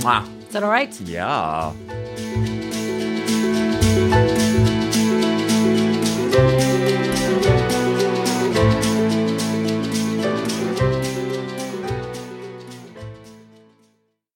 Mwah. 0.00 0.26
Is 0.46 0.52
that 0.54 0.62
all 0.62 0.70
right? 0.70 0.98
Yeah. 1.02 1.74
Thank 6.32 6.62
you. 6.62 6.69